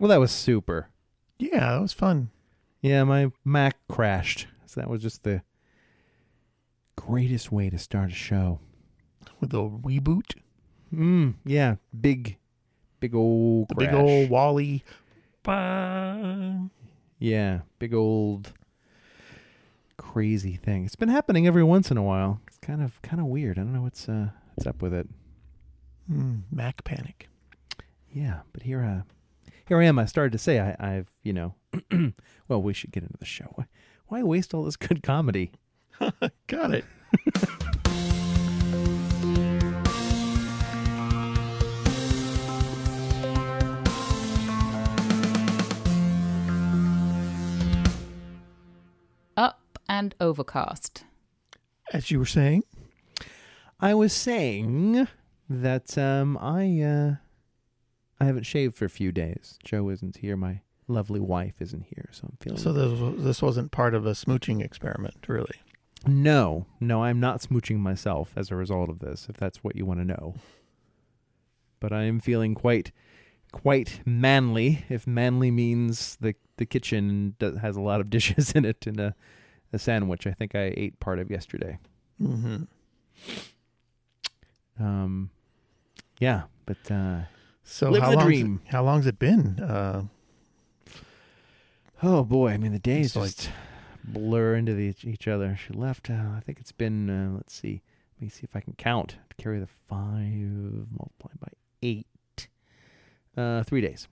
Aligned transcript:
Well, 0.00 0.08
that 0.08 0.18
was 0.18 0.32
super. 0.32 0.88
Yeah, 1.38 1.72
that 1.74 1.80
was 1.80 1.92
fun. 1.92 2.30
Yeah, 2.80 3.04
my 3.04 3.30
Mac 3.44 3.76
crashed. 3.88 4.48
So 4.66 4.80
that 4.80 4.88
was 4.90 5.02
just 5.02 5.22
the 5.24 5.42
greatest 6.96 7.52
way 7.52 7.68
to 7.70 7.78
start 7.78 8.10
a 8.10 8.14
show. 8.14 8.58
With 9.40 9.52
a 9.54 9.58
reboot, 9.58 10.34
Mm, 10.92 11.34
yeah, 11.44 11.76
big, 12.00 12.36
big 12.98 13.14
old 13.14 13.68
the 13.68 13.74
crash. 13.76 13.90
big 13.90 13.94
old 13.94 14.28
Wally. 14.30 14.82
Yeah, 17.18 17.60
big 17.78 17.94
old 17.94 18.52
crazy 19.96 20.56
thing. 20.56 20.84
It's 20.84 20.96
been 20.96 21.08
happening 21.10 21.46
every 21.46 21.62
once 21.62 21.90
in 21.90 21.96
a 21.96 22.02
while. 22.02 22.40
It's 22.48 22.56
kind 22.58 22.82
of 22.82 23.00
kind 23.02 23.20
of 23.20 23.26
weird. 23.26 23.58
I 23.58 23.62
don't 23.62 23.72
know 23.74 23.82
what's 23.82 24.08
uh 24.08 24.30
what's 24.54 24.66
up 24.66 24.82
with 24.82 24.92
it. 24.94 25.08
Mm, 26.10 26.42
Mac 26.50 26.82
panic. 26.84 27.28
Yeah, 28.12 28.40
but 28.52 28.62
here 28.62 28.82
uh 28.82 29.02
here 29.70 29.80
I 29.80 29.84
am. 29.84 30.00
I 30.00 30.04
started 30.06 30.32
to 30.32 30.38
say 30.38 30.58
I, 30.58 30.74
I've 30.80 31.12
you 31.22 31.32
know 31.32 31.54
well 32.48 32.60
we 32.60 32.74
should 32.74 32.90
get 32.90 33.04
into 33.04 33.16
the 33.18 33.24
show. 33.24 33.52
Why, 33.54 33.66
why 34.08 34.22
waste 34.24 34.52
all 34.52 34.64
this 34.64 34.74
good 34.74 35.00
comedy? 35.00 35.52
Got 36.48 36.74
it. 36.74 36.84
Up 49.36 49.78
and 49.88 50.16
overcast. 50.20 51.04
As 51.92 52.10
you 52.10 52.18
were 52.18 52.26
saying, 52.26 52.64
I 53.78 53.94
was 53.94 54.12
saying 54.12 55.06
that 55.48 55.96
um 55.96 56.36
I 56.38 56.80
uh 56.80 57.29
I 58.20 58.24
haven't 58.26 58.44
shaved 58.44 58.74
for 58.74 58.84
a 58.84 58.90
few 58.90 59.12
days. 59.12 59.58
Joe 59.64 59.88
isn't 59.88 60.18
here. 60.18 60.36
My 60.36 60.60
lovely 60.88 61.20
wife 61.20 61.54
isn't 61.60 61.84
here, 61.86 62.08
so 62.12 62.28
I'm 62.30 62.36
feeling 62.40 62.58
so 62.58 62.72
this, 62.72 62.98
was- 63.00 63.24
this 63.24 63.40
wasn't 63.42 63.70
part 63.72 63.94
of 63.94 64.04
a 64.06 64.10
smooching 64.12 64.62
experiment, 64.62 65.16
really. 65.28 65.54
No, 66.06 66.66
no, 66.80 67.02
I'm 67.04 67.20
not 67.20 67.40
smooching 67.40 67.78
myself 67.78 68.32
as 68.36 68.50
a 68.50 68.56
result 68.56 68.88
of 68.90 69.00
this, 69.00 69.26
if 69.28 69.36
that's 69.36 69.62
what 69.62 69.76
you 69.76 69.84
want 69.86 70.00
to 70.00 70.04
know. 70.04 70.34
But 71.78 71.92
I 71.92 72.02
am 72.04 72.20
feeling 72.20 72.54
quite, 72.54 72.90
quite 73.52 74.00
manly. 74.06 74.84
If 74.88 75.06
manly 75.06 75.50
means 75.50 76.16
the 76.20 76.34
the 76.56 76.66
kitchen 76.66 77.36
do- 77.38 77.56
has 77.56 77.76
a 77.76 77.80
lot 77.80 78.00
of 78.02 78.10
dishes 78.16 78.52
in 78.52 78.64
it 78.66 78.86
and 78.86 79.00
a, 79.00 79.14
a 79.72 79.78
sandwich, 79.78 80.26
I 80.26 80.32
think 80.32 80.54
I 80.54 80.74
ate 80.76 81.00
part 81.00 81.18
of 81.18 81.30
yesterday. 81.30 81.78
Mm-hmm. 82.20 82.64
Um, 84.78 85.30
yeah, 86.18 86.42
but 86.66 86.90
uh, 86.90 87.20
So 87.62 87.90
Live 87.90 88.02
how 88.02 88.10
the 88.10 88.16
long's 88.16 88.26
dream. 88.26 88.60
It, 88.66 88.72
how 88.72 88.82
long's 88.84 89.06
it 89.06 89.18
been? 89.18 89.60
Uh, 89.60 90.04
oh 92.02 92.24
boy, 92.24 92.50
I 92.50 92.56
mean 92.56 92.72
the 92.72 92.78
days 92.78 93.06
It's 93.08 93.16
like- 93.16 93.26
just 93.36 93.50
blur 94.04 94.54
into 94.54 94.74
the, 94.74 94.94
each 95.04 95.28
other. 95.28 95.56
She 95.56 95.72
left. 95.72 96.10
Uh, 96.10 96.14
I 96.36 96.40
think 96.40 96.58
it's 96.58 96.72
been. 96.72 97.08
Uh, 97.10 97.30
let's 97.36 97.54
see. 97.54 97.82
Let 98.16 98.22
me 98.22 98.28
see 98.28 98.42
if 98.44 98.56
I 98.56 98.60
can 98.60 98.74
count. 98.74 99.16
Carry 99.38 99.60
the 99.60 99.66
five 99.66 100.86
multiplied 100.90 101.40
by 101.40 101.48
eight. 101.82 102.06
Uh, 103.36 103.62
three 103.62 103.80
days. 103.80 104.08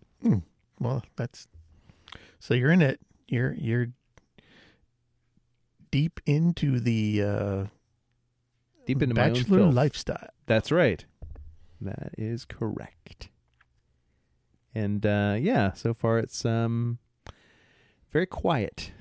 well, 0.80 1.02
that's 1.16 1.48
so 2.38 2.54
you're 2.54 2.70
in 2.70 2.80
it. 2.82 3.00
You're 3.26 3.52
you're 3.54 3.88
deep 5.91 6.20
into 6.26 6.80
the 6.80 7.22
uh, 7.22 7.64
Deep 8.86 9.02
into 9.02 9.14
my 9.14 9.24
own 9.28 9.32
bachelor 9.34 9.62
lifestyle. 9.64 10.28
That's 10.46 10.70
right. 10.72 11.04
That 11.80 12.14
is 12.16 12.44
correct. 12.44 13.28
And 14.74 15.05
uh, 15.05 15.36
yeah, 15.38 15.72
so 15.72 15.94
far 15.94 16.19
it's 16.19 16.44
um 16.44 16.98
very 18.11 18.27
quiet, 18.27 18.92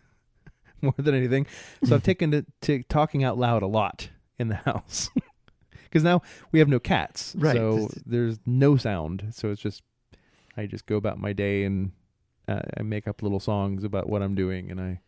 more 0.82 0.94
than 0.96 1.14
anything. 1.14 1.46
So 1.84 1.94
I've 1.94 2.02
taken 2.02 2.30
to, 2.32 2.46
to 2.62 2.82
talking 2.84 3.24
out 3.24 3.38
loud 3.38 3.62
a 3.62 3.66
lot 3.66 4.10
in 4.38 4.48
the 4.48 4.54
house 4.64 5.10
because 5.84 6.04
now 6.04 6.22
we 6.52 6.58
have 6.58 6.68
no 6.68 6.78
cats, 6.78 7.34
Right. 7.38 7.56
So 7.56 7.88
there's 8.04 8.38
no 8.44 8.76
sound. 8.76 9.28
So 9.32 9.50
it's 9.50 9.60
just 9.62 9.82
I 10.56 10.66
just 10.66 10.86
go 10.86 10.96
about 10.96 11.18
my 11.18 11.32
day 11.32 11.64
and 11.64 11.92
uh, 12.48 12.60
I 12.78 12.82
make 12.82 13.08
up 13.08 13.22
little 13.22 13.40
songs 13.40 13.84
about 13.84 14.08
what 14.08 14.22
I'm 14.22 14.34
doing, 14.34 14.70
and 14.70 14.80
I 14.80 15.00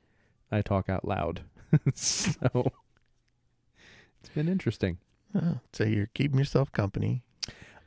I 0.51 0.63
talk 0.63 0.89
out 0.89 1.07
loud. 1.07 1.43
so 1.95 2.73
it's 4.21 4.31
been 4.35 4.49
interesting. 4.49 4.99
Oh, 5.35 5.61
so 5.73 5.85
you're 5.85 6.09
keeping 6.15 6.39
yourself 6.39 6.73
company, 6.73 7.23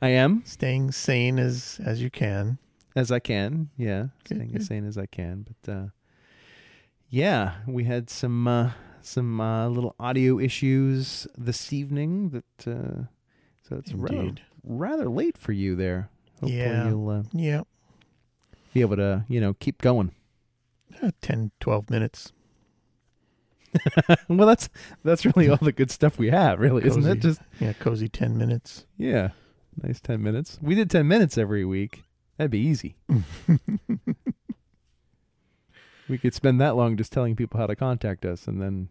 I 0.02 0.08
am 0.08 0.42
staying 0.44 0.90
sane 0.92 1.38
as 1.38 1.80
as 1.84 2.02
you 2.02 2.10
can. 2.10 2.58
as 2.96 3.10
I 3.12 3.20
can. 3.20 3.70
Yeah, 3.76 4.08
Good, 4.24 4.36
staying 4.38 4.56
as 4.56 4.66
sane 4.66 4.84
as 4.86 4.98
I 4.98 5.06
can. 5.06 5.46
But 5.62 5.72
uh, 5.72 5.86
yeah, 7.08 7.54
we 7.68 7.84
had 7.84 8.10
some 8.10 8.48
uh, 8.48 8.72
some 9.00 9.40
uh, 9.40 9.68
little 9.68 9.94
audio 10.00 10.38
issues 10.40 11.26
this 11.38 11.72
evening. 11.72 12.30
That 12.30 12.66
uh, 12.68 13.02
so 13.62 13.76
it's 13.76 13.94
rather 13.94 14.18
Indeed. 14.18 14.40
rather 14.64 15.08
late 15.08 15.38
for 15.38 15.52
you 15.52 15.76
there. 15.76 16.10
Hopefully 16.40 16.58
Yeah. 16.58 16.88
you'll 16.88 17.08
uh, 17.08 17.22
Yeah, 17.32 17.62
be 18.74 18.80
able 18.80 18.96
to 18.96 19.24
you 19.28 19.40
know 19.40 19.54
keep 19.54 19.80
going. 19.80 20.10
uh, 21.00 21.12
10, 21.20 21.52
12 21.60 21.88
minutes. 21.90 22.32
well, 24.28 24.46
that's 24.48 24.68
that's 25.04 25.24
really 25.24 25.48
all 25.48 25.56
the 25.62 25.72
good 25.72 25.90
stuff 25.90 26.18
we 26.18 26.28
have, 26.28 26.58
really, 26.60 26.84
isn't 26.84 27.06
it? 27.06 27.20
Just 27.20 27.40
Yeah, 27.60 27.72
cozy 27.72 28.06
ten 28.08 28.36
minutes. 28.36 28.84
yeah, 28.98 29.30
nice 29.80 30.00
ten 30.00 30.22
minutes. 30.22 30.58
We 30.60 30.74
did 30.74 30.90
ten 30.90 31.06
minutes 31.06 31.38
every 31.38 31.64
week. 31.64 32.04
That'd 32.36 32.50
be 32.50 32.58
easy. 32.58 32.96
We 36.08 36.18
could 36.18 36.34
spend 36.34 36.60
that 36.60 36.76
long 36.76 36.98
just 36.98 37.10
telling 37.10 37.36
people 37.36 37.58
how 37.58 37.66
to 37.66 37.74
contact 37.74 38.26
us, 38.26 38.46
and 38.46 38.60
then 38.60 38.88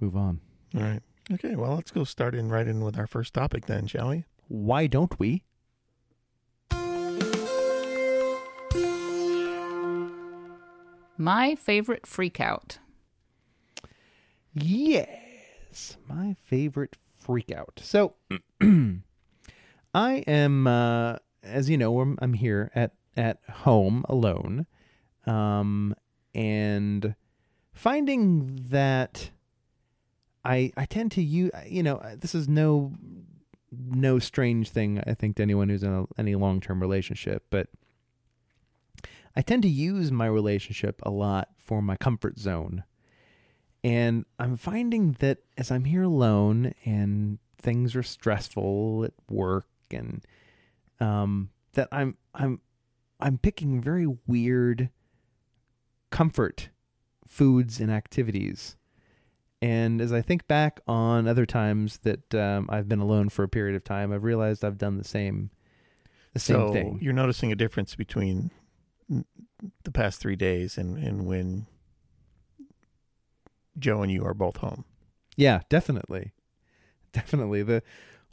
move 0.00 0.16
on. 0.16 0.40
All 0.74 0.82
right. 0.82 1.02
Okay. 1.32 1.54
Well, 1.54 1.74
let's 1.74 1.92
go 1.92 2.02
start 2.02 2.34
in 2.34 2.48
right 2.48 2.66
in 2.66 2.82
with 2.82 2.98
our 2.98 3.06
first 3.06 3.32
topic 3.32 3.66
then, 3.66 3.86
shall 3.86 4.08
we? 4.08 4.24
Why 4.48 4.88
don't 4.88 5.16
we? 5.20 5.44
My 11.16 11.54
favorite 11.54 12.02
freakout. 12.02 12.78
Yes, 14.52 15.96
my 16.08 16.34
favorite 16.44 16.96
freak 17.16 17.52
out. 17.52 17.80
So, 17.82 18.14
I 19.94 20.24
am, 20.26 20.66
uh, 20.66 21.16
as 21.42 21.70
you 21.70 21.78
know, 21.78 22.00
I'm, 22.00 22.18
I'm 22.20 22.34
here 22.34 22.70
at 22.74 22.92
at 23.16 23.38
home 23.48 24.04
alone, 24.08 24.66
um, 25.24 25.94
and 26.34 27.14
finding 27.72 28.66
that 28.70 29.30
I 30.44 30.72
I 30.76 30.84
tend 30.86 31.12
to 31.12 31.22
use, 31.22 31.52
you 31.66 31.82
know, 31.82 32.02
this 32.18 32.34
is 32.34 32.48
no 32.48 32.92
no 33.70 34.18
strange 34.18 34.70
thing 34.70 35.02
I 35.06 35.14
think 35.14 35.36
to 35.36 35.42
anyone 35.42 35.68
who's 35.68 35.82
in 35.82 35.92
a, 35.92 36.04
any 36.18 36.34
long 36.34 36.60
term 36.60 36.80
relationship, 36.80 37.44
but 37.50 37.68
I 39.36 39.42
tend 39.42 39.62
to 39.62 39.68
use 39.68 40.12
my 40.12 40.26
relationship 40.26 41.00
a 41.04 41.10
lot 41.10 41.50
for 41.56 41.82
my 41.82 41.96
comfort 41.96 42.38
zone. 42.38 42.84
And 43.82 44.24
I'm 44.38 44.56
finding 44.56 45.12
that 45.18 45.38
as 45.58 45.70
I'm 45.70 45.84
here 45.84 46.04
alone 46.04 46.74
and 46.84 47.38
things 47.58 47.94
are 47.94 48.02
stressful 48.02 49.04
at 49.04 49.12
work 49.28 49.66
and 49.94 50.24
um 51.00 51.50
that 51.74 51.88
I'm 51.92 52.16
I'm 52.34 52.60
I'm 53.20 53.38
picking 53.38 53.80
very 53.80 54.06
weird 54.26 54.90
comfort 56.10 56.70
foods 57.26 57.80
and 57.80 57.90
activities. 57.90 58.76
And 59.62 60.00
as 60.00 60.12
I 60.12 60.20
think 60.20 60.46
back 60.46 60.80
on 60.86 61.26
other 61.26 61.46
times 61.46 61.98
that 61.98 62.34
um, 62.34 62.68
I've 62.70 62.88
been 62.88 63.00
alone 63.00 63.30
for 63.30 63.42
a 63.42 63.48
period 63.48 63.74
of 63.74 63.82
time, 63.82 64.12
I've 64.12 64.22
realized 64.22 64.64
I've 64.64 64.78
done 64.78 64.98
the 64.98 65.04
same 65.04 65.50
the 66.34 66.40
same 66.40 66.56
so 66.56 66.72
thing. 66.72 66.98
you're 67.00 67.12
noticing 67.12 67.50
a 67.50 67.56
difference 67.56 67.94
between 67.94 68.50
the 69.08 69.90
past 69.92 70.20
three 70.20 70.36
days 70.36 70.76
and, 70.76 70.98
and 70.98 71.26
when 71.26 71.66
Joe 73.78 74.02
and 74.02 74.12
you 74.12 74.24
are 74.24 74.34
both 74.34 74.58
home. 74.58 74.84
Yeah, 75.36 75.60
definitely. 75.68 76.32
Definitely. 77.12 77.62
The 77.62 77.82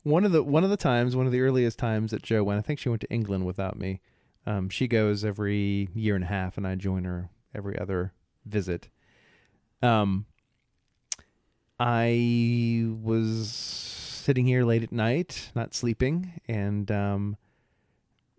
one 0.03 0.23
of 0.25 0.31
the 0.31 0.41
one 0.43 0.63
of 0.63 0.69
the 0.69 0.77
times, 0.77 1.15
one 1.15 1.25
of 1.25 1.31
the 1.31 1.41
earliest 1.41 1.77
times 1.79 2.11
that 2.11 2.21
Joe 2.23 2.43
went, 2.43 2.59
I 2.59 2.61
think 2.61 2.79
she 2.79 2.89
went 2.89 3.01
to 3.01 3.09
England 3.11 3.45
without 3.45 3.77
me. 3.77 4.01
Um, 4.45 4.69
she 4.69 4.87
goes 4.87 5.23
every 5.23 5.89
year 5.93 6.15
and 6.15 6.23
a 6.23 6.27
half 6.27 6.57
and 6.57 6.65
I 6.65 6.75
join 6.75 7.03
her 7.03 7.29
every 7.53 7.77
other 7.77 8.13
visit. 8.45 8.89
Um 9.83 10.25
I 11.79 12.85
was 13.01 13.49
sitting 13.51 14.45
here 14.45 14.63
late 14.63 14.83
at 14.83 14.91
night, 14.91 15.51
not 15.55 15.73
sleeping, 15.73 16.39
and 16.47 16.91
um 16.91 17.37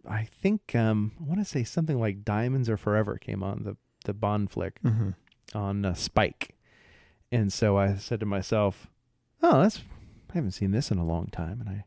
I 0.08 0.24
think 0.24 0.74
um 0.74 1.12
I 1.20 1.24
want 1.24 1.40
to 1.40 1.44
say 1.44 1.64
something 1.64 1.98
like 1.98 2.24
Diamonds 2.24 2.68
Are 2.68 2.76
Forever 2.76 3.18
came 3.18 3.42
on 3.42 3.64
the 3.64 3.76
the 4.04 4.14
Bond 4.14 4.50
flick 4.50 4.80
Mm-hmm. 4.82 5.10
on 5.56 5.84
uh, 5.84 5.94
Spike. 5.94 6.56
And 7.30 7.52
so 7.52 7.78
I 7.78 7.94
said 7.96 8.20
to 8.20 8.26
myself, 8.26 8.88
"Oh, 9.42 9.62
that's 9.62 9.80
I 10.32 10.38
haven't 10.38 10.52
seen 10.52 10.70
this 10.70 10.90
in 10.90 10.98
a 10.98 11.04
long 11.04 11.26
time." 11.26 11.60
And 11.60 11.68
I 11.68 11.84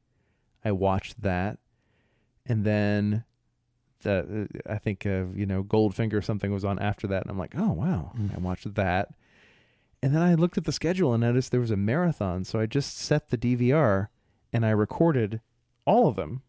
I 0.63 0.71
watched 0.71 1.21
that. 1.21 1.59
And 2.47 2.63
then 2.63 3.23
uh, 4.05 4.23
I 4.69 4.77
think 4.77 5.05
uh, 5.05 5.25
you 5.33 5.45
know 5.45 5.63
Goldfinger 5.63 6.13
or 6.13 6.21
something 6.21 6.51
was 6.51 6.65
on 6.65 6.79
after 6.79 7.07
that, 7.07 7.23
and 7.23 7.31
I'm 7.31 7.39
like, 7.39 7.55
oh 7.57 7.71
wow, 7.71 8.11
Mm. 8.17 8.35
I 8.35 8.39
watched 8.39 8.73
that. 8.75 9.09
And 10.03 10.13
then 10.13 10.21
I 10.21 10.35
looked 10.35 10.57
at 10.57 10.65
the 10.65 10.71
schedule 10.71 11.13
and 11.13 11.21
noticed 11.21 11.51
there 11.51 11.59
was 11.59 11.71
a 11.71 11.77
marathon, 11.77 12.43
so 12.43 12.59
I 12.59 12.67
just 12.67 12.97
set 12.97 13.29
the 13.29 13.37
DVR 13.37 14.09
and 14.53 14.63
I 14.65 14.69
recorded 14.69 15.41
all 15.85 16.07
of 16.07 16.15
them. 16.15 16.43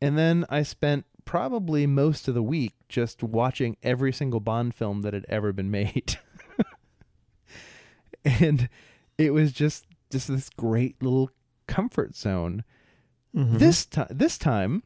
And 0.00 0.16
then 0.16 0.46
I 0.48 0.62
spent 0.62 1.04
probably 1.26 1.86
most 1.86 2.26
of 2.26 2.34
the 2.34 2.42
week 2.42 2.72
just 2.88 3.22
watching 3.22 3.76
every 3.82 4.12
single 4.12 4.40
Bond 4.40 4.74
film 4.74 5.02
that 5.02 5.12
had 5.12 5.26
ever 5.28 5.52
been 5.52 5.70
made. 5.70 6.18
and 8.24 8.70
it 9.18 9.34
was 9.34 9.52
just 9.52 9.84
just 10.10 10.28
this 10.28 10.48
great 10.50 11.02
little 11.02 11.30
comfort 11.66 12.14
zone. 12.16 12.64
Mhm. 13.34 13.58
This 13.58 13.84
time 13.86 14.08
this 14.10 14.38
time 14.38 14.82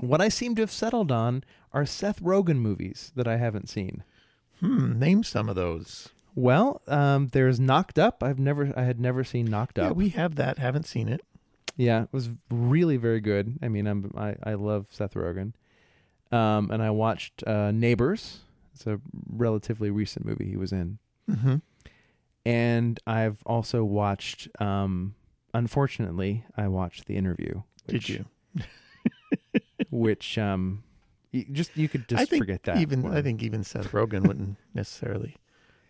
what 0.00 0.20
I 0.20 0.28
seem 0.28 0.54
to 0.56 0.62
have 0.62 0.70
settled 0.70 1.12
on 1.12 1.44
are 1.72 1.86
Seth 1.86 2.22
Rogen 2.22 2.58
movies 2.58 3.12
that 3.14 3.28
I 3.28 3.36
haven't 3.36 3.68
seen. 3.68 4.02
Hmm. 4.60 4.98
Name 4.98 5.22
some 5.22 5.48
of 5.48 5.56
those. 5.56 6.08
Well, 6.34 6.80
um, 6.86 7.28
there's 7.28 7.58
Knocked 7.60 7.98
Up. 7.98 8.22
I've 8.22 8.38
never, 8.38 8.72
I 8.76 8.84
had 8.84 9.00
never 9.00 9.24
seen 9.24 9.46
Knocked 9.46 9.78
Up. 9.78 9.84
Yeah, 9.90 9.92
we 9.92 10.10
have 10.10 10.36
that. 10.36 10.58
Haven't 10.58 10.86
seen 10.86 11.08
it. 11.08 11.22
Yeah, 11.76 12.04
it 12.04 12.08
was 12.12 12.30
really 12.50 12.96
very 12.96 13.20
good. 13.20 13.58
I 13.62 13.68
mean, 13.68 13.86
I'm, 13.86 14.12
I, 14.16 14.36
I 14.42 14.54
love 14.54 14.86
Seth 14.90 15.14
Rogen. 15.14 15.52
Um, 16.32 16.70
and 16.70 16.82
I 16.82 16.90
watched 16.90 17.46
uh, 17.46 17.70
Neighbors. 17.72 18.40
It's 18.74 18.86
a 18.86 19.00
relatively 19.28 19.90
recent 19.90 20.24
movie 20.24 20.46
he 20.48 20.56
was 20.56 20.72
in. 20.72 20.98
Mm-hmm. 21.28 21.56
And 22.46 22.98
I've 23.06 23.42
also 23.44 23.84
watched, 23.84 24.48
um, 24.60 25.14
unfortunately, 25.52 26.44
I 26.56 26.68
watched 26.68 27.06
The 27.06 27.16
Interview. 27.16 27.62
Did 27.86 27.94
which- 27.94 28.08
you? 28.10 28.24
Which, 29.90 30.38
um, 30.38 30.84
you 31.32 31.44
just 31.50 31.76
you 31.76 31.88
could 31.88 32.08
just 32.08 32.22
I 32.22 32.24
think 32.24 32.42
forget 32.42 32.62
that. 32.64 32.78
Even 32.78 33.02
one. 33.02 33.16
I 33.16 33.22
think 33.22 33.42
even 33.42 33.64
Seth 33.64 33.90
Rogen 33.92 34.26
wouldn't 34.26 34.56
necessarily 34.74 35.36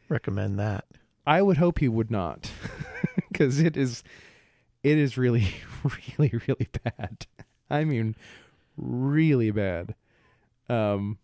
recommend 0.08 0.58
that. 0.58 0.84
I 1.26 1.42
would 1.42 1.58
hope 1.58 1.78
he 1.80 1.88
would 1.88 2.10
not, 2.10 2.50
because 3.28 3.60
it 3.60 3.76
is, 3.76 4.02
it 4.82 4.96
is 4.96 5.18
really, 5.18 5.48
really, 6.18 6.32
really 6.48 6.68
bad. 6.82 7.26
I 7.68 7.84
mean, 7.84 8.16
really 8.76 9.50
bad. 9.50 9.94
Um, 10.68 11.18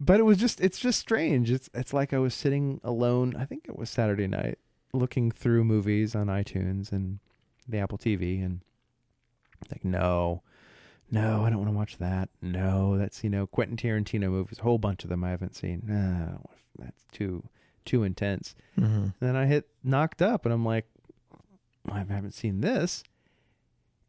but 0.00 0.18
it 0.18 0.22
was 0.24 0.38
just, 0.38 0.60
it's 0.60 0.78
just 0.78 0.98
strange. 0.98 1.50
It's, 1.50 1.68
it's 1.74 1.92
like 1.92 2.12
I 2.14 2.18
was 2.18 2.34
sitting 2.34 2.80
alone. 2.82 3.36
I 3.38 3.44
think 3.44 3.66
it 3.68 3.76
was 3.78 3.90
Saturday 3.90 4.26
night, 4.26 4.58
looking 4.92 5.30
through 5.30 5.64
movies 5.64 6.14
on 6.14 6.26
iTunes 6.28 6.90
and 6.90 7.18
the 7.68 7.78
Apple 7.78 7.98
TV, 7.98 8.44
and 8.44 8.60
like, 9.70 9.84
no, 9.84 10.42
no, 11.10 11.44
I 11.44 11.50
don't 11.50 11.58
want 11.58 11.70
to 11.70 11.76
watch 11.76 11.98
that. 11.98 12.28
No, 12.40 12.96
that's 12.96 13.22
you 13.22 13.30
know 13.30 13.46
Quentin 13.46 13.76
Tarantino 13.76 14.30
movies, 14.30 14.58
a 14.58 14.62
whole 14.62 14.78
bunch 14.78 15.04
of 15.04 15.10
them 15.10 15.22
I 15.22 15.30
haven't 15.30 15.54
seen. 15.54 15.82
Nah, 15.86 15.94
I 15.94 15.98
don't 16.18 16.28
wanna- 16.30 16.38
that's 16.78 17.04
too, 17.12 17.42
too 17.84 18.04
intense. 18.04 18.54
Mm-hmm. 18.78 19.08
Then 19.20 19.36
I 19.36 19.44
hit 19.46 19.68
knocked 19.84 20.22
up 20.22 20.46
and 20.46 20.54
I'm 20.54 20.64
like, 20.64 20.86
I 21.90 21.98
haven't 21.98 22.32
seen 22.32 22.60
this. 22.62 23.02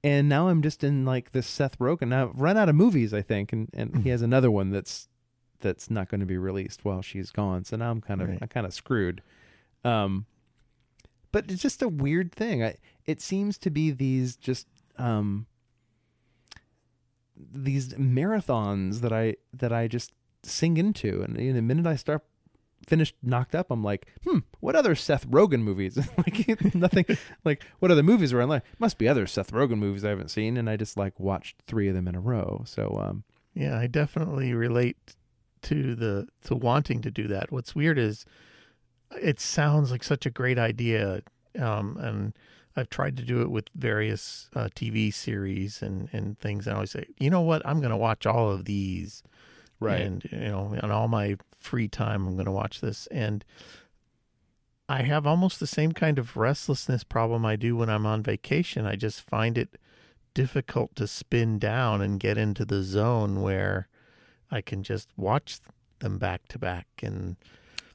And 0.04 0.30
now 0.30 0.48
I'm 0.48 0.62
just 0.62 0.84
in 0.84 1.04
like 1.06 1.32
this 1.32 1.48
Seth 1.48 1.78
Rogen. 1.80 2.08
Now 2.10 2.30
I've 2.30 2.40
run 2.40 2.56
out 2.56 2.70
of 2.70 2.76
movies, 2.76 3.14
I 3.14 3.22
think, 3.22 3.52
and, 3.52 3.68
and 3.74 4.04
he 4.04 4.10
has 4.12 4.22
another 4.22 4.50
one 4.50 4.70
that's 4.72 5.10
that's 5.62 5.90
not 5.90 6.10
going 6.10 6.20
to 6.20 6.26
be 6.26 6.38
released 6.38 6.84
while 6.84 7.02
she's 7.02 7.32
gone. 7.32 7.64
So 7.64 7.78
now 7.78 7.92
I'm 7.92 8.02
kind 8.02 8.22
of 8.22 8.30
Right. 8.30 8.40
I'm 8.42 8.48
kind 8.48 8.66
of 8.66 8.74
screwed. 8.74 9.22
Um 9.84 10.26
but 11.32 11.50
it's 11.50 11.62
just 11.62 11.82
a 11.82 11.88
weird 11.88 12.32
thing. 12.34 12.64
I 12.64 12.76
it 13.06 13.22
seems 13.22 13.58
to 13.60 13.70
be 13.70 13.92
these 13.92 14.36
just 14.36 14.68
um 14.98 15.48
these 17.36 17.94
marathons 17.94 19.02
that 19.02 19.14
I 19.14 19.36
that 19.54 19.72
I 19.74 19.88
just 19.88 20.12
sing 20.44 20.78
into 20.78 21.22
and 21.22 21.36
the 21.36 21.62
minute 21.62 21.86
I 21.88 21.96
start 21.96 22.24
finished 22.88 23.14
knocked 23.22 23.54
up 23.54 23.70
i'm 23.70 23.84
like 23.84 24.08
hmm 24.26 24.40
what 24.60 24.76
other 24.76 24.96
seth 24.96 25.28
rogen 25.28 25.62
movies 25.62 26.00
like 26.18 26.48
nothing 26.76 27.06
like 27.46 27.64
what 27.78 27.92
other 27.92 28.02
movies 28.02 28.34
are 28.34 28.42
on 28.42 28.50
like 28.50 28.64
must 28.80 28.98
be 28.98 29.08
other 29.08 29.28
seth 29.28 29.52
rogen 29.52 29.78
movies 29.78 30.04
i 30.04 30.10
haven't 30.10 30.32
seen 30.32 30.58
and 30.58 30.68
i 30.68 30.76
just 30.76 30.98
like 30.98 31.20
watched 31.20 31.62
three 31.68 31.88
of 31.88 31.94
them 31.94 32.08
in 32.08 32.16
a 32.16 32.20
row 32.20 32.64
so 32.66 33.00
um 33.00 33.24
Yeah, 33.54 33.78
I 33.78 33.86
definitely 33.86 34.54
relate 34.56 35.16
to 35.64 35.96
the 35.96 36.28
to 36.44 36.56
wanting 36.56 37.02
to 37.02 37.12
do 37.12 37.28
that. 37.28 37.52
What's 37.52 37.76
weird 37.76 37.98
is 37.98 38.26
it 39.20 39.40
sounds 39.40 39.92
like 39.92 40.04
such 40.04 40.26
a 40.26 40.30
great 40.30 40.58
idea, 40.58 41.22
um, 41.60 41.98
and 41.98 42.34
I've 42.76 42.90
tried 42.90 43.18
to 43.18 43.24
do 43.24 43.42
it 43.42 43.52
with 43.52 43.70
various 43.76 44.50
uh, 44.56 44.70
TV 44.76 45.14
series 45.14 45.82
and 45.82 46.10
and 46.14 46.40
things. 46.40 46.68
And 46.68 46.74
I 46.74 46.76
always 46.78 46.92
say, 46.92 47.06
you 47.20 47.30
know 47.30 47.42
what, 47.42 47.62
I'm 47.66 47.80
going 47.80 47.92
to 47.92 47.98
watch 47.98 48.26
all 48.26 48.52
of 48.52 48.66
these, 48.66 49.24
right? 49.80 50.02
and 50.02 50.24
you 50.32 50.50
know, 50.50 50.76
on 50.82 50.92
all 50.92 51.08
my 51.08 51.38
free 51.60 51.88
time, 51.88 52.28
I'm 52.28 52.36
going 52.36 52.46
to 52.46 52.52
watch 52.52 52.82
this. 52.82 53.08
And 53.08 53.46
I 54.90 55.04
have 55.04 55.26
almost 55.26 55.60
the 55.60 55.68
same 55.68 55.94
kind 55.94 56.20
of 56.20 56.36
restlessness 56.36 57.04
problem 57.04 57.46
I 57.46 57.56
do 57.56 57.78
when 57.78 57.90
I'm 57.90 58.06
on 58.06 58.24
vacation. 58.24 58.86
I 58.86 58.96
just 58.96 59.22
find 59.22 59.58
it 59.58 59.78
difficult 60.34 60.96
to 60.96 61.08
spin 61.08 61.60
down 61.60 62.02
and 62.02 62.20
get 62.20 62.38
into 62.38 62.66
the 62.66 62.84
zone 62.84 63.42
where 63.42 63.88
I 64.52 64.62
can 64.62 64.84
just 64.84 65.10
watch 65.16 65.60
them 66.00 66.18
back 66.18 66.48
to 66.50 66.60
back 66.60 66.88
and 67.02 67.38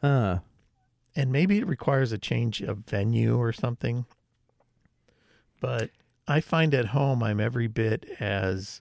uh 0.02 0.38
and 1.14 1.32
maybe 1.32 1.58
it 1.58 1.66
requires 1.66 2.12
a 2.12 2.18
change 2.18 2.60
of 2.60 2.78
venue 2.78 3.36
or 3.36 3.52
something. 3.52 4.04
But 5.60 5.90
I 6.28 6.40
find 6.40 6.74
at 6.74 6.86
home 6.86 7.22
I'm 7.22 7.40
every 7.40 7.66
bit 7.68 8.04
as 8.20 8.80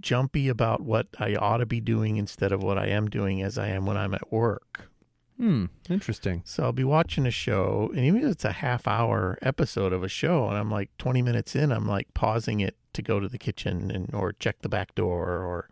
jumpy 0.00 0.48
about 0.48 0.80
what 0.80 1.06
I 1.18 1.34
ought 1.36 1.58
to 1.58 1.66
be 1.66 1.80
doing 1.80 2.16
instead 2.16 2.52
of 2.52 2.62
what 2.62 2.78
I 2.78 2.88
am 2.88 3.08
doing 3.08 3.42
as 3.42 3.56
I 3.56 3.68
am 3.68 3.86
when 3.86 3.96
I'm 3.96 4.14
at 4.14 4.32
work. 4.32 4.88
hmm 5.38 5.66
interesting 5.88 6.42
So 6.44 6.64
I'll 6.64 6.72
be 6.72 6.84
watching 6.84 7.26
a 7.26 7.30
show, 7.30 7.90
and 7.94 8.04
even 8.04 8.22
if 8.24 8.32
it's 8.32 8.44
a 8.44 8.52
half 8.52 8.86
hour 8.86 9.38
episode 9.42 9.92
of 9.92 10.02
a 10.02 10.08
show, 10.08 10.48
and 10.48 10.58
I'm 10.58 10.70
like 10.70 10.90
20 10.98 11.22
minutes 11.22 11.54
in, 11.54 11.72
I'm 11.72 11.86
like 11.86 12.12
pausing 12.14 12.60
it 12.60 12.76
to 12.94 13.02
go 13.02 13.20
to 13.20 13.28
the 13.28 13.38
kitchen 13.38 13.90
and 13.90 14.12
or 14.12 14.32
check 14.32 14.60
the 14.62 14.68
back 14.68 14.94
door, 14.94 15.28
or 15.28 15.68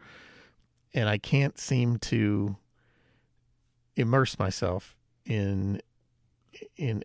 and 0.94 1.08
I 1.08 1.18
can't 1.18 1.58
seem 1.58 1.98
to 1.98 2.56
immerse 3.96 4.38
myself 4.38 4.96
in 5.26 5.80
in 6.76 7.02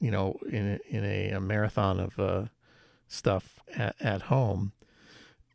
you 0.00 0.10
know 0.10 0.38
in 0.50 0.78
a, 0.90 0.96
in 0.96 1.04
a, 1.04 1.30
a 1.30 1.40
marathon 1.40 2.00
of 2.00 2.18
uh, 2.18 2.44
stuff 3.08 3.58
at, 3.76 3.94
at 4.00 4.22
home, 4.22 4.72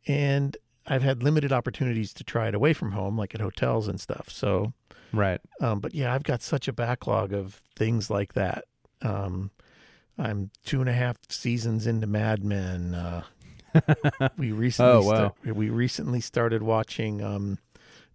and 0.06 0.56
I've 0.86 1.02
had 1.02 1.22
limited 1.22 1.52
opportunities 1.52 2.12
to 2.14 2.24
try 2.24 2.48
it 2.48 2.54
away 2.54 2.72
from 2.72 2.92
home, 2.92 3.16
like 3.16 3.34
at 3.34 3.40
hotels 3.40 3.88
and 3.88 4.00
stuff. 4.00 4.28
So. 4.30 4.72
right 5.12 5.40
Um, 5.60 5.78
but 5.80 5.94
yeah, 5.94 6.12
I've 6.14 6.24
got 6.24 6.42
such 6.42 6.66
a 6.68 6.72
backlog 6.72 7.32
of 7.32 7.60
things 7.76 8.10
like 8.10 8.32
that. 8.34 8.64
Um, 9.02 9.50
I'm 10.18 10.50
two 10.64 10.80
and 10.80 10.88
a 10.88 10.92
half 10.92 11.16
seasons 11.28 11.86
into 11.86 12.06
Mad 12.06 12.42
Men. 12.44 12.94
Uh, 12.94 13.22
we 14.36 14.50
recently, 14.52 14.92
Oh, 14.92 15.02
wow. 15.02 15.34
sta- 15.44 15.52
we 15.52 15.70
recently 15.70 16.20
started 16.20 16.62
watching 16.62 17.22
um, 17.22 17.58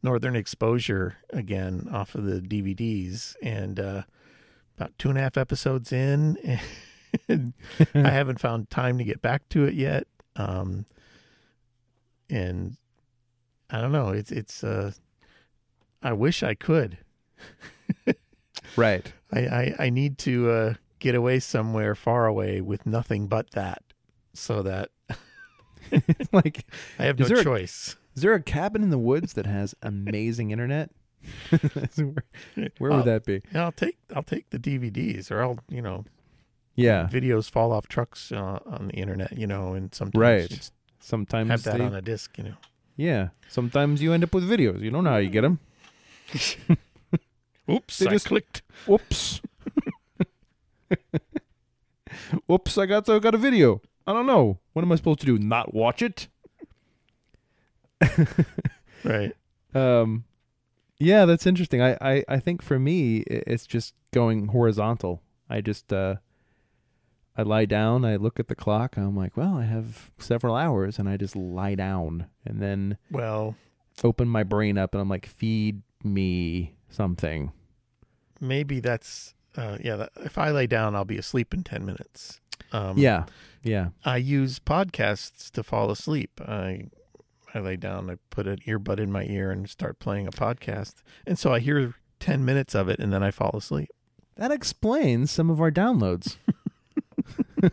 Northern 0.04 0.36
Exposure 0.36 1.18
again 1.32 1.88
off 1.92 2.16
of 2.16 2.26
the 2.26 2.40
DVDs, 2.42 3.36
and 3.42 3.80
uh, 3.80 4.04
about 4.78 4.98
two 4.98 5.10
and 5.10 5.18
a 5.18 5.22
half 5.22 5.38
episodes 5.38 5.92
in, 5.92 6.38
and 7.28 7.54
I 7.96 8.10
haven't 8.10 8.40
found 8.40 8.70
time 8.70 8.98
to 8.98 9.04
get 9.04 9.22
back 9.22 9.48
to 9.50 9.66
it 9.66 9.74
yet. 9.74 10.08
Um, 10.36 10.86
and 12.30 12.78
I 13.70 13.82
don't 13.82 13.92
know. 13.92 14.10
It's 14.10 14.32
it's. 14.32 14.64
Uh, 14.64 14.92
I 16.04 16.14
wish 16.14 16.44
I 16.44 16.54
could. 16.54 17.00
right 18.76 19.12
I, 19.34 19.40
I, 19.40 19.76
I 19.80 19.90
need 19.90 20.18
to 20.20 20.50
uh, 20.52 20.74
get 21.00 21.16
away 21.16 21.40
somewhere 21.40 21.96
far 21.96 22.26
away 22.28 22.62
with 22.62 22.86
nothing 22.86 23.28
but 23.28 23.52
that 23.52 23.82
so 24.34 24.62
that 24.62 24.90
like 26.32 26.66
I 27.00 27.06
have 27.06 27.18
no 27.18 27.26
there 27.28 27.40
a- 27.40 27.44
choice. 27.44 27.96
Is 28.18 28.24
there 28.24 28.34
a 28.34 28.42
cabin 28.42 28.84
in 28.84 28.90
the 28.90 28.98
woods 28.98 29.34
that 29.34 29.46
has 29.46 29.74
amazing 29.82 30.52
internet 30.52 30.90
where, 31.96 32.16
where 32.80 32.92
would 32.92 33.06
that 33.06 33.24
be 33.26 33.42
Yeah, 33.54 33.64
I'll 33.66 33.72
take 33.72 33.98
I'll 34.16 34.24
take 34.24 34.50
the 34.50 34.60
DVDs 34.60 35.32
or 35.32 35.42
I'll 35.42 35.60
you 35.70 35.82
know 35.82 36.04
yeah 36.76 37.08
videos 37.12 37.50
fall 37.50 37.72
off 37.72 37.88
trucks 37.88 38.32
uh, 38.32 38.60
on 38.66 38.88
the 38.90 38.94
internet 38.96 39.38
you 39.38 39.48
know 39.48 39.74
and 39.74 39.94
sometimes 39.96 40.20
Right. 40.20 40.70
sometimes 41.00 41.50
have 41.50 41.64
that 41.64 41.78
they- 41.78 41.86
on 41.86 41.96
a 41.96 42.02
disc 42.02 42.38
you 42.38 42.44
know. 42.46 42.54
yeah 42.98 43.30
sometimes 43.48 44.02
you 44.02 44.12
end 44.14 44.24
up 44.24 44.34
with 44.34 44.50
videos 44.50 44.82
you 44.82 44.92
don't 44.92 45.04
know 45.06 45.12
how 45.12 45.18
you 45.18 45.30
get 45.30 45.42
them 45.42 45.60
Oops, 47.70 47.98
They 48.00 48.08
I 48.08 48.12
just- 48.12 48.28
clicked. 48.28 48.62
Whoops. 48.86 49.42
Whoops, 52.46 52.78
I 52.82 52.86
got 52.86 53.10
I 53.10 53.20
got 53.20 53.36
a 53.36 53.38
video. 53.38 53.82
I 54.06 54.14
don't 54.14 54.26
know. 54.26 54.60
What 54.74 54.84
am 54.84 54.92
I 54.92 54.96
supposed 54.96 55.20
to 55.20 55.26
do? 55.26 55.38
Not 55.38 55.74
watch 55.74 56.02
it? 56.02 56.28
Right. 59.04 59.34
Um 59.74 60.24
yeah, 61.00 61.26
that's 61.26 61.46
interesting. 61.46 61.80
I, 61.82 61.96
I, 62.02 62.24
I 62.28 62.40
think 62.40 62.64
for 62.64 62.80
me 62.80 63.18
it's 63.28 63.68
just 63.68 63.94
going 64.12 64.48
horizontal. 64.48 65.22
I 65.50 65.62
just 65.62 65.94
uh 65.94 66.16
I 67.38 67.44
lie 67.44 67.66
down, 67.66 68.04
I 68.04 68.16
look 68.16 68.40
at 68.40 68.48
the 68.48 68.56
clock, 68.56 68.98
I'm 68.98 69.16
like, 69.16 69.38
well, 69.38 69.56
I 69.58 69.66
have 69.66 70.10
several 70.18 70.56
hours, 70.56 70.98
and 70.98 71.08
I 71.08 71.18
just 71.18 71.36
lie 71.36 71.76
down 71.76 72.26
and 72.44 72.60
then 72.60 72.98
Well, 73.12 73.56
open 74.04 74.28
my 74.28 74.42
brain 74.44 74.76
up, 74.80 74.96
and 74.96 75.02
I'm 75.02 75.10
like, 75.10 75.28
feed 75.28 75.84
me 76.04 76.74
something. 76.90 77.52
maybe 78.42 78.80
that's 78.80 79.36
uh, 79.56 79.78
yeah. 79.84 79.96
That, 79.98 80.10
if 80.18 80.38
I 80.38 80.50
lay 80.52 80.66
down, 80.68 80.96
I'll 80.96 81.06
be 81.06 81.18
asleep 81.18 81.54
in 81.54 81.64
ten 81.64 81.86
minutes. 81.86 82.40
Um, 82.72 82.98
yeah, 82.98 83.26
yeah, 83.64 83.90
I 84.04 84.18
use 84.18 84.58
podcasts 84.60 85.52
to 85.52 85.62
fall 85.64 85.92
asleep. 85.92 86.42
I 86.42 86.90
I 87.54 87.60
lay 87.60 87.76
down, 87.78 88.10
I 88.10 88.18
put 88.30 88.48
an 88.48 88.58
earbud 88.68 89.00
in 89.00 89.12
my 89.12 89.24
ear 89.24 89.52
and 89.52 89.70
start 89.70 90.00
playing 90.00 90.28
a 90.28 90.32
podcast, 90.32 90.96
and 91.26 91.40
so 91.40 91.54
I 91.54 91.60
hear 91.60 91.94
ten 92.20 92.44
minutes 92.46 92.76
of 92.76 92.90
it, 92.90 93.00
and 93.00 93.12
then 93.14 93.24
I 93.24 93.32
fall 93.32 93.52
asleep. 93.56 93.90
that 94.36 94.52
explains 94.52 95.32
some 95.32 95.50
of 95.50 95.60
our 95.62 95.72
downloads. 95.72 96.38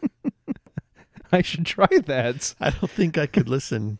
I 1.33 1.43
should 1.43 1.66
try 1.66 1.88
that. 2.07 2.54
I 2.61 2.71
don't 2.71 2.90
think 2.90 3.19
I 3.19 3.26
could 3.26 3.49
listen 3.49 3.99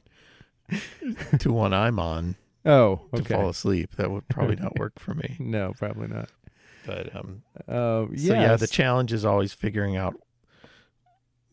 to 1.41 1.53
one 1.53 1.75
I'm 1.75 1.99
on 1.99 2.37
Oh, 2.65 3.03
to 3.15 3.25
fall 3.25 3.49
asleep. 3.51 3.97
That 3.97 4.11
would 4.11 4.29
probably 4.29 4.57
not 4.57 4.79
work 4.79 4.99
for 4.99 5.15
me. 5.15 5.37
No, 5.39 5.73
probably 5.77 6.09
not. 6.09 6.31
But 6.87 7.15
um, 7.15 7.43
Uh, 7.69 8.07
so 8.07 8.35
yeah, 8.35 8.57
the 8.57 8.67
challenge 8.67 9.13
is 9.13 9.25
always 9.25 9.53
figuring 9.53 9.97
out. 9.97 10.15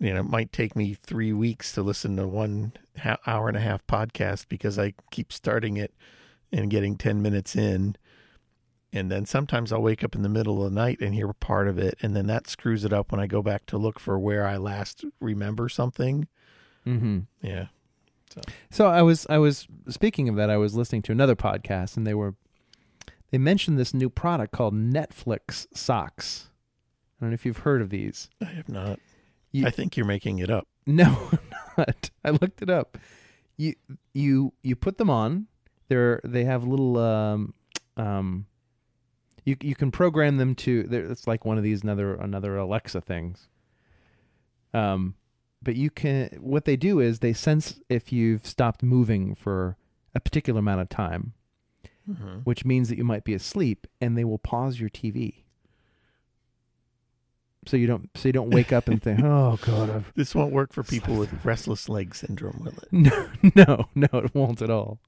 You 0.02 0.16
know, 0.16 0.22
it 0.22 0.30
might 0.30 0.52
take 0.52 0.76
me 0.76 0.96
three 0.96 1.32
weeks 1.32 1.74
to 1.74 1.84
listen 1.84 2.18
to 2.18 2.28
one 2.28 2.74
ha- 2.98 3.20
hour 3.28 3.48
and 3.48 3.56
a 3.56 3.62
half 3.62 3.86
podcast 3.86 4.48
because 4.50 4.80
I 4.80 4.96
keep 5.12 5.32
starting 5.32 5.78
it 5.78 5.94
and 6.52 6.72
getting 6.72 6.98
ten 6.98 7.22
minutes 7.22 7.56
in, 7.56 7.96
and 8.92 9.12
then 9.12 9.28
sometimes 9.28 9.72
I'll 9.72 9.82
wake 9.84 10.04
up 10.04 10.16
in 10.16 10.24
the 10.24 10.28
middle 10.28 10.66
of 10.66 10.72
the 10.72 10.76
night 10.76 11.02
and 11.02 11.14
hear 11.14 11.32
part 11.34 11.68
of 11.68 11.78
it, 11.78 12.00
and 12.02 12.16
then 12.16 12.26
that 12.28 12.48
screws 12.48 12.84
it 12.84 12.92
up 12.92 13.12
when 13.12 13.22
I 13.22 13.28
go 13.28 13.44
back 13.44 13.68
to 13.68 13.78
look 13.78 14.00
for 14.00 14.18
where 14.18 14.48
I 14.48 14.58
last 14.58 15.06
remember 15.20 15.70
something. 15.70 16.28
Mm-hmm. 16.86 17.20
Yeah, 17.44 17.68
So 18.72 18.88
I 18.88 19.04
was 19.04 19.28
I 19.30 19.38
was 19.38 19.68
speaking 19.88 20.28
of 20.30 20.36
that 20.36 20.50
I 20.50 20.58
was 20.58 20.74
listening 20.74 21.04
to 21.04 21.12
another 21.12 21.36
podcast 21.36 21.96
and 21.96 22.08
they 22.08 22.16
were 22.16 22.34
they 23.30 23.38
mentioned 23.38 23.78
this 23.78 23.94
new 23.94 24.10
product 24.10 24.52
called 24.52 24.74
Netflix 24.74 25.68
socks. 25.76 26.50
I 27.20 27.26
don't 27.26 27.30
know 27.30 27.34
if 27.36 27.46
you've 27.46 27.60
heard 27.60 27.84
of 27.84 27.92
these. 27.92 28.30
I 28.42 28.46
have 28.46 28.68
not. 28.68 29.00
You- 29.52 29.66
I 29.68 29.70
think 29.70 29.98
you're 29.98 30.06
making 30.06 30.40
it 30.40 30.50
up. 30.50 30.68
No, 30.88 31.30
I'm 31.32 31.40
not. 31.78 32.10
I 32.26 32.32
looked 32.32 32.62
it 32.64 32.70
up. 32.70 32.98
You 33.56 33.76
you 34.14 34.52
you 34.64 34.76
put 34.76 34.98
them 34.98 35.10
on. 35.12 35.46
They're 35.90 36.20
they 36.24 36.44
have 36.46 36.64
little 36.66 36.98
um 36.98 37.54
um 37.98 38.48
you 39.46 39.56
you 39.62 39.76
can 39.76 39.92
program 39.92 40.38
them 40.38 40.56
to 40.56 40.88
it's 40.90 41.28
like 41.28 41.46
one 41.46 41.58
of 41.60 41.64
these 41.64 41.84
another 41.84 42.16
another 42.16 42.58
Alexa 42.58 43.02
things. 43.02 43.48
Um 44.74 45.16
but 45.62 45.76
you 45.76 45.90
can 45.92 46.30
what 46.40 46.66
they 46.66 46.76
do 46.76 47.00
is 47.00 47.20
they 47.20 47.34
sense 47.34 47.80
if 47.90 48.12
you've 48.12 48.48
stopped 48.48 48.82
moving 48.82 49.36
for 49.36 49.78
a 50.16 50.20
particular 50.20 50.60
amount 50.60 50.82
of 50.82 50.90
time, 50.90 51.34
Mm-hmm. 52.10 52.40
which 52.40 52.66
means 52.66 52.90
that 52.90 52.98
you 52.98 53.04
might 53.04 53.24
be 53.24 53.36
asleep 53.36 53.86
and 54.02 54.18
they 54.18 54.24
will 54.26 54.40
pause 54.40 54.80
your 54.80 54.90
TV. 54.90 55.44
So 57.68 57.78
you 57.78 57.86
don't 57.88 58.10
so 58.16 58.28
you 58.28 58.34
don't 58.34 58.50
wake 58.50 58.74
up 58.74 58.88
and 58.88 59.02
think, 59.02 59.20
"Oh 59.24 59.58
god, 59.62 59.90
I've 59.90 60.14
This 60.16 60.34
won't 60.34 60.52
work 60.52 60.74
for 60.74 60.84
people 60.84 61.16
with 61.16 61.32
restless 61.46 61.88
leg 61.90 62.16
syndrome, 62.16 62.60
will 62.64 62.74
it? 62.82 62.92
No, 62.92 63.30
no, 63.56 63.90
no, 63.96 64.20
it 64.20 64.34
won't 64.34 64.62
at 64.62 64.70
all. 64.72 65.00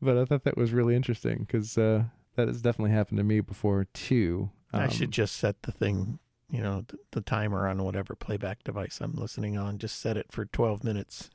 But 0.00 0.16
I 0.18 0.24
thought 0.24 0.44
that 0.44 0.56
was 0.56 0.72
really 0.72 0.96
interesting 0.96 1.40
because 1.40 1.76
uh, 1.78 2.04
that 2.36 2.48
has 2.48 2.62
definitely 2.62 2.92
happened 2.92 3.18
to 3.18 3.24
me 3.24 3.40
before 3.40 3.84
too. 3.92 4.50
I 4.72 4.84
Um, 4.84 4.90
should 4.90 5.10
just 5.10 5.36
set 5.36 5.62
the 5.62 5.72
thing, 5.72 6.18
you 6.50 6.62
know, 6.62 6.84
th- 6.88 7.00
the 7.12 7.20
timer 7.20 7.68
on 7.68 7.82
whatever 7.84 8.14
playback 8.16 8.64
device 8.64 8.98
I'm 9.02 9.12
listening 9.14 9.58
on. 9.58 9.76
Just 9.78 10.00
set 10.00 10.16
it 10.16 10.32
for 10.32 10.46
12 10.46 10.82
minutes. 10.82 11.28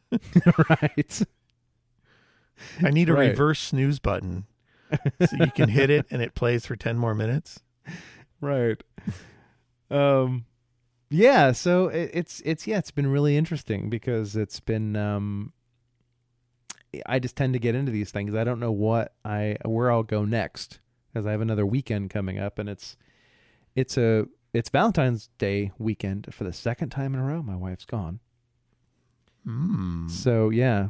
right. 0.70 1.22
I 2.84 2.90
need 2.90 3.10
a 3.10 3.14
Right. 3.14 3.30
reverse 3.30 3.60
snooze 3.60 4.00
button 4.00 4.48
so 5.24 5.36
you 5.38 5.52
can 5.52 5.70
hit 5.70 5.90
it 5.92 6.08
and 6.10 6.22
it 6.24 6.34
plays 6.34 6.66
for 6.66 6.76
10 6.76 6.98
more 6.98 7.14
minutes. 7.14 7.60
right. 8.42 8.82
Um, 9.90 10.46
yeah. 11.10 11.52
So 11.52 11.88
it, 11.88 12.12
it's 12.14 12.42
it's 12.46 12.68
yeah, 12.68 12.78
it's 12.78 12.92
been 12.92 13.08
really 13.08 13.38
interesting 13.38 13.90
because 13.90 14.36
it's 14.36 14.60
been. 14.60 14.96
Um, 14.96 15.54
I 17.06 17.20
just 17.20 17.36
tend 17.36 17.54
to 17.54 17.60
get 17.60 17.76
into 17.76 17.92
these 17.92 18.12
things. 18.12 18.34
I 18.34 18.44
don't 18.44 18.60
know 18.60 18.72
what 18.72 19.14
I 19.24 19.58
where 19.66 19.92
I'll 19.92 20.04
go 20.04 20.26
next 20.26 20.80
because 21.12 21.26
I 21.26 21.32
have 21.32 21.42
another 21.42 21.66
weekend 21.66 22.10
coming 22.10 22.40
up, 22.40 22.60
and 22.60 22.70
it's 22.70 22.98
it's 23.76 23.98
a 23.98 24.26
it's 24.54 24.70
Valentine's 24.70 25.30
Day 25.38 25.72
weekend 25.78 26.34
for 26.34 26.44
the 26.44 26.54
second 26.54 26.90
time 26.90 27.14
in 27.14 27.20
a 27.20 27.24
row. 27.24 27.42
My 27.42 27.56
wife's 27.56 27.86
gone. 27.86 28.20
Mm. 29.46 30.10
So 30.10 30.50
yeah. 30.50 30.90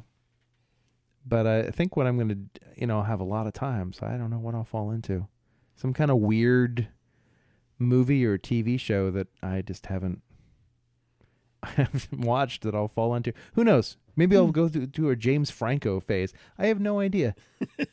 But 1.25 1.45
I 1.45 1.63
think 1.71 1.97
what 1.97 2.07
I'm 2.07 2.17
gonna, 2.17 2.37
you 2.77 2.87
know, 2.87 2.99
I'll 2.99 3.03
have 3.03 3.19
a 3.19 3.25
lot 3.25 3.47
of 3.47 3.53
time, 3.53 3.91
so 3.91 4.07
I 4.07 4.15
don't 4.15 4.29
know 4.29 4.39
what 4.39 4.55
I'll 4.55 4.63
fall 4.63 4.91
into. 4.91 5.27
Some 5.75 5.93
kind 5.93 6.09
of 6.09 6.17
weird 6.17 6.87
movie 7.79 8.25
or 8.25 8.37
TV 8.37 8.79
show 8.79 9.11
that 9.11 9.27
I 9.41 9.61
just 9.61 9.87
haven't, 9.87 10.21
I 11.63 11.69
haven't 11.69 12.19
watched 12.19 12.63
that 12.63 12.75
I'll 12.75 12.87
fall 12.87 13.13
into. 13.15 13.33
Who 13.53 13.63
knows? 13.63 13.97
Maybe 14.15 14.35
I'll 14.35 14.51
go 14.51 14.67
through 14.67 14.87
to 14.87 15.09
a 15.11 15.15
James 15.15 15.51
Franco 15.51 15.99
phase. 15.99 16.33
I 16.57 16.67
have 16.67 16.79
no 16.79 16.99
idea. 16.99 17.35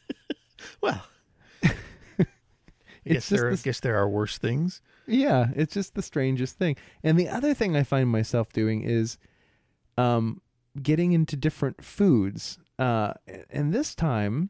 Well, 0.80 1.04
I 1.62 1.68
guess 2.18 2.26
It's 3.04 3.28
just 3.28 3.42
there, 3.42 3.56
guess 3.56 3.80
there 3.80 3.96
are 3.98 4.08
worse 4.08 4.38
things. 4.38 4.80
Yeah, 5.06 5.48
it's 5.54 5.74
just 5.74 5.94
the 5.94 6.00
strangest 6.00 6.56
thing. 6.56 6.76
And 7.02 7.18
the 7.18 7.28
other 7.28 7.52
thing 7.52 7.76
I 7.76 7.82
find 7.82 8.08
myself 8.08 8.50
doing 8.52 8.82
is 8.82 9.18
um 9.98 10.40
getting 10.80 11.12
into 11.12 11.36
different 11.36 11.84
foods. 11.84 12.58
Uh 12.78 13.14
and 13.50 13.74
this 13.74 13.94
time 13.94 14.48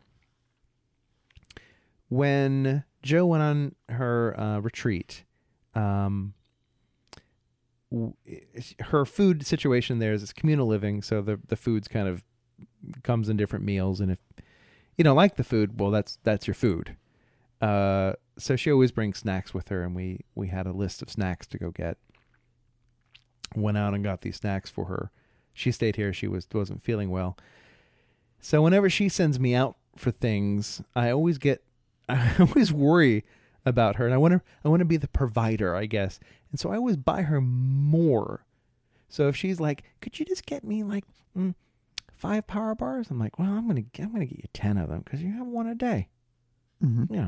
when 2.08 2.84
Joe 3.04 3.26
went 3.26 3.42
on 3.42 3.74
her 3.90 4.38
uh 4.40 4.58
retreat, 4.60 5.24
um 5.74 6.32
w- 7.92 8.14
her 8.80 9.04
food 9.04 9.46
situation 9.46 9.98
there 9.98 10.14
is 10.14 10.22
it's 10.22 10.32
communal 10.32 10.66
living, 10.66 11.02
so 11.02 11.20
the 11.20 11.38
the 11.46 11.56
food's 11.56 11.86
kind 11.86 12.08
of 12.08 12.24
comes 13.02 13.28
in 13.28 13.36
different 13.36 13.64
meals 13.64 14.00
and 14.00 14.10
if 14.10 14.20
you 14.96 15.04
don't 15.04 15.16
like 15.16 15.36
the 15.36 15.44
food, 15.44 15.78
well 15.78 15.90
that's 15.90 16.18
that's 16.24 16.46
your 16.46 16.54
food. 16.54 16.96
Uh 17.60 18.14
so 18.38 18.56
she 18.56 18.72
always 18.72 18.90
brings 18.90 19.18
snacks 19.18 19.52
with 19.52 19.68
her 19.68 19.82
and 19.84 19.94
we 19.94 20.20
we 20.34 20.48
had 20.48 20.66
a 20.66 20.72
list 20.72 21.02
of 21.02 21.10
snacks 21.10 21.46
to 21.48 21.58
go 21.58 21.70
get. 21.70 21.98
Went 23.54 23.76
out 23.78 23.94
and 23.94 24.02
got 24.02 24.22
these 24.22 24.36
snacks 24.36 24.70
for 24.70 24.86
her. 24.86 25.10
She 25.52 25.70
stayed 25.70 25.96
here. 25.96 26.12
She 26.12 26.26
was 26.26 26.48
wasn't 26.52 26.82
feeling 26.82 27.10
well. 27.10 27.36
So 28.40 28.62
whenever 28.62 28.88
she 28.90 29.08
sends 29.08 29.38
me 29.38 29.54
out 29.54 29.76
for 29.96 30.10
things 30.10 30.82
i 30.96 31.08
always 31.08 31.38
get 31.38 31.62
i 32.08 32.34
always 32.40 32.72
worry 32.72 33.24
about 33.66 33.96
her 33.96 34.04
and 34.04 34.14
i 34.14 34.18
want 34.18 34.32
to 34.32 34.40
i 34.64 34.68
want 34.68 34.80
to 34.80 34.84
be 34.84 34.96
the 34.96 35.08
provider 35.08 35.74
i 35.74 35.86
guess 35.86 36.20
and 36.50 36.60
so 36.60 36.70
i 36.70 36.76
always 36.76 36.96
buy 36.96 37.22
her 37.22 37.40
more 37.40 38.44
so 39.08 39.28
if 39.28 39.36
she's 39.36 39.58
like 39.60 39.84
could 40.00 40.18
you 40.18 40.24
just 40.26 40.44
get 40.46 40.64
me 40.64 40.82
like 40.82 41.04
mm, 41.36 41.54
five 42.12 42.46
power 42.46 42.74
bars 42.74 43.10
i'm 43.10 43.18
like 43.18 43.38
well 43.38 43.48
i'm 43.52 43.66
gonna 43.66 43.84
i'm 44.00 44.12
gonna 44.12 44.26
get 44.26 44.38
you 44.38 44.48
10 44.52 44.76
of 44.76 44.88
them 44.88 45.00
because 45.04 45.22
you 45.22 45.32
have 45.32 45.46
one 45.46 45.66
a 45.66 45.74
day 45.74 46.08
Mm-hmm. 46.84 47.14
you 47.14 47.20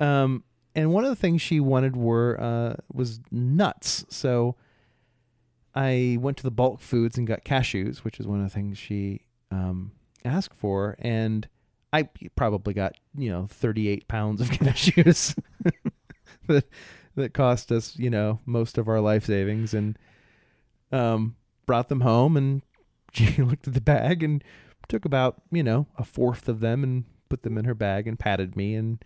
know. 0.00 0.04
Um, 0.04 0.42
and 0.74 0.92
one 0.92 1.04
of 1.04 1.10
the 1.10 1.16
things 1.16 1.42
she 1.42 1.60
wanted 1.60 1.96
were 1.96 2.40
uh 2.40 2.74
was 2.92 3.20
nuts. 3.30 4.04
So 4.08 4.56
I 5.74 6.16
went 6.20 6.36
to 6.38 6.42
the 6.42 6.50
bulk 6.50 6.80
foods 6.80 7.18
and 7.18 7.26
got 7.26 7.44
cashews, 7.44 7.98
which 7.98 8.18
is 8.18 8.26
one 8.26 8.38
of 8.40 8.44
the 8.44 8.54
things 8.54 8.78
she 8.78 9.22
um 9.50 9.92
asked 10.24 10.54
for, 10.54 10.96
and 10.98 11.46
I 11.92 12.08
probably 12.36 12.74
got 12.74 12.94
you 13.16 13.30
know 13.30 13.46
thirty 13.46 13.88
eight 13.88 14.08
pounds 14.08 14.40
of 14.40 14.48
cashews 14.50 15.36
that 16.46 16.64
that 17.14 17.34
cost 17.34 17.72
us 17.72 17.96
you 17.96 18.10
know 18.10 18.40
most 18.46 18.78
of 18.78 18.88
our 18.88 19.00
life 19.00 19.26
savings, 19.26 19.74
and 19.74 19.98
um 20.92 21.36
brought 21.66 21.88
them 21.88 22.02
home, 22.02 22.36
and 22.36 22.62
she 23.12 23.42
looked 23.42 23.66
at 23.66 23.74
the 23.74 23.80
bag 23.80 24.22
and 24.22 24.44
took 24.88 25.04
about 25.04 25.42
you 25.50 25.62
know 25.62 25.86
a 25.96 26.04
fourth 26.04 26.48
of 26.48 26.60
them 26.60 26.82
and 26.82 27.04
put 27.28 27.42
them 27.42 27.58
in 27.58 27.64
her 27.64 27.74
bag 27.74 28.06
and 28.06 28.18
patted 28.18 28.56
me 28.56 28.74
and 28.74 29.04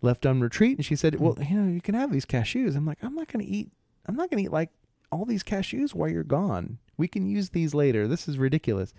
left 0.00 0.26
on 0.26 0.40
retreat. 0.40 0.78
And 0.78 0.86
she 0.86 0.96
said 0.96 1.18
well 1.18 1.36
you 1.40 1.56
know 1.56 1.72
you 1.72 1.80
can 1.80 1.94
have 1.94 2.12
these 2.12 2.26
cashews. 2.26 2.76
I'm 2.76 2.86
like 2.86 2.98
i'm 3.02 3.14
not 3.14 3.28
going 3.28 3.44
to 3.44 3.50
eat 3.50 3.70
i'm 4.06 4.16
not 4.16 4.30
going 4.30 4.38
to 4.38 4.44
eat 4.44 4.52
like 4.52 4.70
all 5.10 5.24
these 5.24 5.44
cashews 5.44 5.94
while 5.94 6.10
you're 6.10 6.24
gone. 6.24 6.78
We 6.96 7.08
can 7.08 7.26
use 7.26 7.50
these 7.50 7.74
later. 7.74 8.06
This 8.06 8.28
is 8.28 8.38
ridiculous. 8.38 8.94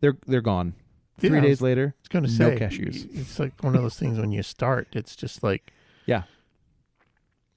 They're 0.00 0.18
they're 0.26 0.40
gone 0.40 0.74
three 1.18 1.38
I 1.38 1.40
days 1.42 1.60
later 1.60 1.94
It's 2.00 2.08
going 2.08 2.24
to 2.24 2.30
No 2.30 2.50
say 2.50 2.58
cashews. 2.58 3.06
It's 3.14 3.38
like 3.38 3.52
one 3.62 3.74
of 3.76 3.82
those 3.82 3.98
things 3.98 4.18
when 4.18 4.32
you 4.32 4.42
start, 4.42 4.88
it's 4.92 5.14
just 5.16 5.42
like 5.42 5.72
Yeah. 6.06 6.22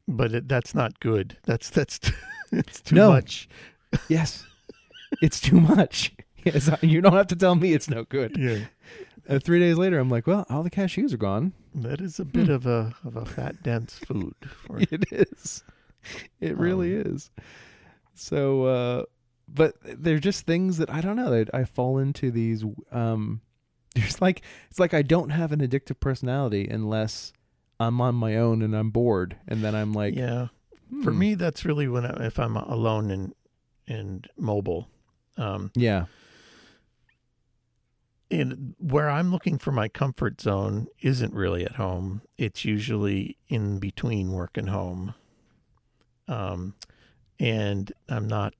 But 0.07 0.33
it, 0.33 0.47
that's 0.47 0.73
not 0.75 0.99
good. 0.99 1.37
That's 1.43 1.69
that's 1.69 1.99
it's 2.51 2.81
too 2.81 2.95
No. 2.95 3.09
much. 3.09 3.47
yes 4.07 4.45
it's 5.21 5.39
too 5.41 5.59
much 5.59 6.13
yes 6.45 6.69
you 6.81 7.01
don't 7.01 7.11
have 7.11 7.27
to 7.27 7.35
tell 7.35 7.55
me 7.55 7.73
it's 7.73 7.89
no 7.89 8.05
good 8.05 8.37
Yeah, 8.37 8.59
uh, 9.27 9.37
three 9.39 9.59
days 9.59 9.75
later 9.77 9.99
i'm 9.99 10.09
like 10.09 10.25
well 10.27 10.45
all 10.49 10.63
the 10.63 10.69
cashews 10.69 11.13
are 11.13 11.17
gone 11.17 11.51
that 11.75 11.99
is 11.99 12.17
a 12.17 12.23
bit 12.23 12.47
Hmm. 12.47 12.53
of 12.53 12.65
a 12.65 12.93
of 13.03 13.17
a 13.17 13.25
fat 13.25 13.61
dense 13.63 13.99
food. 13.99 14.33
For, 14.47 14.79
it 14.79 15.11
is 15.11 15.61
it 16.39 16.55
really 16.57 16.93
is 16.93 17.31
So, 18.13 18.63
uh, 18.63 19.03
but 19.49 19.75
they're 19.83 20.19
just 20.19 20.45
things 20.45 20.77
that 20.77 20.89
I 20.89 21.01
don't 21.01 21.17
know. 21.17 21.31
that 21.31 21.53
I 21.53 21.65
fall 21.65 21.97
into 21.97 22.31
these. 22.31 22.63
Um, 22.93 23.41
there's 23.95 24.21
like 24.21 24.41
it's 24.69 24.79
like 24.79 24.93
I 24.93 25.01
don't 25.01 25.29
have 25.29 25.51
an 25.51 25.59
addictive 25.59 25.99
personality 25.99 26.67
unless 26.67 27.33
I'm 27.79 27.99
on 27.99 28.15
my 28.15 28.35
own 28.35 28.61
and 28.61 28.75
I'm 28.75 28.89
bored, 28.89 29.37
and 29.47 29.63
then 29.63 29.75
I'm 29.75 29.93
like, 29.93 30.15
yeah. 30.15 30.47
For 31.03 31.11
hmm. 31.11 31.19
me, 31.19 31.35
that's 31.35 31.63
really 31.63 31.87
when 31.87 32.05
I, 32.05 32.25
if 32.25 32.39
I'm 32.39 32.57
alone 32.57 33.11
and 33.11 33.33
and 33.87 34.27
mobile. 34.37 34.87
Um, 35.37 35.71
yeah, 35.75 36.05
and 38.31 38.75
where 38.79 39.09
I'm 39.09 39.29
looking 39.31 39.57
for 39.57 39.71
my 39.71 39.89
comfort 39.89 40.39
zone 40.39 40.87
isn't 41.01 41.33
really 41.33 41.65
at 41.65 41.75
home. 41.75 42.21
It's 42.37 42.63
usually 42.63 43.37
in 43.49 43.79
between 43.79 44.31
work 44.31 44.57
and 44.57 44.69
home. 44.69 45.13
Um, 46.27 46.75
and 47.39 47.91
I'm 48.07 48.27
not 48.27 48.53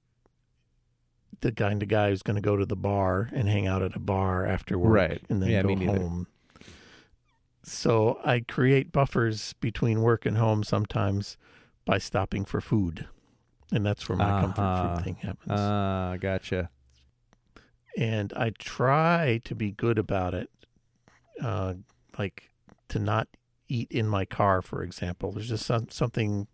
the 1.42 1.52
kind 1.52 1.82
of 1.84 1.90
guy 1.90 2.10
who's 2.10 2.24
going 2.24 2.36
to 2.36 2.42
go 2.42 2.56
to 2.56 2.66
the 2.66 2.76
bar 2.76 3.30
and 3.34 3.50
hang 3.50 3.68
out 3.68 3.82
at 3.82 3.96
a 3.96 4.00
bar 4.00 4.46
after 4.46 4.78
work 4.80 4.94
Right. 4.94 5.22
and 5.30 5.42
then 5.42 5.50
Yeah, 5.50 5.62
go 5.64 5.76
home. 5.76 6.28
So 7.64 8.20
I 8.26 8.40
create 8.42 8.92
buffers 8.92 9.54
between 9.54 10.02
work 10.02 10.26
and 10.26 10.38
home 10.38 10.64
sometimes 10.64 11.38
by 11.86 11.98
stopping 12.00 12.46
for 12.46 12.60
food. 12.62 13.08
And 13.72 13.86
that's 13.86 14.08
where 14.10 14.18
my 14.18 14.40
comfort 14.42 14.62
Uh-huh. 14.62 14.96
food 14.96 15.04
thing 15.04 15.16
happens 15.22 15.52
ah, 15.60 16.18
gotcha. 16.20 16.70
and 17.98 18.34
I 18.34 18.52
try 18.58 19.40
to 19.46 19.56
be 19.56 19.72
good 19.72 19.98
about 20.00 20.34
it, 20.34 20.50
uh, 21.42 21.76
like 22.18 22.52
to 22.90 23.00
not 23.00 23.28
eat 23.70 23.92
in 23.92 24.08
my 24.08 24.26
car, 24.26 24.62
for 24.62 24.84
example. 24.84 25.32
There's 25.32 25.50
just 25.50 25.66
some, 25.66 25.88
something 25.90 26.48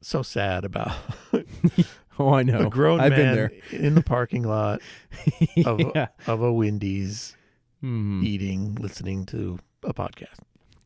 so 0.00 0.22
sad 0.22 0.64
about 0.64 0.92
Oh, 2.18 2.32
I 2.34 2.42
know. 2.44 2.66
a 2.66 2.70
grown 2.70 3.00
I've 3.00 3.14
been 3.14 3.34
there. 3.34 3.52
in 3.72 3.94
the 3.96 4.02
parking 4.02 4.44
lot 4.44 4.80
of, 5.66 5.80
yeah, 5.94 6.08
of 6.26 6.42
a 6.42 6.52
Wendy's 6.52 7.36
Mhm. 7.82 8.22
eating, 8.24 8.76
listening 8.76 9.26
to 9.26 9.58
a 9.82 9.92
podcast. 9.92 10.38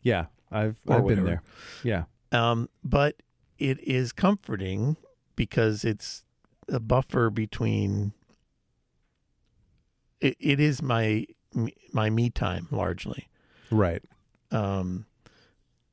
yeah. 0.02 0.26
I've 0.50 0.78
I've 0.88 1.06
been 1.06 1.24
there. 1.24 1.42
Yeah, 1.84 2.04
Um, 2.32 2.70
but 2.82 3.22
it 3.58 3.78
is 3.86 4.12
comforting 4.12 4.96
because 5.36 5.84
it's 5.84 6.24
a 6.68 6.80
buffer 6.80 7.28
between. 7.28 8.14
It, 10.20 10.36
it 10.40 10.58
is 10.60 10.82
my 10.82 11.26
my 11.92 12.08
me 12.10 12.30
time 12.30 12.66
largely. 12.70 13.28
right. 13.70 14.02
um 14.50 15.04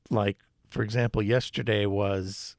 like 0.10 0.38
for 0.70 0.82
example 0.84 1.22
yesterday 1.22 1.86
was 1.86 2.56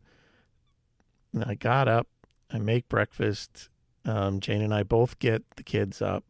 i 1.47 1.55
got 1.55 1.87
up 1.89 2.07
i 2.51 2.59
make 2.59 2.89
breakfast. 2.89 3.69
Um 4.05 4.41
jane 4.41 4.63
and 4.63 4.75
i 4.75 4.83
both 4.83 5.19
get 5.19 5.43
the 5.57 5.63
kids 5.63 6.01
up. 6.01 6.25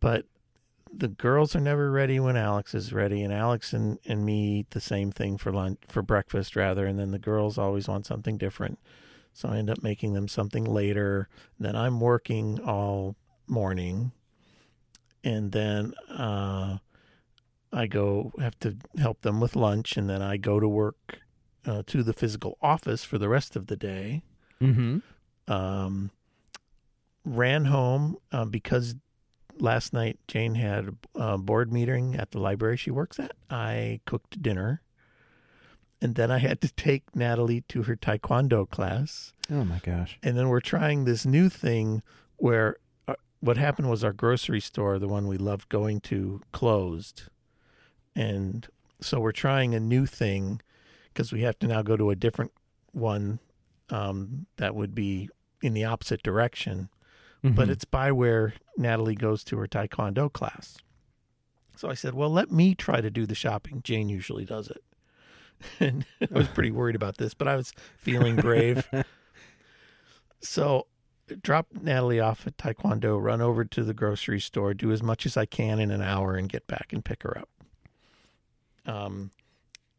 But 0.00 0.26
the 0.92 1.08
girls 1.08 1.54
are 1.54 1.60
never 1.60 1.90
ready 1.90 2.18
when 2.18 2.36
alex 2.36 2.74
is 2.74 2.92
ready 2.92 3.22
and 3.22 3.32
alex 3.32 3.72
and, 3.72 4.00
and 4.06 4.24
me 4.24 4.58
eat 4.58 4.70
the 4.70 4.80
same 4.80 5.12
thing 5.12 5.38
for 5.38 5.52
lunch 5.52 5.78
for 5.88 6.02
breakfast 6.02 6.56
rather 6.56 6.84
and 6.84 6.98
then 6.98 7.12
the 7.12 7.18
girls 7.18 7.58
always 7.58 7.88
want 7.88 8.06
something 8.06 8.36
different. 8.38 8.78
So 9.32 9.48
i 9.48 9.58
end 9.58 9.70
up 9.70 9.82
making 9.82 10.14
them 10.14 10.28
something 10.28 10.64
later. 10.64 11.28
Then 11.58 11.76
i'm 11.76 12.00
working 12.00 12.60
all 12.60 13.16
morning 13.46 14.12
and 15.22 15.52
then 15.52 15.94
uh 16.08 16.78
I 17.72 17.86
go 17.86 18.32
have 18.40 18.58
to 18.60 18.76
help 18.98 19.22
them 19.22 19.40
with 19.40 19.54
lunch, 19.54 19.96
and 19.96 20.10
then 20.10 20.22
I 20.22 20.36
go 20.36 20.58
to 20.58 20.68
work 20.68 21.20
uh, 21.64 21.82
to 21.86 22.02
the 22.02 22.12
physical 22.12 22.58
office 22.60 23.04
for 23.04 23.18
the 23.18 23.28
rest 23.28 23.54
of 23.54 23.68
the 23.68 23.76
day. 23.76 24.22
Mm-hmm. 24.62 24.98
Um, 25.52 26.10
ran 27.24 27.64
home 27.66 28.16
uh, 28.32 28.44
because 28.44 28.94
last 29.58 29.92
night 29.92 30.18
Jane 30.28 30.54
had 30.54 30.96
a 31.14 31.38
board 31.38 31.72
meeting 31.72 32.14
at 32.14 32.30
the 32.30 32.38
library 32.38 32.76
she 32.76 32.90
works 32.90 33.18
at. 33.18 33.32
I 33.48 34.00
cooked 34.06 34.42
dinner, 34.42 34.82
and 36.00 36.14
then 36.14 36.30
I 36.30 36.38
had 36.38 36.60
to 36.62 36.72
take 36.72 37.14
Natalie 37.14 37.62
to 37.68 37.84
her 37.84 37.96
taekwondo 37.96 38.68
class. 38.68 39.32
Oh 39.50 39.64
my 39.64 39.80
gosh. 39.82 40.18
And 40.22 40.36
then 40.36 40.48
we're 40.48 40.60
trying 40.60 41.04
this 41.04 41.26
new 41.26 41.48
thing 41.48 42.02
where 42.36 42.76
uh, 43.08 43.14
what 43.40 43.56
happened 43.56 43.90
was 43.90 44.04
our 44.04 44.12
grocery 44.12 44.60
store, 44.60 44.98
the 44.98 45.08
one 45.08 45.26
we 45.26 45.36
loved 45.36 45.68
going 45.68 46.00
to, 46.02 46.40
closed. 46.52 47.24
And 48.14 48.66
so 49.00 49.20
we're 49.20 49.32
trying 49.32 49.74
a 49.74 49.80
new 49.80 50.06
thing 50.06 50.60
because 51.12 51.32
we 51.32 51.42
have 51.42 51.58
to 51.60 51.66
now 51.66 51.82
go 51.82 51.96
to 51.96 52.10
a 52.10 52.16
different 52.16 52.52
one 52.92 53.40
um, 53.90 54.46
that 54.56 54.74
would 54.74 54.94
be 54.94 55.28
in 55.62 55.74
the 55.74 55.84
opposite 55.84 56.22
direction. 56.22 56.88
But 57.42 57.68
Mhm. 57.68 57.70
it's 57.72 57.84
by 57.86 58.12
where 58.12 58.52
Natalie 58.76 59.14
goes 59.14 59.42
to 59.44 59.56
her 59.58 59.66
taekwondo 59.66 60.30
class. 60.32 60.76
So 61.76 61.88
I 61.88 61.94
said, 61.94 62.12
well, 62.14 62.28
let 62.30 62.50
me 62.50 62.74
try 62.74 63.00
to 63.00 63.10
do 63.10 63.24
the 63.24 63.34
shopping. 63.34 63.80
Jane 63.82 64.08
usually 64.10 64.44
does 64.44 64.68
it. 64.68 64.82
And 65.80 66.04
I 66.22 66.26
was 66.38 66.48
pretty 66.48 66.70
worried 66.70 66.96
about 66.96 67.16
this, 67.18 67.32
but 67.34 67.48
I 67.48 67.56
was 67.56 67.72
feeling 67.98 68.36
brave. 68.36 68.86
So 70.42 70.86
drop 71.42 71.66
Natalie 71.72 72.20
off 72.20 72.46
at 72.46 72.56
Taekwondo, 72.56 73.22
run 73.22 73.40
over 73.40 73.64
to 73.64 73.84
the 73.84 73.94
grocery 73.94 74.40
store, 74.40 74.72
do 74.74 74.90
as 74.90 75.02
much 75.02 75.26
as 75.26 75.36
I 75.36 75.44
can 75.46 75.78
in 75.78 75.90
an 75.90 76.02
hour, 76.02 76.34
and 76.34 76.48
get 76.48 76.66
back 76.66 76.92
and 76.92 77.04
pick 77.04 77.22
her 77.24 77.36
up. 77.38 77.48
Um, 78.86 79.30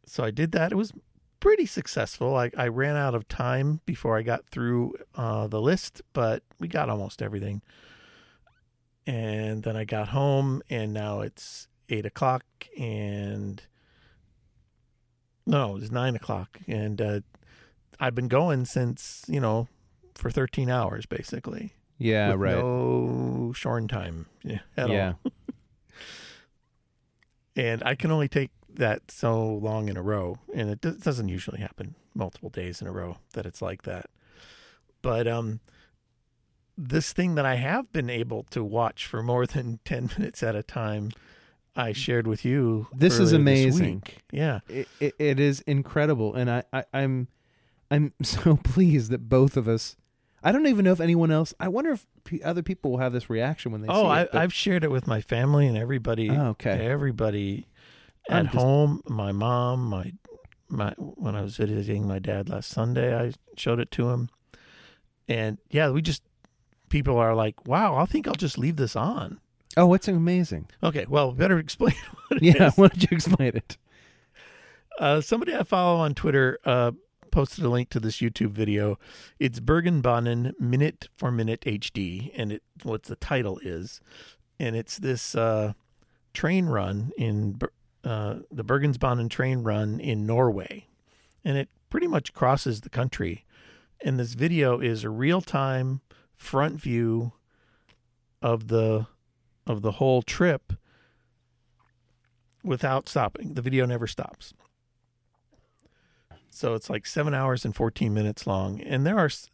so 0.05 0.23
I 0.23 0.31
did 0.31 0.51
that. 0.53 0.71
It 0.71 0.75
was 0.75 0.93
pretty 1.41 1.65
successful. 1.65 2.37
I, 2.37 2.51
I 2.55 2.69
ran 2.69 2.95
out 2.95 3.13
of 3.13 3.27
time 3.27 3.81
before 3.85 4.17
I 4.17 4.21
got 4.21 4.45
through 4.47 4.93
uh, 5.15 5.47
the 5.47 5.59
list, 5.59 6.01
but 6.13 6.43
we 6.59 6.69
got 6.69 6.89
almost 6.89 7.21
everything. 7.21 7.61
And 9.05 9.63
then 9.63 9.75
I 9.75 9.83
got 9.83 10.09
home, 10.09 10.61
and 10.69 10.93
now 10.93 11.19
it's 11.19 11.67
eight 11.89 12.05
o'clock, 12.05 12.45
and 12.79 13.61
no, 15.45 15.71
it 15.71 15.81
was 15.81 15.91
nine 15.91 16.15
o'clock, 16.15 16.59
and 16.67 17.01
uh, 17.01 17.19
I've 17.99 18.15
been 18.15 18.29
going 18.29 18.63
since 18.65 19.25
you 19.27 19.41
know 19.41 19.67
for 20.15 20.29
13 20.29 20.69
hours 20.69 21.05
basically. 21.05 21.73
yeah, 21.97 22.33
right. 22.37 22.55
No 22.55 23.51
shorn 23.55 23.87
time 23.87 24.27
yeah, 24.43 24.59
at 24.77 24.89
yeah. 24.89 25.13
all. 25.25 25.31
And 27.53 27.83
I 27.83 27.95
can 27.95 28.11
only 28.11 28.29
take 28.29 28.51
that 28.75 29.11
so 29.11 29.43
long 29.45 29.89
in 29.89 29.97
a 29.97 30.01
row, 30.01 30.37
and 30.53 30.69
it 30.69 30.81
do- 30.81 30.97
doesn't 30.97 31.27
usually 31.29 31.59
happen 31.59 31.95
multiple 32.13 32.49
days 32.49 32.81
in 32.81 32.87
a 32.87 32.91
row 32.91 33.17
that 33.33 33.45
it's 33.45 33.61
like 33.61 33.83
that. 33.83 34.07
But 35.01 35.27
um, 35.27 35.59
this 36.77 37.13
thing 37.13 37.35
that 37.35 37.45
I 37.45 37.55
have 37.55 37.91
been 37.91 38.09
able 38.09 38.43
to 38.51 38.63
watch 38.63 39.05
for 39.05 39.21
more 39.21 39.45
than 39.45 39.79
10 39.85 40.11
minutes 40.17 40.41
at 40.43 40.55
a 40.55 40.63
time, 40.63 41.11
I 41.75 41.93
shared 41.93 42.27
with 42.27 42.43
you. 42.43 42.87
This 42.93 43.17
is 43.19 43.31
amazing. 43.33 43.95
week. 44.05 44.17
Yeah. 44.31 44.59
it, 44.67 44.87
it, 44.99 45.15
it 45.19 45.39
is 45.39 45.61
incredible 45.61 46.33
and 46.35 46.49
I, 46.49 46.63
I 46.73 46.83
i'm 46.93 47.27
i'm 47.89 48.13
so 48.23 48.57
pleased 48.57 49.09
that 49.11 49.27
both 49.29 49.55
of 49.57 49.67
us 49.69 49.95
i 50.43 50.51
don't 50.51 50.67
even 50.67 50.83
know 50.85 50.91
if 50.91 50.99
anyone 50.99 51.31
else 51.31 51.53
i 51.59 51.67
wonder 51.69 51.91
if 51.91 52.05
p- 52.25 52.41
other 52.43 52.61
people 52.61 52.91
will 52.91 52.97
have 52.99 53.13
this 53.13 53.29
reaction 53.29 53.71
when 53.71 53.81
they 53.81 53.87
Oh, 53.89 54.03
see 54.03 54.07
I, 54.07 54.21
it 54.23 54.29
but- 54.33 54.41
I've 54.41 54.53
shared 54.53 54.83
it 54.83 54.91
with 54.91 55.07
my 55.07 55.21
family 55.21 55.65
and 55.67 55.77
everybody. 55.77 56.29
Oh, 56.29 56.47
okay 56.49 56.85
Everybody 56.87 57.67
at 58.29 58.45
just- 58.45 58.55
home, 58.55 59.01
my 59.07 59.31
mom, 59.31 59.85
my 59.85 60.13
my 60.69 60.93
when 60.97 61.35
I 61.35 61.41
was 61.41 61.57
visiting 61.57 62.07
my 62.07 62.19
dad 62.19 62.47
last 62.49 62.69
Sunday, 62.69 63.13
I 63.17 63.33
showed 63.57 63.79
it 63.79 63.91
to 63.91 64.09
him. 64.09 64.29
And 65.27 65.57
yeah, 65.69 65.89
we 65.89 66.01
just 66.01 66.23
people 66.89 67.17
are 67.17 67.35
like, 67.35 67.67
"Wow, 67.67 67.97
I 67.97 68.05
think 68.05 68.27
I'll 68.27 68.33
just 68.35 68.57
leave 68.57 68.75
this 68.77 68.95
on." 68.95 69.39
oh 69.77 69.93
it's 69.93 70.09
amazing 70.09 70.67
Okay, 70.83 71.05
well, 71.07 71.31
better 71.31 71.57
explain 71.65 71.93
what 72.27 72.41
it 72.41 72.43
yeah 72.43 72.67
is. 72.67 72.77
why 72.77 72.89
don't 72.89 73.01
you 73.03 73.15
explain 73.15 73.53
it 73.55 73.77
Uh, 74.99 75.21
somebody 75.21 75.55
I 75.55 75.63
follow 75.63 75.97
on 76.01 76.13
Twitter 76.13 76.59
uh, 76.65 76.91
posted 77.31 77.63
a 77.63 77.69
link 77.69 77.89
to 77.91 77.99
this 78.01 78.17
YouTube 78.17 78.51
video. 78.51 78.99
It's 79.39 79.61
Bergen-Bahnen 79.61 80.53
Minute 80.59 81.07
for 81.15 81.31
Minute 81.31 81.61
HD, 81.61 82.31
and 82.35 82.51
it 82.51 82.63
what 82.83 83.03
the 83.03 83.15
title 83.15 83.59
is, 83.63 84.01
and 84.59 84.75
it's 84.75 84.97
this 84.97 85.35
uh, 85.35 85.71
train 86.33 86.65
run 86.65 87.11
in 87.17 87.57
uh, 88.03 88.35
the 88.51 88.63
Bergensbanen 88.63 89.29
train 89.29 89.63
run 89.63 89.99
in 89.99 90.25
Norway, 90.25 90.87
and 91.43 91.57
it 91.57 91.69
pretty 91.89 92.07
much 92.07 92.33
crosses 92.33 92.81
the 92.81 92.89
country. 92.89 93.45
And 94.03 94.19
this 94.19 94.33
video 94.33 94.79
is 94.79 95.03
a 95.03 95.09
real 95.09 95.41
time 95.41 96.01
front 96.35 96.79
view 96.79 97.33
of 98.41 98.67
the 98.69 99.07
of 99.67 99.83
the 99.83 99.93
whole 99.93 100.21
trip 100.23 100.73
without 102.63 103.07
stopping. 103.07 103.53
The 103.53 103.61
video 103.61 103.85
never 103.85 104.07
stops. 104.07 104.53
So 106.49 106.73
it's 106.73 106.89
like 106.89 107.05
seven 107.05 107.33
hours 107.33 107.63
and 107.63 107.75
14 107.75 108.13
minutes 108.13 108.45
long. 108.45 108.81
And 108.81 109.05
there 109.05 109.17
are 109.17 109.25
s- 109.27 109.49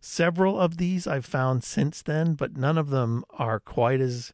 several 0.00 0.58
of 0.58 0.78
these 0.78 1.06
I've 1.06 1.24
found 1.24 1.62
since 1.62 2.02
then, 2.02 2.34
but 2.34 2.56
none 2.56 2.76
of 2.76 2.90
them 2.90 3.24
are 3.30 3.60
quite 3.60 4.00
as 4.00 4.32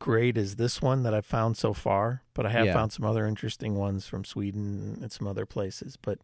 great 0.00 0.36
as 0.36 0.56
this 0.56 0.82
one 0.82 1.04
that 1.04 1.14
I've 1.14 1.24
found 1.26 1.56
so 1.56 1.72
far. 1.72 2.24
But 2.34 2.46
I 2.46 2.50
have 2.50 2.66
Yeah. 2.66 2.72
found 2.74 2.90
some 2.90 3.04
other 3.04 3.24
interesting 3.26 3.76
ones 3.76 4.08
from 4.08 4.24
Sweden 4.24 4.98
and 5.00 5.12
some 5.12 5.28
other 5.28 5.46
places. 5.46 5.96
But 5.96 6.18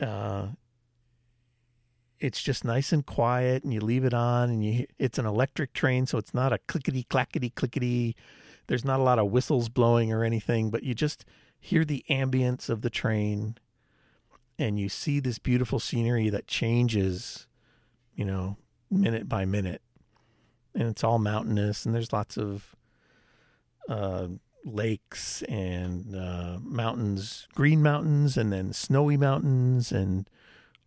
uh, 0.00 0.48
it's 2.20 2.40
just 2.42 2.64
nice 2.64 2.92
and 2.92 3.04
quiet, 3.04 3.64
and 3.64 3.72
you 3.74 3.80
leave 3.80 4.04
it 4.04 4.14
on, 4.14 4.48
and 4.50 4.64
you 4.64 4.86
it's 4.98 5.18
an 5.18 5.26
electric 5.26 5.72
train, 5.72 6.06
so 6.06 6.18
it's 6.18 6.32
not 6.32 6.52
a 6.52 6.58
clickety 6.58 7.02
clackety 7.04 7.50
clickety. 7.50 8.14
There's 8.68 8.84
not 8.84 9.00
a 9.00 9.02
lot 9.02 9.18
of 9.18 9.32
whistles 9.32 9.68
blowing 9.68 10.12
or 10.12 10.22
anything, 10.22 10.70
but 10.70 10.84
you 10.84 10.94
just 10.94 11.24
hear 11.58 11.84
the 11.84 12.04
ambience 12.08 12.68
of 12.68 12.82
the 12.82 12.90
train, 12.90 13.56
and 14.58 14.78
you 14.78 14.88
see 14.88 15.18
this 15.18 15.38
beautiful 15.40 15.80
scenery 15.80 16.30
that 16.30 16.46
changes, 16.46 17.46
you 18.14 18.24
know, 18.24 18.56
minute 18.90 19.28
by 19.28 19.44
minute, 19.44 19.82
and 20.74 20.88
it's 20.88 21.04
all 21.04 21.18
mountainous, 21.18 21.84
and 21.86 21.94
there's 21.94 22.12
lots 22.12 22.36
of 22.36 22.74
uh, 23.88 24.28
lakes 24.64 25.42
and 25.42 26.14
uh, 26.16 26.58
mountains, 26.62 27.48
green 27.54 27.82
mountains, 27.82 28.36
and 28.36 28.52
then 28.52 28.72
snowy 28.72 29.16
mountains, 29.16 29.90
and 29.92 30.28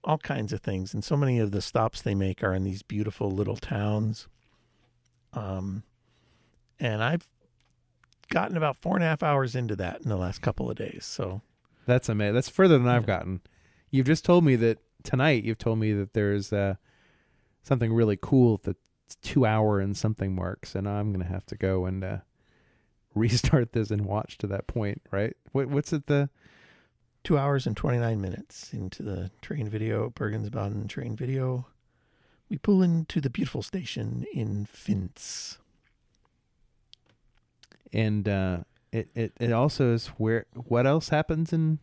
all 0.04 0.18
kinds 0.18 0.54
of 0.54 0.62
things. 0.62 0.94
And 0.94 1.04
so 1.04 1.18
many 1.18 1.40
of 1.40 1.52
the 1.52 1.62
stops 1.62 2.02
they 2.02 2.16
make 2.16 2.44
are 2.44 2.54
in 2.54 2.64
these 2.64 2.84
beautiful 2.84 3.30
little 3.32 3.58
towns. 3.58 4.28
Um, 5.34 5.84
and 6.80 7.04
I've 7.04 7.28
gotten 8.30 8.56
about 8.58 8.78
four 8.78 8.96
and 8.96 9.04
a 9.04 9.08
half 9.08 9.24
hours 9.24 9.56
into 9.56 9.76
that 9.78 10.02
in 10.02 10.10
the 10.10 10.18
last 10.18 10.42
couple 10.42 10.70
of 10.70 10.78
days. 10.78 11.06
So 11.06 11.42
That's 11.86 12.10
amazing. 12.10 12.34
That's 12.36 12.50
further 12.50 12.78
than 12.78 12.88
I've 12.88 13.04
Yeah. 13.04 13.18
gotten. 13.18 13.42
You've 13.92 14.08
just 14.08 14.26
told 14.26 14.44
me 14.44 14.56
that 14.58 14.80
tonight. 15.04 15.44
You've 15.44 15.58
told 15.58 15.80
me 15.80 15.92
that 15.94 16.14
there's 16.14 16.52
uh, 16.54 16.76
something 17.64 17.94
really 17.94 18.18
cool 18.20 18.60
that's 18.64 18.80
two 19.22 19.46
hour 19.46 19.80
and 19.80 19.96
something 19.96 20.34
marks, 20.36 20.76
and 20.76 20.88
I'm 20.88 21.12
gonna 21.12 21.26
have 21.26 21.46
to 21.48 21.56
go 21.56 21.86
and 21.86 22.04
uh, 22.04 22.18
restart 23.16 23.74
this 23.74 23.92
and 23.92 24.06
watch 24.06 24.38
to 24.40 24.48
that 24.48 24.68
point. 24.68 25.02
Right? 25.12 25.36
What, 25.52 25.68
what's 25.68 25.94
it? 25.94 26.08
The 26.08 26.30
two 27.24 27.38
hours 27.38 27.66
and 27.66 27.76
29 27.76 28.22
minutes 28.22 28.72
into 28.74 29.02
the 29.02 29.32
train 29.42 29.68
video, 29.68 30.10
Bergensbanen 30.12 30.88
train 30.88 31.16
video. 31.16 31.68
We 32.50 32.58
pull 32.60 32.84
into 32.84 33.20
the 33.20 33.32
beautiful 33.32 33.64
station 33.64 34.26
in 34.32 34.68
Finse. 34.72 35.58
and 37.92 38.28
uh, 38.30 38.58
it, 38.92 39.10
it 39.16 39.34
it 39.40 39.52
also 39.52 39.94
is 39.94 40.08
where 40.18 40.46
what 40.54 40.86
else 40.86 41.10
happens 41.10 41.52
in 41.52 41.80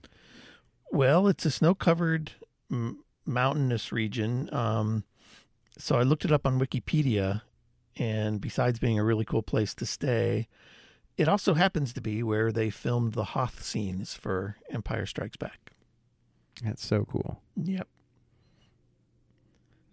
Well, 0.90 1.26
it's 1.26 1.44
a 1.44 1.50
snow 1.50 1.74
covered 1.74 2.32
m- 2.70 3.02
mountainous 3.26 3.90
region. 3.92 4.48
Um, 4.54 5.04
so 5.78 5.96
I 5.96 6.02
looked 6.02 6.24
it 6.24 6.32
up 6.32 6.46
on 6.46 6.60
Wikipedia, 6.60 7.42
and 7.96 8.40
besides 8.40 8.78
being 8.78 8.98
a 8.98 9.04
really 9.04 9.24
cool 9.24 9.42
place 9.42 9.74
to 9.74 9.86
stay, 9.86 10.48
it 11.16 11.28
also 11.28 11.54
happens 11.54 11.92
to 11.92 12.00
be 12.00 12.22
where 12.22 12.52
they 12.52 12.70
filmed 12.70 13.12
the 13.12 13.24
Hoth 13.24 13.62
scenes 13.62 14.14
for 14.14 14.56
Empire 14.70 15.06
Strikes 15.06 15.36
Back. 15.36 15.72
That's 16.62 16.84
so 16.84 17.04
cool. 17.04 17.40
Yep. 17.56 17.88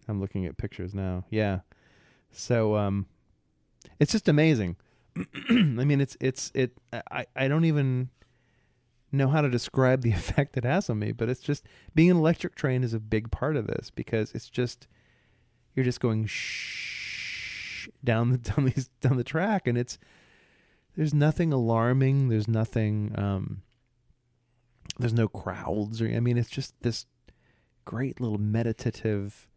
I'm 0.07 0.19
looking 0.19 0.45
at 0.45 0.57
pictures 0.57 0.93
now. 0.93 1.25
Yeah. 1.29 1.59
So 2.31 2.75
um 2.75 3.05
it's 3.99 4.11
just 4.11 4.27
amazing. 4.27 4.75
I 5.49 5.53
mean 5.53 6.01
it's 6.01 6.17
it's 6.19 6.51
it 6.53 6.77
I 7.11 7.25
I 7.35 7.47
don't 7.47 7.65
even 7.65 8.09
know 9.11 9.27
how 9.27 9.41
to 9.41 9.49
describe 9.49 10.01
the 10.01 10.11
effect 10.13 10.57
it 10.57 10.63
has 10.63 10.89
on 10.89 10.99
me, 10.99 11.11
but 11.11 11.29
it's 11.29 11.41
just 11.41 11.65
being 11.95 12.11
an 12.11 12.17
electric 12.17 12.55
train 12.55 12.83
is 12.83 12.93
a 12.93 12.99
big 12.99 13.31
part 13.31 13.55
of 13.55 13.67
this 13.67 13.89
because 13.89 14.31
it's 14.33 14.49
just 14.49 14.87
you're 15.75 15.85
just 15.85 15.99
going 15.99 16.25
shh 16.25 17.87
down 18.03 18.31
the 18.31 18.37
down 18.49 18.65
these 18.65 18.89
down 19.01 19.17
the 19.17 19.23
track 19.23 19.67
and 19.67 19.77
it's 19.77 19.97
there's 20.95 21.13
nothing 21.13 21.53
alarming, 21.53 22.29
there's 22.29 22.47
nothing 22.47 23.13
um 23.15 23.61
there's 24.97 25.13
no 25.13 25.27
crowds 25.27 26.01
or 26.01 26.07
I 26.07 26.19
mean 26.19 26.37
it's 26.37 26.49
just 26.49 26.73
this 26.81 27.05
great 27.85 28.19
little 28.19 28.37
meditative 28.37 29.47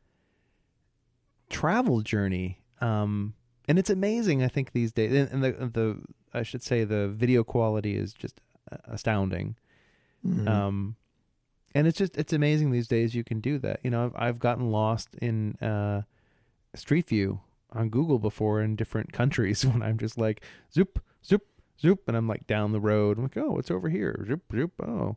travel 1.51 2.01
journey. 2.01 2.61
Um 2.81 3.35
and 3.69 3.79
it's 3.79 3.91
amazing 3.91 4.43
i 4.43 4.49
think 4.49 4.73
these 4.73 4.93
days 4.93 5.13
and, 5.13 5.31
and 5.31 5.45
the 5.45 5.53
the 5.67 5.99
i 6.35 6.43
should 6.43 6.63
say 6.63 6.83
the 6.83 7.07
video 7.09 7.45
quality 7.45 7.97
is 7.97 8.13
just 8.13 8.41
astounding. 8.87 9.57
Mhm. 10.27 10.49
um 10.49 10.97
and 11.75 11.87
it's 11.87 11.99
just 11.99 12.17
it's 12.17 12.33
amazing 12.33 12.71
these 12.71 12.89
days 12.89 13.15
you 13.15 13.25
can 13.25 13.41
do 13.41 13.59
that 13.59 13.81
you 13.83 13.91
know 13.91 14.05
i've, 14.05 14.13
I've 14.17 14.39
gotten 14.39 14.71
lost 14.71 15.15
in 15.21 15.55
uh 15.57 16.03
street 16.75 17.09
view 17.09 17.41
on 17.73 17.89
google 17.89 18.19
before 18.19 18.61
in 18.61 18.77
different 18.77 19.13
countries 19.13 19.65
when 19.67 19.83
i'm 19.83 19.99
just 19.99 20.19
like 20.19 20.43
zoop 20.73 21.03
zoop 21.25 21.43
zoop 21.81 22.09
and 22.09 22.17
i'm 22.17 22.29
like 22.29 22.47
down 22.47 22.73
the 22.73 22.81
road 22.81 23.19
i'm 23.19 23.25
like 23.25 23.37
oh 23.37 23.59
it's 23.59 23.71
over 23.71 23.89
here 23.89 24.25
zoop 24.27 24.43
zoop 24.53 24.73
oh 24.83 25.17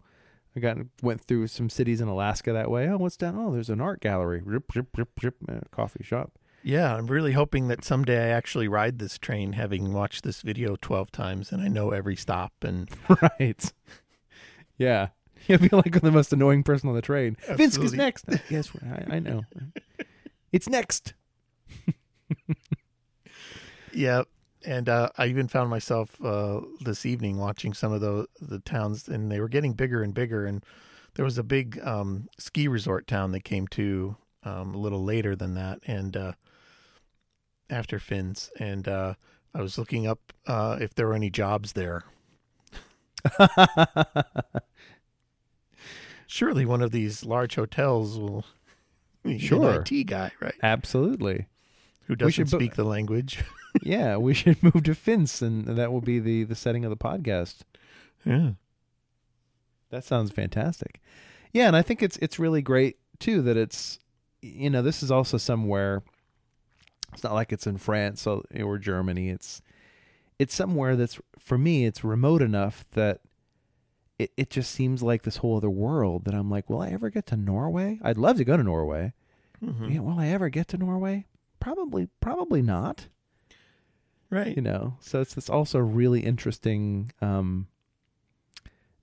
I 0.55 0.61
got 0.61 0.77
went 1.01 1.21
through 1.21 1.47
some 1.47 1.69
cities 1.69 1.99
in 1.99 2.07
Alaska 2.07 2.53
that 2.53 2.71
way. 2.71 2.87
Oh, 2.87 2.97
what's 2.97 3.17
down? 3.17 3.37
Oh, 3.37 3.51
there's 3.51 3.69
an 3.69 3.81
art 3.81 3.99
gallery. 3.99 4.41
Zip, 4.49 4.71
zip, 4.71 4.87
zip, 4.95 5.09
zip, 5.21 5.35
uh, 5.49 5.59
coffee 5.69 6.03
shop. 6.03 6.31
Yeah, 6.63 6.95
I'm 6.95 7.07
really 7.07 7.33
hoping 7.33 7.67
that 7.67 7.83
someday 7.83 8.25
I 8.25 8.29
actually 8.29 8.67
ride 8.67 8.97
this 8.97 9.19
train, 9.19 9.53
having 9.53 9.93
watched 9.93 10.23
this 10.23 10.41
video 10.41 10.77
12 10.81 11.11
times, 11.11 11.51
and 11.51 11.61
I 11.61 11.67
know 11.67 11.91
every 11.91 12.15
stop. 12.15 12.53
And 12.61 12.89
right. 13.21 13.71
Yeah. 14.77 15.09
You'll 15.47 15.59
be 15.59 15.69
like 15.69 16.01
the 16.01 16.11
most 16.11 16.33
annoying 16.33 16.63
person 16.63 16.89
on 16.89 16.95
the 16.95 17.01
train. 17.01 17.35
Finse 17.35 17.59
is 17.59 17.77
Absolutely. 17.77 17.97
next. 17.97 18.25
Yes, 18.49 18.71
I, 18.83 19.15
I 19.15 19.19
know. 19.19 19.43
It's 20.51 20.69
next. 20.69 21.13
yeah, 23.93 24.23
and 24.65 24.87
uh, 24.87 25.09
I 25.17 25.25
even 25.25 25.49
found 25.49 25.69
myself 25.69 26.15
uh, 26.23 26.61
this 26.79 27.05
evening 27.05 27.37
watching 27.37 27.73
some 27.73 27.91
of 27.91 27.99
the 27.99 28.27
the 28.39 28.59
towns, 28.59 29.09
and 29.09 29.29
they 29.29 29.41
were 29.41 29.49
getting 29.49 29.73
bigger 29.73 30.01
and 30.01 30.13
bigger. 30.13 30.45
And 30.45 30.63
there 31.15 31.25
was 31.25 31.37
a 31.37 31.43
big 31.43 31.77
um, 31.83 32.29
ski 32.39 32.69
resort 32.69 33.05
town 33.05 33.33
that 33.33 33.43
came 33.43 33.67
to 33.69 34.15
um, 34.43 34.73
a 34.73 34.77
little 34.77 35.03
later 35.03 35.35
than 35.35 35.55
that, 35.55 35.79
and 35.85 36.15
uh, 36.15 36.31
after 37.69 37.99
Finse, 37.99 38.49
and 38.57 38.87
uh, 38.87 39.15
I 39.53 39.61
was 39.61 39.77
looking 39.77 40.07
up 40.07 40.31
uh, 40.47 40.77
if 40.79 40.95
there 40.95 41.07
were 41.07 41.15
any 41.15 41.29
jobs 41.29 41.73
there. 41.73 42.05
Surely 46.27 46.65
one 46.65 46.81
of 46.81 46.91
these 46.91 47.23
large 47.25 47.55
hotels 47.55 48.17
will. 48.19 48.45
need 49.23 49.39
Sure. 49.41 49.71
an 49.75 49.83
IT 49.88 50.03
guy, 50.05 50.31
right? 50.39 50.53
Absolutely. 50.63 51.47
Who 52.07 52.15
doesn't 52.15 52.47
speak 52.47 52.75
the 52.75 52.83
language? 52.83 53.43
Yeah, 53.83 54.15
we 54.15 54.33
should 54.33 54.63
move 54.63 54.83
to 54.83 54.95
Finse, 54.95 55.41
and 55.41 55.65
that 55.67 55.91
will 55.91 55.99
be 55.99 56.17
the 56.19 56.45
the 56.45 56.55
setting 56.55 56.85
of 56.85 56.89
the 56.91 56.95
podcast. 56.95 57.63
yeah. 58.23 58.51
That 59.89 60.05
sounds 60.05 60.31
fantastic. 60.31 61.01
Yeah, 61.51 61.67
and 61.67 61.75
I 61.75 61.81
think 61.81 62.01
it's 62.01 62.15
it's 62.17 62.39
really 62.39 62.61
great 62.61 62.97
too 63.19 63.41
that 63.41 63.57
it's 63.57 63.99
you 64.41 64.69
know 64.69 64.81
this 64.81 65.03
is 65.03 65.11
also 65.11 65.38
somewhere. 65.38 66.03
It's 67.13 67.21
not 67.23 67.33
like 67.33 67.51
it's 67.51 67.67
in 67.67 67.77
France 67.77 68.25
or, 68.25 68.43
or 68.57 68.77
Germany. 68.77 69.29
It's 69.29 69.61
it's 70.39 70.55
somewhere 70.55 70.95
that's 70.95 71.19
for 71.38 71.57
me 71.57 71.85
it's 71.85 72.01
remote 72.01 72.41
enough 72.41 72.85
that 72.91 73.19
it 74.19 74.32
it 74.38 74.49
just 74.49 74.71
seems 74.71 75.04
like 75.04 75.23
this 75.23 75.38
whole 75.38 75.58
other 75.58 75.69
world 75.69 76.25
that 76.25 76.34
I'm 76.34 76.49
like, 76.49 76.69
will 76.69 76.82
I 76.82 76.89
ever 76.89 77.10
get 77.10 77.25
to 77.28 77.36
Norway? 77.36 77.99
I'd 78.01 78.17
love 78.17 78.38
to 78.38 78.45
go 78.45 78.56
to 78.58 78.63
Norway. 78.63 79.13
Mhm. 79.63 79.93
Yeah, 79.93 79.99
will 79.99 80.19
I 80.19 80.28
ever 80.28 80.49
get 80.49 80.67
to 80.69 80.78
Norway? 80.78 81.25
Probably 81.60 82.08
probably 82.19 82.62
not 82.62 83.08
Right. 84.30 84.56
you 84.56 84.62
know 84.62 84.97
so 84.99 85.21
it's 85.21 85.34
this 85.36 85.49
also 85.49 85.80
really 85.80 86.19
interesting 86.21 87.12
um 87.21 87.67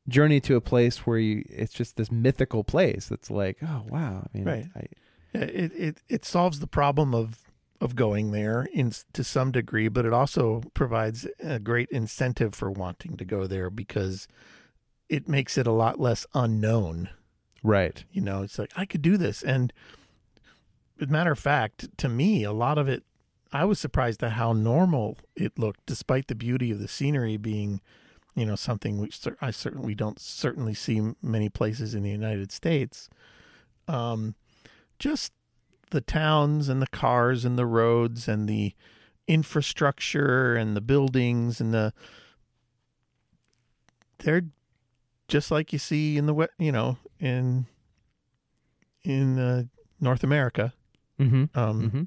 journey 0.09 0.41
to 0.41 0.57
a 0.57 0.61
place 0.61 1.07
where 1.07 1.19
you 1.19 1.45
it's 1.49 1.73
just 1.73 1.97
this 1.97 2.11
mythical 2.11 2.65
place 2.65 3.07
that's 3.09 3.31
like 3.31 3.59
oh 3.63 3.85
wow 3.89 4.27
i 4.35 4.37
mean 4.37 4.47
Right. 4.47 4.67
I, 4.75 4.87
Yeah, 5.33 5.41
It, 5.43 5.73
it 5.75 5.99
it 6.09 6.25
solves 6.25 6.59
the 6.59 6.67
problem 6.67 7.15
of 7.15 7.39
of 7.81 7.97
going 7.97 8.31
there 8.33 8.69
in 8.73 8.93
to 9.13 9.25
some 9.25 9.51
degree, 9.51 9.89
but 9.89 10.05
it 10.05 10.13
also 10.13 10.63
provides 10.73 11.27
a 11.41 11.59
great 11.59 11.89
incentive 11.91 12.55
for 12.55 12.71
wanting 12.71 13.17
to 13.17 13.25
go 13.25 13.47
there 13.49 13.71
because 13.71 14.29
it 15.13 15.29
makes 15.29 15.59
it 15.59 15.67
a 15.67 15.73
lot 15.73 16.01
less 16.01 16.27
unknown. 16.33 17.11
right 17.63 18.03
You 18.13 18.23
know, 18.23 18.43
it's 18.43 18.59
like 18.59 18.73
I 18.75 18.87
could 18.87 19.03
do 19.03 19.19
this, 19.19 19.43
and 19.43 19.71
as 20.99 21.09
a 21.09 21.13
matter 21.13 21.31
of 21.31 21.39
fact, 21.39 21.97
to 21.99 22.09
me, 22.09 22.45
a 22.45 22.53
lot 22.53 22.79
of 22.79 22.89
it, 22.89 23.05
I 23.53 23.67
was 23.67 23.79
surprised 23.79 24.23
at 24.23 24.33
how 24.33 24.55
normal 24.55 25.19
it 25.37 25.59
looked, 25.59 25.85
despite 25.85 26.29
the 26.29 26.35
beauty 26.35 26.71
of 26.71 26.79
the 26.79 26.89
scenery 26.89 27.37
being, 27.37 27.83
you 28.35 28.47
know, 28.47 28.57
something 28.57 28.99
which 28.99 29.21
I 29.43 29.51
certainly 29.51 29.87
we 29.87 29.95
don't 29.95 30.19
certainly 30.19 30.73
see 30.73 31.13
many 31.21 31.51
places 31.51 31.95
in 31.95 32.03
the 32.05 32.11
United 32.11 32.51
States. 32.51 33.11
Um, 33.87 34.35
just 34.99 35.35
the 35.91 36.01
towns 36.01 36.71
and 36.71 36.81
the 36.81 36.87
cars 36.87 37.45
and 37.45 37.59
the 37.59 37.67
roads 37.67 38.29
and 38.29 38.49
the 38.49 38.73
infrastructure 39.29 40.57
and 40.57 40.75
the 40.75 40.81
buildings 40.81 41.61
and 41.61 41.75
the 41.75 41.93
they're 44.21 44.45
just 45.29 45.51
like 45.51 45.73
you 45.73 45.79
see 45.79 46.17
in 46.17 46.27
the 46.27 46.49
you 46.59 46.73
know 46.73 46.97
in 47.21 47.67
in 49.05 49.39
uh, 49.39 49.63
North 50.01 50.25
America 50.25 50.73
mm-hmm. 51.19 51.45
um 51.59 51.83
mm-hmm. 51.83 52.03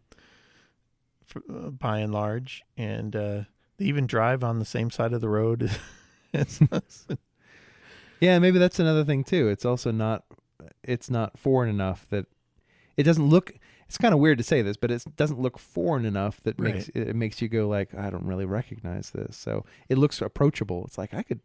f- 1.36 1.44
uh, 1.50 1.70
by 1.70 2.00
and 2.00 2.14
large 2.14 2.64
and 2.78 3.16
uh 3.16 3.42
they 3.78 3.86
even 3.86 4.08
drive 4.08 4.44
on 4.44 4.60
the 4.60 4.66
same 4.66 4.90
side 4.90 5.14
of 5.14 5.22
the 5.22 5.30
road 5.30 5.70
as 6.34 6.62
yeah 8.20 8.40
maybe 8.40 8.60
that's 8.60 8.80
another 8.80 9.04
thing 9.04 9.24
too 9.24 9.48
it's 9.48 9.66
also 9.66 9.92
not 9.92 10.24
it's 10.84 11.10
not 11.10 11.38
foreign 11.38 11.70
enough 11.70 12.06
that 12.10 12.26
it 12.98 13.04
doesn't 13.04 13.28
look 13.28 13.54
it's 13.88 13.98
kind 13.98 14.14
of 14.14 14.20
weird 14.20 14.38
to 14.40 14.44
say 14.44 14.62
this, 14.62 14.78
but 14.78 14.90
it 14.92 15.04
doesn't 15.16 15.40
look 15.40 15.60
foreign 15.60 16.06
enough 16.06 16.42
that 16.42 16.60
Right. 16.60 16.76
makes 16.76 16.90
it 16.90 17.16
makes 17.16 17.42
you 17.42 17.48
go 17.48 17.68
like, 17.68 17.94
I 17.94 18.10
don't 18.10 18.26
really 18.26 18.46
recognize 18.46 19.12
this. 19.12 19.38
So 19.38 19.66
it 19.90 19.98
looks 19.98 20.22
approachable. 20.22 20.86
It's 20.86 20.98
like 20.98 21.14
I 21.14 21.24
could, 21.24 21.42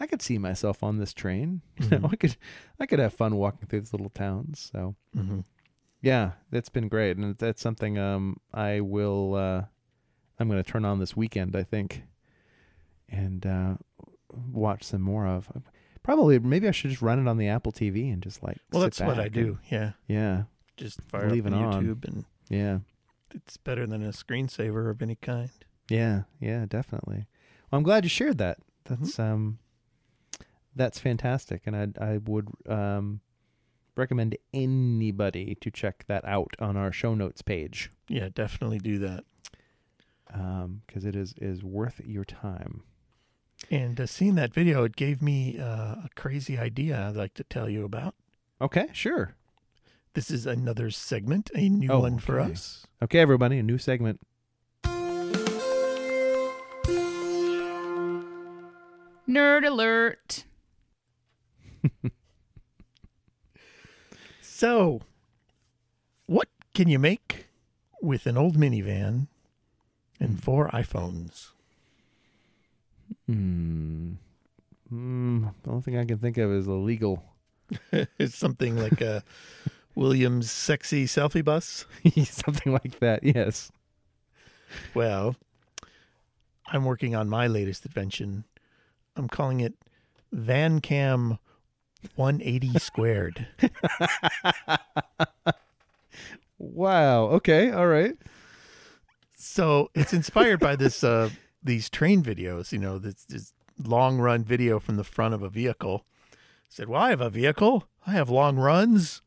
I 0.00 0.06
could 0.06 0.20
see 0.22 0.38
myself 0.38 0.82
on 0.82 0.98
this 0.98 1.12
train. 1.14 1.62
You 1.78 1.88
know, 1.90 1.98
Mhm. 1.98 2.12
I 2.12 2.16
could, 2.16 2.36
I 2.80 2.86
could 2.86 2.98
have 2.98 3.14
fun 3.14 3.36
walking 3.36 3.68
through 3.68 3.80
these 3.80 3.92
little 3.92 4.10
towns. 4.10 4.70
So 4.72 4.94
hmm 5.14 5.40
yeah, 6.02 6.32
that's 6.50 6.68
been 6.68 6.88
great, 6.88 7.16
and 7.16 7.36
that's 7.38 7.62
something 7.62 7.96
um 7.98 8.36
I 8.52 8.80
will 8.80 9.34
uh 9.34 9.64
I'm 10.38 10.48
going 10.48 10.62
to 10.62 10.68
turn 10.70 10.84
on 10.84 10.98
this 10.98 11.16
weekend, 11.16 11.54
I 11.56 11.62
think, 11.62 12.02
and 13.08 13.46
uh 13.46 13.74
watch 14.52 14.82
some 14.84 15.00
more 15.02 15.26
of. 15.26 15.48
Probably, 16.02 16.38
maybe 16.38 16.68
I 16.68 16.70
should 16.70 16.90
just 16.90 17.00
run 17.02 17.18
it 17.18 17.30
on 17.30 17.38
the 17.38 17.48
Apple 17.48 17.72
TV 17.72 18.12
and 18.12 18.22
just 18.22 18.42
like. 18.42 18.58
Well, 18.70 18.82
that's 18.82 19.00
what 19.00 19.18
I 19.18 19.24
and- 19.24 19.32
do. 19.32 19.58
Yeah, 19.70 19.92
yeah, 20.06 20.42
just 20.76 21.00
fire 21.02 21.30
Leave 21.30 21.46
up 21.46 21.52
it 21.52 21.56
on. 21.56 21.82
YouTube, 21.84 22.04
and 22.06 22.24
yeah, 22.50 22.78
it's 23.34 23.56
better 23.56 23.86
than 23.86 24.02
a 24.04 24.10
screensaver 24.10 24.90
of 24.90 25.00
any 25.00 25.14
kind. 25.14 25.50
yeah, 25.88 26.22
yeah, 26.40 26.66
definitely. 26.68 27.26
Well, 27.70 27.78
I'm 27.78 27.82
glad 27.84 28.04
you 28.04 28.10
shared 28.10 28.36
that. 28.38 28.58
That's 28.84 29.18
um, 29.18 29.58
that's 30.76 30.98
fantastic, 30.98 31.62
and 31.66 31.76
I 31.76 31.88
I 32.14 32.18
would 32.18 32.48
um 32.68 33.20
recommend 33.96 34.36
anybody 34.52 35.56
to 35.60 35.70
check 35.70 36.04
that 36.08 36.24
out 36.24 36.54
on 36.58 36.76
our 36.76 36.90
show 36.92 37.14
notes 37.14 37.42
page. 37.42 37.90
Yeah, 38.08 38.28
definitely 38.34 38.78
do 38.80 38.98
that. 38.98 39.24
um, 40.32 40.82
because 40.86 41.04
it 41.04 41.14
is 41.14 41.34
is 41.40 41.62
worth 41.62 42.00
your 42.04 42.24
time. 42.24 42.82
And 43.70 44.00
uh, 44.00 44.06
seeing 44.06 44.34
that 44.34 44.52
video, 44.52 44.82
it 44.84 44.96
gave 44.96 45.22
me 45.22 45.58
uh, 45.58 45.94
a 46.04 46.08
crazy 46.16 46.58
idea 46.58 47.08
I'd 47.08 47.16
like 47.16 47.34
to 47.34 47.44
tell 47.44 47.68
you 47.68 47.84
about. 47.84 48.14
Okay, 48.60 48.88
sure. 48.92 49.36
This 50.14 50.30
is 50.30 50.44
another 50.46 50.90
segment, 50.90 51.50
a 51.54 51.68
new 51.68 51.88
Oh, 51.90 52.00
one 52.00 52.18
for 52.18 52.40
okay. 52.40 52.52
us. 52.52 52.84
Okay, 53.02 53.20
everybody, 53.20 53.58
a 53.58 53.62
new 53.62 53.78
segment. 53.78 54.20
Nerd 59.28 59.66
alert. 59.66 60.44
So, 64.40 65.00
what 66.26 66.48
can 66.74 66.88
you 66.88 66.98
make 66.98 67.48
with 68.00 68.26
an 68.26 68.36
old 68.36 68.56
minivan 68.56 69.26
Hmm. 70.18 70.24
and 70.24 70.42
four 70.42 70.68
iPhones? 70.70 71.48
Hmm. 73.26 74.12
Hmm. 74.88 75.46
The 75.64 75.70
only 75.70 75.82
thing 75.82 75.98
I 75.98 76.04
can 76.04 76.18
think 76.18 76.38
of 76.38 76.50
is 76.52 76.66
illegal. 76.68 77.24
it's 78.18 78.36
something 78.38 78.76
like 78.76 79.00
a 79.00 79.24
Williams 79.96 80.50
sexy 80.50 81.06
selfie 81.06 81.44
bus. 81.44 81.84
Something 82.24 82.72
like 82.72 83.00
that. 83.00 83.22
Yes. 83.24 83.72
Well, 84.94 85.36
I'm 86.68 86.84
working 86.84 87.14
on 87.14 87.28
my 87.28 87.46
latest 87.48 87.84
invention. 87.84 88.44
I'm 89.16 89.28
calling 89.28 89.60
it 89.60 89.74
VanCam 90.34 91.38
180 92.16 92.78
squared. 92.78 93.46
Wow. 96.58 97.24
Okay. 97.26 97.70
All 97.70 97.86
right. 97.86 98.16
So 99.34 99.90
it's 99.94 100.12
inspired 100.12 100.60
by 100.60 100.76
this 100.76 101.02
uh, 101.04 101.30
these 101.62 101.90
train 101.90 102.22
videos. 102.22 102.72
You 102.72 102.78
know, 102.78 102.98
this, 102.98 103.24
this 103.24 103.52
long 103.82 104.18
run 104.18 104.44
video 104.44 104.78
from 104.78 104.96
the 104.96 105.04
front 105.04 105.34
of 105.34 105.42
a 105.42 105.48
vehicle. 105.48 106.04
said, 106.68 106.88
"Well, 106.88 107.02
I 107.02 107.10
have 107.10 107.20
a 107.20 107.30
vehicle. 107.30 107.88
I 108.06 108.12
have 108.12 108.30
long 108.30 108.56
runs. 108.56 109.20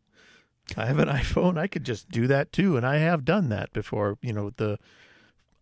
I 0.75 0.85
have 0.85 0.99
an 0.99 1.07
iPhone. 1.09 1.57
I 1.57 1.67
could 1.67 1.83
just 1.83 2.09
do 2.09 2.27
that 2.27 2.51
too, 2.51 2.77
and 2.77 2.85
I 2.85 2.97
have 2.97 3.25
done 3.25 3.49
that 3.49 3.71
before. 3.73 4.17
You 4.21 4.33
know, 4.33 4.45
with 4.45 4.57
the 4.57 4.79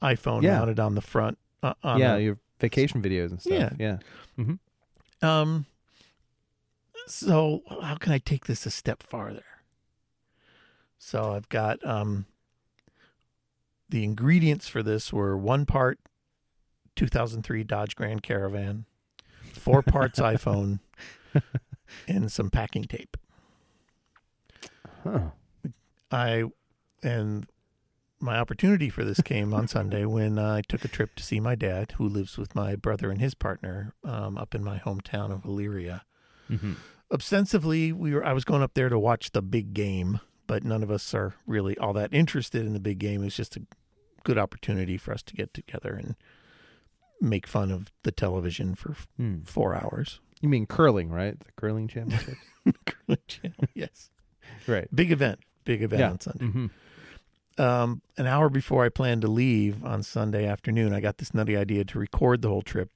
iPhone 0.01 0.43
Yeah. 0.43 0.59
mounted 0.59 0.79
on 0.79 0.95
the 0.95 1.01
front. 1.01 1.37
Uh, 1.63 1.73
on 1.83 1.99
yeah, 1.99 2.15
a- 2.15 2.19
your 2.19 2.37
vacation 2.59 3.01
videos 3.01 3.31
and 3.31 3.41
stuff. 3.41 3.73
Yeah. 3.79 3.97
Yeah. 4.37 4.45
Um. 5.41 5.65
So 7.07 7.61
how 7.81 7.95
can 7.95 8.11
I 8.11 8.17
take 8.17 8.45
this 8.45 8.65
a 8.65 8.71
step 8.71 9.03
farther? 9.03 9.45
So 10.97 11.33
I've 11.33 11.49
got 11.49 11.85
um. 11.85 12.25
The 13.87 14.03
ingredients 14.03 14.67
for 14.67 14.81
this 14.81 15.13
were 15.13 15.37
one 15.37 15.67
part 15.67 15.99
2003 16.95 17.63
Dodge 17.63 17.95
Grand 17.95 18.23
Caravan, 18.23 18.85
four 19.53 19.83
parts 19.83 20.19
iPhone, 20.19 20.79
and 22.07 22.31
some 22.31 22.49
packing 22.49 22.85
tape. 22.85 23.15
Huh. 25.03 25.29
I 26.11 26.45
and 27.03 27.45
my 28.19 28.37
opportunity 28.37 28.89
for 28.89 29.03
this 29.03 29.21
came 29.21 29.53
on 29.53 29.67
Sunday 29.67 30.05
when 30.05 30.39
I 30.39 30.61
took 30.61 30.83
a 30.83 30.87
trip 30.87 31.15
to 31.15 31.23
see 31.23 31.39
my 31.39 31.55
dad, 31.55 31.93
who 31.97 32.07
lives 32.07 32.37
with 32.37 32.55
my 32.55 32.75
brother 32.75 33.11
and 33.11 33.21
his 33.21 33.35
partner 33.35 33.93
um, 34.03 34.37
up 34.37 34.55
in 34.55 34.63
my 34.63 34.79
hometown 34.79 35.31
of 35.31 35.43
Elyria. 35.43 36.01
Mm-hmm. 36.49 36.73
Ostensibly, 37.11 37.91
we 37.91 38.13
were 38.13 38.25
I 38.25 38.33
was 38.33 38.43
going 38.45 38.61
up 38.63 38.73
there 38.73 38.89
to 38.89 38.97
watch 38.99 39.31
the 39.31 39.41
big 39.41 39.73
game, 39.73 40.19
but 40.47 40.63
none 40.63 40.81
of 40.83 40.89
us 40.91 41.13
are 41.13 41.35
really 41.45 41.77
all 41.77 41.93
that 41.93 42.13
interested 42.13 42.65
in 42.65 42.73
the 42.73 42.79
big 42.79 42.97
game. 42.99 43.23
It's 43.23 43.35
just 43.35 43.55
a 43.55 43.61
good 44.23 44.37
opportunity 44.37 44.97
for 44.97 45.13
us 45.13 45.21
to 45.23 45.35
get 45.35 45.53
together 45.53 45.93
and 45.93 46.15
make 47.21 47.45
fun 47.47 47.71
of 47.71 47.91
the 48.03 48.11
television 48.11 48.75
for 48.75 48.95
Hmm. 49.17 49.41
four 49.43 49.75
hours. 49.75 50.19
You 50.41 50.49
mean 50.49 50.65
curling, 50.65 51.09
right? 51.09 51.39
The 51.39 51.51
curling 51.55 51.87
championship. 51.87 52.37
yes, 53.73 54.09
right. 54.67 54.87
big 54.93 55.11
event, 55.11 55.39
big 55.63 55.81
event 55.83 55.99
Yeah. 56.01 56.09
on 56.09 56.19
Sunday. 56.19 56.45
Mm-hmm. 56.45 57.61
um, 57.61 58.01
an 58.17 58.25
hour 58.27 58.49
before 58.49 58.83
I 58.83 58.89
planned 58.89 59.21
to 59.21 59.27
leave 59.27 59.85
on 59.85 60.03
Sunday 60.03 60.45
afternoon, 60.45 60.91
I 60.93 60.99
got 60.99 61.19
this 61.19 61.33
nutty 61.33 61.55
idea 61.55 61.85
to 61.85 61.99
record 61.99 62.41
the 62.41 62.49
whole 62.49 62.61
trip, 62.63 62.89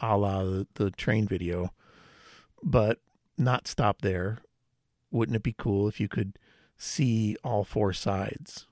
a 0.00 0.18
la 0.18 0.42
the, 0.42 0.66
the 0.74 0.90
train 0.90 1.26
video, 1.26 1.72
but 2.62 2.98
not 3.38 3.68
stop 3.68 4.02
there. 4.02 4.38
Wouldn't 5.10 5.36
it 5.36 5.42
be 5.42 5.54
cool 5.56 5.88
if 5.88 6.00
you 6.00 6.08
could 6.08 6.38
see 6.76 7.36
all 7.44 7.64
four 7.64 7.92
sides, 7.92 8.66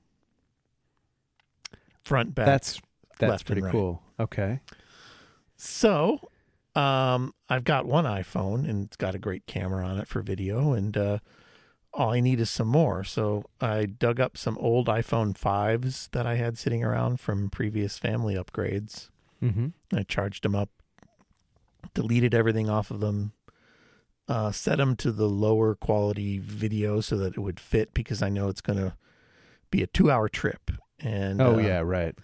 front, 2.03 2.35
back? 2.35 2.47
That's 2.47 2.81
that's 3.19 3.43
pretty 3.43 3.63
right. 3.63 3.73
cool. 3.73 4.03
Okay. 4.19 4.61
So, 5.57 6.21
um, 6.75 7.33
I've 7.49 7.65
got 7.65 7.87
one 7.87 8.05
iPhone 8.05 8.69
and 8.69 8.87
it's 8.87 8.97
got 8.97 9.15
a 9.15 9.19
great 9.19 9.47
camera 9.47 9.87
on 9.87 9.99
it 9.99 10.09
for 10.09 10.21
video, 10.21 10.73
and 10.73 10.97
uh, 10.97 11.19
all 11.95 12.13
I 12.13 12.21
need 12.21 12.41
is 12.41 12.51
some 12.51 12.69
more. 12.69 13.05
So 13.05 13.45
I 13.61 13.87
dug 13.87 14.21
up 14.21 14.37
some 14.37 14.59
old 14.59 14.89
iPhone 14.89 15.37
fives 15.37 16.09
that 16.13 16.27
I 16.27 16.35
had 16.35 16.59
sitting 16.59 16.83
around 16.85 17.21
from 17.21 17.49
previous 17.49 17.99
family 17.99 18.35
upgrades. 18.35 19.09
Mm-hmm. 19.43 19.69
I 19.95 20.03
charged 20.03 20.43
them 20.43 20.55
up, 20.55 20.71
deleted 21.95 22.35
everything 22.35 22.69
off 22.69 22.91
of 22.91 23.01
them, 23.01 23.33
uh, 24.29 24.51
set 24.53 24.79
them 24.79 24.97
to 24.97 25.13
the 25.13 25.29
lower 25.29 25.75
quality 25.75 26.39
video 26.39 27.01
so 27.01 27.17
that 27.17 27.35
it 27.35 27.41
would 27.41 27.61
fit 27.61 27.93
because 27.95 28.23
I 28.23 28.29
know 28.29 28.49
it's 28.49 28.61
going 28.63 28.79
to 28.79 28.95
be 29.71 29.83
a 29.83 29.87
two-hour 29.87 30.29
trip. 30.29 30.71
And 31.01 31.41
Oh 31.43 31.57
uh, 31.57 31.59
yeah. 31.59 31.81
Right. 31.81 32.15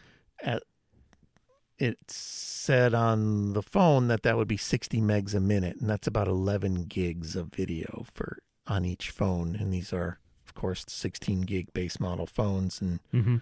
it 1.79 1.97
said 2.11 2.95
on 2.95 3.53
the 3.55 3.63
phone 3.63 4.09
that 4.09 4.23
that 4.23 4.37
would 4.37 4.49
be 4.49 4.57
60 4.57 5.01
megs 5.01 5.35
a 5.35 5.41
minute 5.41 5.77
and 5.81 5.89
that's 5.89 6.07
about 6.07 6.29
11 6.29 6.85
gigs 6.85 7.35
of 7.37 7.49
video 7.49 8.05
for 8.13 8.39
on 8.67 8.85
each 8.85 9.11
phone 9.11 9.57
and 9.57 9.73
these 9.73 9.93
are 9.93 10.19
of 10.47 10.55
course 10.55 10.85
16 10.89 11.41
gig 11.43 11.73
base 11.73 11.99
model 11.99 12.27
phones 12.27 12.81
and 12.83 13.01
Mm-hmm. 13.15 13.37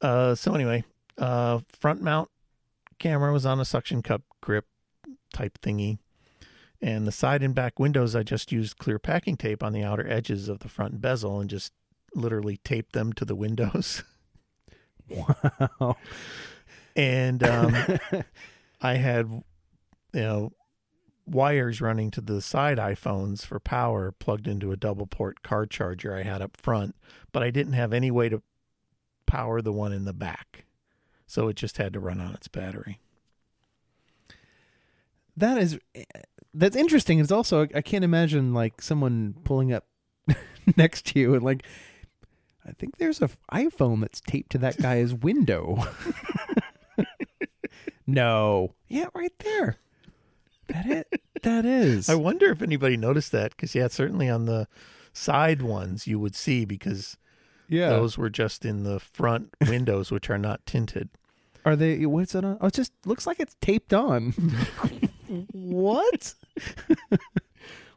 uh 0.00 0.34
so 0.34 0.54
anyway 0.54 0.84
uh 1.18 1.58
front 1.68 2.00
mount 2.00 2.30
camera 2.98 3.32
was 3.32 3.44
on 3.44 3.58
a 3.60 3.64
suction 3.64 4.00
cup 4.02 4.22
grip 4.40 4.66
type 5.32 5.58
thingy 5.60 5.98
and 6.80 7.06
the 7.06 7.12
side 7.12 7.42
and 7.42 7.54
back 7.54 7.78
windows 7.78 8.14
i 8.14 8.22
just 8.22 8.52
used 8.52 8.78
clear 8.78 8.98
packing 8.98 9.36
tape 9.36 9.62
on 9.62 9.72
the 9.72 9.82
outer 9.82 10.08
edges 10.10 10.48
of 10.48 10.60
the 10.60 10.68
front 10.68 11.00
bezel 11.00 11.40
and 11.40 11.50
just 11.50 11.72
literally 12.14 12.56
taped 12.58 12.92
them 12.92 13.12
to 13.12 13.24
the 13.24 13.34
windows 13.36 14.02
Wow. 15.10 15.96
and 16.94 17.42
um 17.42 17.74
I 18.80 18.94
had, 18.94 19.28
you 20.12 20.20
know, 20.20 20.52
wires 21.26 21.80
running 21.80 22.10
to 22.12 22.20
the 22.20 22.40
side 22.40 22.78
iPhones 22.78 23.44
for 23.44 23.58
power 23.58 24.12
plugged 24.12 24.46
into 24.46 24.72
a 24.72 24.76
double 24.76 25.06
port 25.06 25.42
car 25.42 25.66
charger 25.66 26.14
I 26.14 26.22
had 26.22 26.42
up 26.42 26.56
front, 26.56 26.94
but 27.32 27.42
I 27.42 27.50
didn't 27.50 27.72
have 27.74 27.92
any 27.92 28.10
way 28.10 28.28
to 28.28 28.42
power 29.26 29.60
the 29.60 29.72
one 29.72 29.92
in 29.92 30.04
the 30.04 30.12
back. 30.12 30.64
So 31.26 31.48
it 31.48 31.56
just 31.56 31.76
had 31.76 31.92
to 31.92 32.00
run 32.00 32.20
on 32.20 32.34
its 32.34 32.48
battery. 32.48 33.00
That 35.36 35.58
is 35.58 35.78
that's 36.58 36.76
interesting. 36.76 37.18
It's 37.20 37.32
also 37.32 37.66
I 37.74 37.80
can't 37.82 38.04
imagine 38.04 38.52
like 38.54 38.82
someone 38.82 39.34
pulling 39.44 39.72
up 39.72 39.84
next 40.76 41.06
to 41.06 41.18
you 41.20 41.34
and 41.34 41.42
like 41.42 41.62
I 42.66 42.72
think 42.72 42.98
there's 42.98 43.22
a 43.22 43.30
iPhone 43.52 44.00
that's 44.00 44.20
taped 44.20 44.50
to 44.52 44.58
that 44.58 44.76
guy's 44.76 45.14
window. 45.28 45.84
no. 48.06 48.74
Yeah, 48.88 49.06
right 49.14 49.32
there. 49.38 49.76
That 50.68 50.86
it 50.86 51.22
that 51.42 51.64
is. 51.64 52.08
I 52.08 52.14
wonder 52.14 52.50
if 52.50 52.60
anybody 52.62 52.96
noticed 52.96 53.32
that 53.32 53.52
because 53.52 53.74
yeah, 53.74 53.88
certainly 53.88 54.28
on 54.28 54.44
the 54.46 54.68
side 55.12 55.62
ones 55.62 56.06
you 56.06 56.18
would 56.18 56.34
see 56.34 56.64
because 56.64 57.16
Yeah. 57.68 57.88
those 57.90 58.18
were 58.18 58.30
just 58.30 58.64
in 58.64 58.82
the 58.84 59.00
front 59.00 59.50
windows, 59.68 60.10
which 60.10 60.28
are 60.28 60.38
not 60.38 60.64
tinted. 60.66 61.08
Are 61.64 61.74
they? 61.76 62.04
What's 62.06 62.34
it 62.34 62.44
on? 62.44 62.58
Oh, 62.60 62.66
it 62.66 62.74
just 62.74 62.92
looks 63.06 63.26
like 63.26 63.40
it's 63.40 63.56
taped 63.60 63.92
on. 63.94 64.34
What? 65.52 66.34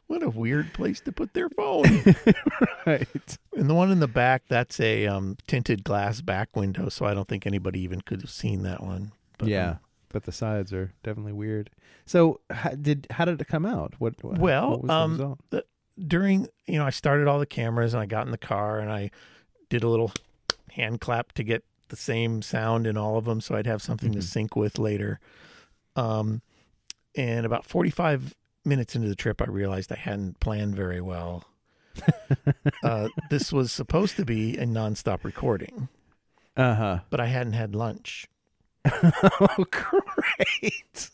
What 0.08 0.22
a 0.22 0.28
weird 0.28 0.74
place 0.74 1.00
to 1.02 1.12
put 1.12 1.32
their 1.32 1.48
phone. 1.48 1.84
right. 2.86 3.38
and 3.56 3.70
the 3.70 3.72
one 3.74 3.90
in 3.90 3.98
the 4.00 4.06
back, 4.08 4.42
that's 4.46 4.78
a 4.78 5.06
um, 5.06 5.38
tinted 5.46 5.84
glass 5.84 6.20
back 6.20 6.54
window, 6.54 6.90
so 6.90 7.06
I 7.06 7.14
don't 7.14 7.26
think 7.26 7.46
anybody 7.46 7.80
even 7.80 8.02
could 8.02 8.20
have 8.20 8.28
seen 8.30 8.62
that 8.64 8.82
one. 8.82 9.12
But, 9.38 9.48
yeah, 9.48 9.70
um, 9.70 9.78
but 10.10 10.24
the 10.24 10.32
sides 10.32 10.70
are 10.74 10.92
definitely 11.02 11.32
weird. 11.32 11.70
So, 12.04 12.40
how 12.50 12.70
did 12.72 13.06
how 13.10 13.24
did 13.24 13.40
it 13.40 13.48
come 13.48 13.64
out? 13.64 13.94
What? 14.00 14.22
what 14.22 14.36
Well, 14.36 14.70
what 14.72 14.82
was 14.82 15.16
the 15.16 15.24
um, 15.54 15.62
during 16.06 16.46
you 16.66 16.78
know, 16.78 16.84
I 16.84 16.90
started 16.90 17.26
all 17.26 17.38
the 17.38 17.46
cameras 17.46 17.94
and 17.94 18.02
I 18.02 18.06
got 18.06 18.26
in 18.26 18.32
the 18.32 18.36
car 18.38 18.80
and 18.80 18.92
I 18.92 19.10
did 19.70 19.82
a 19.82 19.88
little 19.88 20.12
hand 20.72 21.00
clap 21.00 21.32
to 21.32 21.42
get 21.42 21.64
the 21.88 21.96
same 21.96 22.42
sound 22.42 22.86
in 22.86 22.98
all 22.98 23.16
of 23.16 23.24
them, 23.24 23.40
so 23.40 23.54
I'd 23.54 23.66
have 23.66 23.80
something 23.80 24.12
to 24.12 24.18
Mhm. 24.18 24.24
sync 24.24 24.56
with 24.56 24.78
later. 24.78 25.20
Um, 25.96 26.42
and 27.16 27.44
about 27.46 27.64
forty-five 27.66 28.34
minutes 28.64 28.94
into 28.94 29.08
the 29.08 29.16
trip, 29.16 29.40
I 29.42 29.46
realized 29.46 29.92
I 29.92 29.96
hadn't 29.96 30.40
planned 30.40 30.74
very 30.76 31.00
well. 31.00 31.44
uh, 32.82 33.08
this 33.30 33.52
was 33.52 33.70
supposed 33.72 34.16
to 34.16 34.24
be 34.24 34.56
a 34.56 34.64
nonstop 34.64 35.24
recording, 35.24 35.88
Uh 36.56 36.74
huh. 36.74 36.98
but 37.10 37.20
I 37.20 37.26
hadn't 37.26 37.52
had 37.54 37.74
lunch. 37.74 38.26
oh, 38.86 39.66
great. 39.70 41.10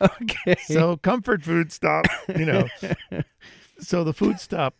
okay. 0.00 0.56
So 0.64 0.96
comfort 0.96 1.42
food 1.44 1.72
stop, 1.72 2.06
you 2.36 2.46
know. 2.46 2.66
so 3.80 4.04
the 4.04 4.12
food 4.12 4.40
stop. 4.40 4.74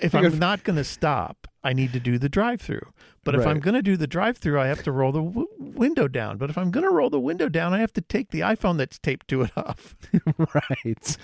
If 0.00 0.14
I'm 0.14 0.38
not 0.38 0.62
going 0.64 0.76
to 0.76 0.84
stop, 0.84 1.48
I 1.62 1.72
need 1.74 1.92
to 1.92 2.00
do 2.00 2.18
the 2.18 2.28
drive-through. 2.28 2.86
But 3.22 3.34
if 3.34 3.46
I'm 3.46 3.60
going 3.60 3.74
to 3.74 3.82
do 3.82 3.96
the 3.98 4.06
drive-through, 4.06 4.58
I 4.58 4.68
have 4.68 4.82
to 4.84 4.92
roll 4.92 5.12
the 5.12 5.22
w- 5.22 5.48
window 5.58 6.08
down. 6.08 6.38
But 6.38 6.48
if 6.48 6.56
I'm 6.56 6.70
going 6.70 6.84
to 6.86 6.90
roll 6.92 7.10
the 7.10 7.20
window 7.20 7.50
down, 7.50 7.74
I 7.74 7.80
have 7.80 7.92
to 7.94 8.00
take 8.00 8.30
the 8.30 8.40
iPhone 8.40 8.78
that's 8.78 8.98
taped 8.98 9.28
to 9.28 9.42
it 9.42 9.50
off. 9.56 9.94
right. 10.54 11.16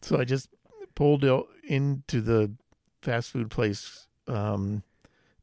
So 0.00 0.18
I 0.18 0.24
just 0.24 0.48
pulled 0.94 1.24
into 1.64 2.22
the 2.22 2.52
fast 3.02 3.30
food 3.30 3.50
place 3.50 4.06
um, 4.26 4.82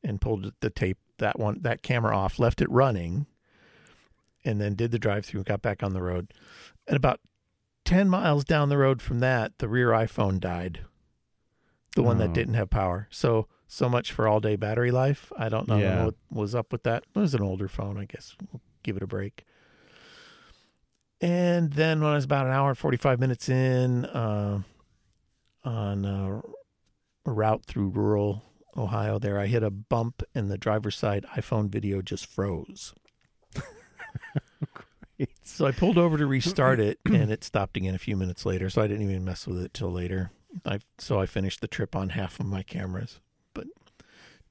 and 0.04 0.19
pulled 0.19 0.52
the 0.62 0.69
tape 0.72 0.98
that 1.19 1.38
one 1.39 1.60
that 1.62 1.84
camera 1.84 2.17
off, 2.17 2.39
left 2.39 2.60
it 2.60 2.69
running, 2.72 3.28
and 4.43 4.60
then 4.60 4.74
did 4.74 4.89
the 4.91 5.00
drive-through. 5.00 5.43
Got 5.43 5.62
back 5.62 5.84
on 5.84 5.93
the 5.93 6.02
road, 6.02 6.34
and 6.88 6.98
about 6.98 7.19
ten 7.86 8.10
miles 8.10 8.43
down 8.43 8.69
the 8.69 8.78
road 8.80 9.00
from 9.02 9.19
that, 9.19 9.60
the 9.60 9.67
rear 9.69 9.89
iPhone 9.89 10.39
died. 10.39 10.82
The 11.96 12.02
one 12.02 12.17
Oh. 12.17 12.22
that 12.22 12.34
didn't 12.34 12.56
have 12.56 12.72
power. 12.72 13.08
So 13.12 13.48
so 13.73 13.89
much 13.89 14.12
for 14.12 14.27
all 14.27 14.39
day 14.39 14.55
battery 14.55 14.91
life. 14.91 15.31
I 15.38 15.49
don't 15.49 15.67
know 15.67 15.77
Yeah. 15.79 16.05
what 16.05 16.15
was 16.29 16.53
up 16.55 16.71
with 16.71 16.83
that. 16.83 17.03
It 17.15 17.19
was 17.19 17.33
an 17.33 17.41
older 17.41 17.67
phone, 17.67 17.97
I 17.97 18.05
guess. 18.05 18.36
We'll 18.51 18.62
give 18.83 18.95
it 18.97 19.03
a 19.03 19.07
break. 19.07 19.45
And 21.21 21.71
then 21.73 22.01
when 22.01 22.12
I 22.12 22.15
was 22.15 22.25
about 22.25 22.45
an 22.45 22.51
hour 22.51 22.69
and 22.69 22.77
45 22.77 23.19
minutes 23.19 23.47
in 23.49 24.05
uh, 24.05 24.62
on 25.63 26.05
uh, 26.05 26.41
a 27.25 27.31
route 27.31 27.65
through 27.65 27.89
rural 27.89 28.43
Ohio, 28.75 29.19
there, 29.19 29.39
I 29.39 29.47
hit 29.47 29.63
a 29.63 29.69
bump 29.69 30.23
and 30.36 30.51
the 30.51 30.57
driver's 30.57 30.97
side 30.97 31.25
iPhone 31.36 31.69
video 31.69 32.01
just 32.01 32.25
froze. 32.25 32.93
So 35.43 35.65
I 35.67 35.71
pulled 35.71 35.97
over 35.97 36.17
to 36.17 36.25
restart 36.25 36.79
it 36.79 36.99
and 37.05 37.31
it 37.31 37.43
stopped 37.43 37.77
again 37.77 37.93
a 37.95 37.99
few 37.99 38.17
minutes 38.17 38.45
later. 38.45 38.69
So 38.69 38.81
I 38.81 38.88
didn't 38.88 39.09
even 39.09 39.23
mess 39.23 39.45
with 39.47 39.62
it 39.63 39.73
till 39.73 39.91
later. 39.91 40.31
I 40.65 40.79
so 40.97 41.19
I 41.21 41.27
finished 41.27 41.62
the 41.62 41.67
trip 41.67 41.95
on 41.95 42.09
half 42.09 42.39
of 42.39 42.45
my 42.47 42.63
cameras, 42.63 43.19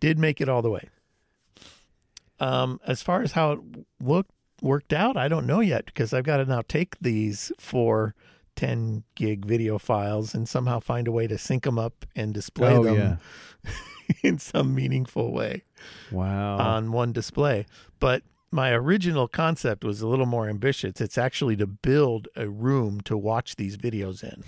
did 0.02 0.18
make 0.18 0.40
it 0.40 0.48
all 0.48 0.62
the 0.62 0.70
way. 0.70 0.88
Um, 2.40 2.80
as 2.84 3.02
far 3.02 3.22
as 3.22 3.32
how 3.32 3.52
it 3.52 3.60
looked 4.02 4.32
worked 4.60 4.92
out, 4.92 5.16
I 5.16 5.28
don't 5.28 5.46
know 5.46 5.60
yet 5.60 5.86
because 5.86 6.12
I've 6.12 6.24
got 6.24 6.38
to 6.38 6.44
now 6.44 6.62
take 6.66 6.98
these 7.00 7.52
four 7.56 8.16
10 8.56 9.04
gig 9.14 9.44
video 9.46 9.78
files 9.78 10.34
and 10.34 10.48
somehow 10.48 10.80
find 10.80 11.06
a 11.06 11.12
way 11.12 11.28
to 11.28 11.38
sync 11.38 11.62
them 11.62 11.78
up 11.78 12.04
and 12.16 12.34
display 12.34 12.74
oh 12.74 12.82
them 12.82 13.18
yeah. 13.64 13.70
in 14.24 14.38
some 14.38 14.74
meaningful 14.74 15.32
way 15.32 15.62
Wow. 16.10 16.58
on 16.58 16.90
one 16.90 17.12
display. 17.12 17.64
But 18.00 18.24
my 18.50 18.72
original 18.72 19.28
concept 19.28 19.84
was 19.84 20.00
a 20.00 20.08
little 20.08 20.26
more 20.26 20.48
ambitious. 20.48 21.00
It's 21.00 21.16
actually 21.16 21.54
to 21.56 21.66
build 21.68 22.26
a 22.34 22.48
room 22.48 23.00
to 23.02 23.16
watch 23.16 23.54
these 23.54 23.76
videos 23.76 24.24
in. 24.24 24.42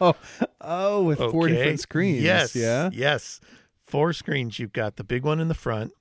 oh, 0.00 0.16
oh, 0.60 1.02
with 1.04 1.18
four 1.18 1.46
different 1.48 1.78
screens. 1.80 2.22
Yes. 2.22 2.56
Yeah. 2.56 2.90
Yes. 2.92 3.40
Four 3.86 4.12
screens. 4.12 4.58
You've 4.58 4.72
got 4.72 4.96
the 4.96 5.04
big 5.04 5.24
one 5.24 5.40
in 5.40 5.48
the 5.48 5.54
front, 5.54 5.92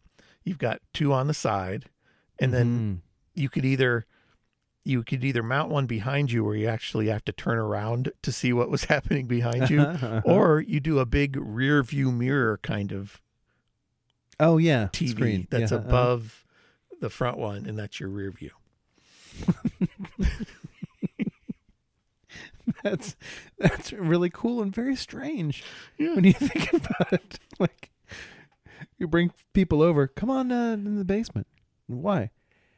you've 0.44 0.58
got 0.58 0.82
two 0.94 1.14
on 1.14 1.28
the 1.28 1.34
side, 1.34 1.86
and 2.40 2.54
then 2.54 3.02
you 3.36 3.48
could 3.50 3.64
either 3.66 4.06
you 4.88 5.04
could 5.04 5.24
either 5.24 5.42
mount 5.42 5.70
one 5.72 5.88
behind 5.88 6.32
you 6.32 6.44
where 6.44 6.56
you 6.56 6.68
actually 6.68 7.08
have 7.08 7.26
to 7.26 7.32
turn 7.32 7.58
around 7.58 8.12
to 8.22 8.32
see 8.32 8.54
what 8.54 8.70
was 8.70 8.84
happening 8.96 9.26
behind 9.28 9.70
you, 9.70 9.80
Mhm. 9.80 10.22
or 10.26 10.62
you 10.62 10.80
do 10.80 11.00
a 11.00 11.06
big 11.08 11.36
rear 11.38 11.82
view 11.84 12.12
mirror 12.12 12.60
kind 12.62 12.92
of 12.92 13.20
oh 14.40 14.58
yeah, 14.58 14.90
TV 14.92 15.10
screen 15.10 15.48
that's 15.50 15.72
Yeah, 15.72 15.78
uh, 15.78 15.82
above 15.82 16.46
the 17.02 17.10
front 17.10 17.38
one, 17.38 17.66
and 17.66 17.78
that's 17.80 18.00
your 18.00 18.10
rear 18.10 18.32
view. 18.32 18.52
That's 22.86 23.16
that's 23.58 23.92
really 23.94 24.30
cool 24.30 24.62
and 24.62 24.72
very 24.74 24.96
strange 24.96 25.64
Yeah. 25.98 26.14
when 26.14 26.24
you 26.24 26.34
think 26.52 26.72
about 26.72 27.12
it. 27.14 27.40
Like 27.60 27.90
you 29.00 29.08
bring 29.08 29.32
people 29.54 29.82
over, 29.82 30.06
come 30.08 30.30
on 30.30 30.52
uh, 30.52 30.74
in 30.74 30.96
the 30.98 31.04
basement. 31.04 31.48
Why? 31.88 32.30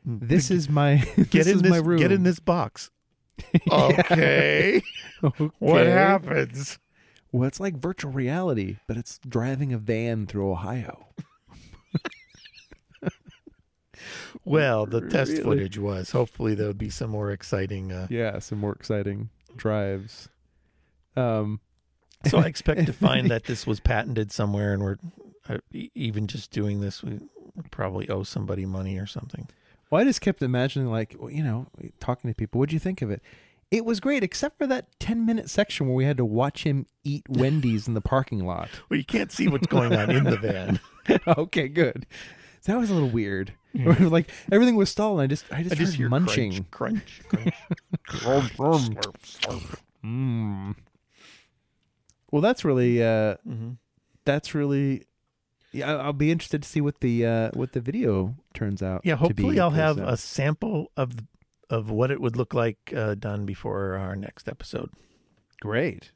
This 0.05 0.49
is 0.49 0.69
my 0.69 0.95
get 1.17 1.31
this 1.31 1.47
in 1.47 1.55
is 1.57 1.61
this 1.61 1.69
my 1.71 1.77
room. 1.79 1.99
get 1.99 2.13
in 2.13 2.23
this 2.23 2.39
box. 2.39 2.89
Okay. 3.71 4.81
Okay. 5.23 5.49
What 5.59 5.85
happens? 5.87 6.79
Well, 7.33 7.45
it's 7.47 7.59
like 7.59 7.75
virtual 7.77 8.11
reality, 8.13 8.77
but 8.87 8.95
it's 8.95 9.19
driving 9.27 9.73
a 9.73 9.77
van 9.77 10.25
through 10.25 10.49
Ohio. 10.49 11.07
Well, 14.45 14.85
the 14.85 15.01
test 15.01 15.31
Really? 15.31 15.43
footage 15.43 15.77
was. 15.77 16.11
Hopefully, 16.11 16.55
there 16.55 16.67
would 16.67 16.77
be 16.77 16.89
some 16.89 17.09
more 17.09 17.31
exciting. 17.31 17.91
Uh, 17.91 18.07
Yeah, 18.09 18.39
some 18.39 18.59
more 18.59 18.71
exciting 18.73 19.29
drives. 19.57 20.29
Um, 21.15 21.59
so 22.25 22.37
I 22.39 22.45
expect 22.45 22.85
to 22.85 22.93
find 22.93 23.29
that 23.31 23.45
this 23.45 23.67
was 23.67 23.79
patented 23.79 24.31
somewhere, 24.31 24.73
and 24.73 24.81
we're 24.81 24.97
uh, 25.49 25.57
even 25.71 26.27
just 26.27 26.51
doing 26.51 26.81
this. 26.81 27.03
We 27.03 27.19
probably 27.71 28.09
owe 28.09 28.23
somebody 28.23 28.65
money 28.65 28.97
or 28.97 29.05
something. 29.05 29.47
well, 29.89 30.01
I 30.01 30.05
just 30.05 30.21
kept 30.21 30.41
imagining, 30.41 30.89
like, 30.89 31.13
you 31.29 31.43
know, 31.43 31.67
talking 31.99 32.29
to 32.29 32.35
people. 32.35 32.59
What'd 32.59 32.73
you 32.73 32.79
think 32.79 33.01
of 33.01 33.11
it? 33.11 33.21
It 33.69 33.83
was 33.83 33.99
great, 33.99 34.23
except 34.23 34.57
for 34.57 34.65
that 34.67 34.87
ten-minute 34.99 35.49
section 35.49 35.87
where 35.87 35.95
we 35.95 36.05
had 36.05 36.17
to 36.17 36.25
watch 36.25 36.63
him 36.63 36.85
eat 37.03 37.23
Wendy's 37.29 37.87
in 37.87 37.95
the 37.95 38.01
parking 38.01 38.45
lot. 38.45 38.69
Well, 38.89 38.97
you 38.97 39.05
can't 39.05 39.31
see 39.31 39.47
what's 39.47 39.67
going 39.67 39.93
on 39.93 40.09
in 40.09 40.23
the 40.23 40.37
van. 40.37 40.79
okay, 41.27 41.67
good. 41.67 42.05
So 42.61 42.71
that 42.71 42.79
was 42.79 42.89
a 42.89 42.93
little 42.93 43.09
weird. 43.09 43.53
like 43.99 44.29
everything 44.51 44.75
was 44.75 44.89
stalled. 44.89 45.19
And 45.19 45.23
I 45.23 45.27
just, 45.27 45.45
I 45.51 45.63
just, 45.63 45.71
I 45.73 45.75
just 45.75 45.93
heard 45.93 45.97
hear 45.97 46.09
munching. 46.09 46.65
crunch, 46.71 47.21
crunch, 47.27 47.53
crunch. 48.07 48.57
Slurp, 48.57 49.13
slurp. 49.21 49.79
Mm. 50.05 50.75
Well, 52.31 52.41
that's 52.41 52.65
really, 52.65 53.01
uh, 53.03 53.35
Mhm. 53.47 53.77
that's 54.25 54.53
really. 54.55 55.03
Yeah, 55.73 55.91
I- 55.93 56.05
I'll 56.05 56.13
be 56.13 56.31
interested 56.31 56.63
to 56.63 56.67
see 56.69 56.81
what 56.81 57.01
the 57.01 57.25
uh, 57.25 57.49
what 57.53 57.73
the 57.73 57.81
video 57.81 58.35
turns 58.53 58.81
out. 58.81 59.01
Yeah, 59.03 59.13
to 59.13 59.17
hopefully 59.17 59.55
be, 59.55 59.59
I'll 59.59 59.71
have 59.71 59.99
uh, 59.99 60.05
a 60.07 60.17
sample 60.17 60.91
of 60.97 61.13
of 61.69 61.89
what 61.91 62.09
it 62.11 62.21
would 62.21 62.37
look 62.37 62.53
like 62.53 62.93
uh, 62.95 63.15
done 63.15 63.45
before 63.45 63.95
our 63.95 64.15
next 64.15 64.47
episode. 64.47 64.89
Great. 65.61 66.11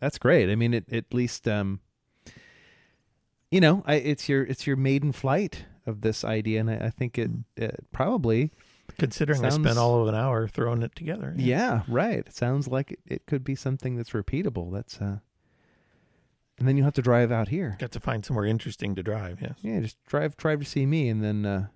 That's 0.00 0.18
great. 0.18 0.48
I 0.50 0.54
mean, 0.54 0.74
it 0.74 0.92
at 0.92 1.12
least 1.12 1.48
um 1.48 1.80
you 3.50 3.60
know, 3.60 3.82
I 3.86 3.94
it's 3.96 4.28
your 4.28 4.44
it's 4.44 4.66
your 4.66 4.76
maiden 4.76 5.10
flight 5.12 5.64
of 5.86 6.00
this 6.00 6.24
idea 6.24 6.60
and 6.60 6.70
I, 6.70 6.76
I 6.86 6.90
think 6.90 7.18
it, 7.18 7.30
it 7.56 7.84
probably 7.92 8.50
Considering 8.98 9.44
I 9.44 9.48
spent 9.48 9.78
all 9.78 10.02
of 10.02 10.08
an 10.08 10.14
hour 10.14 10.46
throwing 10.46 10.82
it 10.82 10.94
together. 10.94 11.32
yeah, 11.36 11.82
right. 11.88 12.18
It 12.18 12.34
sounds 12.34 12.68
like 12.68 12.92
it, 12.92 12.98
it 13.06 13.26
could 13.26 13.42
be 13.42 13.54
something 13.54 13.96
that's 13.96 14.10
repeatable. 14.10 14.72
That's 14.72 15.00
uh 15.00 15.18
and 16.58 16.68
then 16.68 16.76
you 16.76 16.84
have 16.84 16.92
to 16.94 17.02
drive 17.02 17.32
out 17.32 17.48
here. 17.48 17.76
Got 17.80 17.92
to 17.92 18.00
find 18.00 18.24
somewhere 18.24 18.44
interesting 18.44 18.94
to 18.94 19.02
drive. 19.02 19.40
Yes. 19.40 19.54
Yeah, 19.62 19.80
just 19.80 19.96
drive 20.06 20.36
drive 20.36 20.60
to 20.60 20.66
see 20.66 20.84
me 20.86 21.08
and 21.08 21.24
then 21.24 21.46
uh 21.46 21.66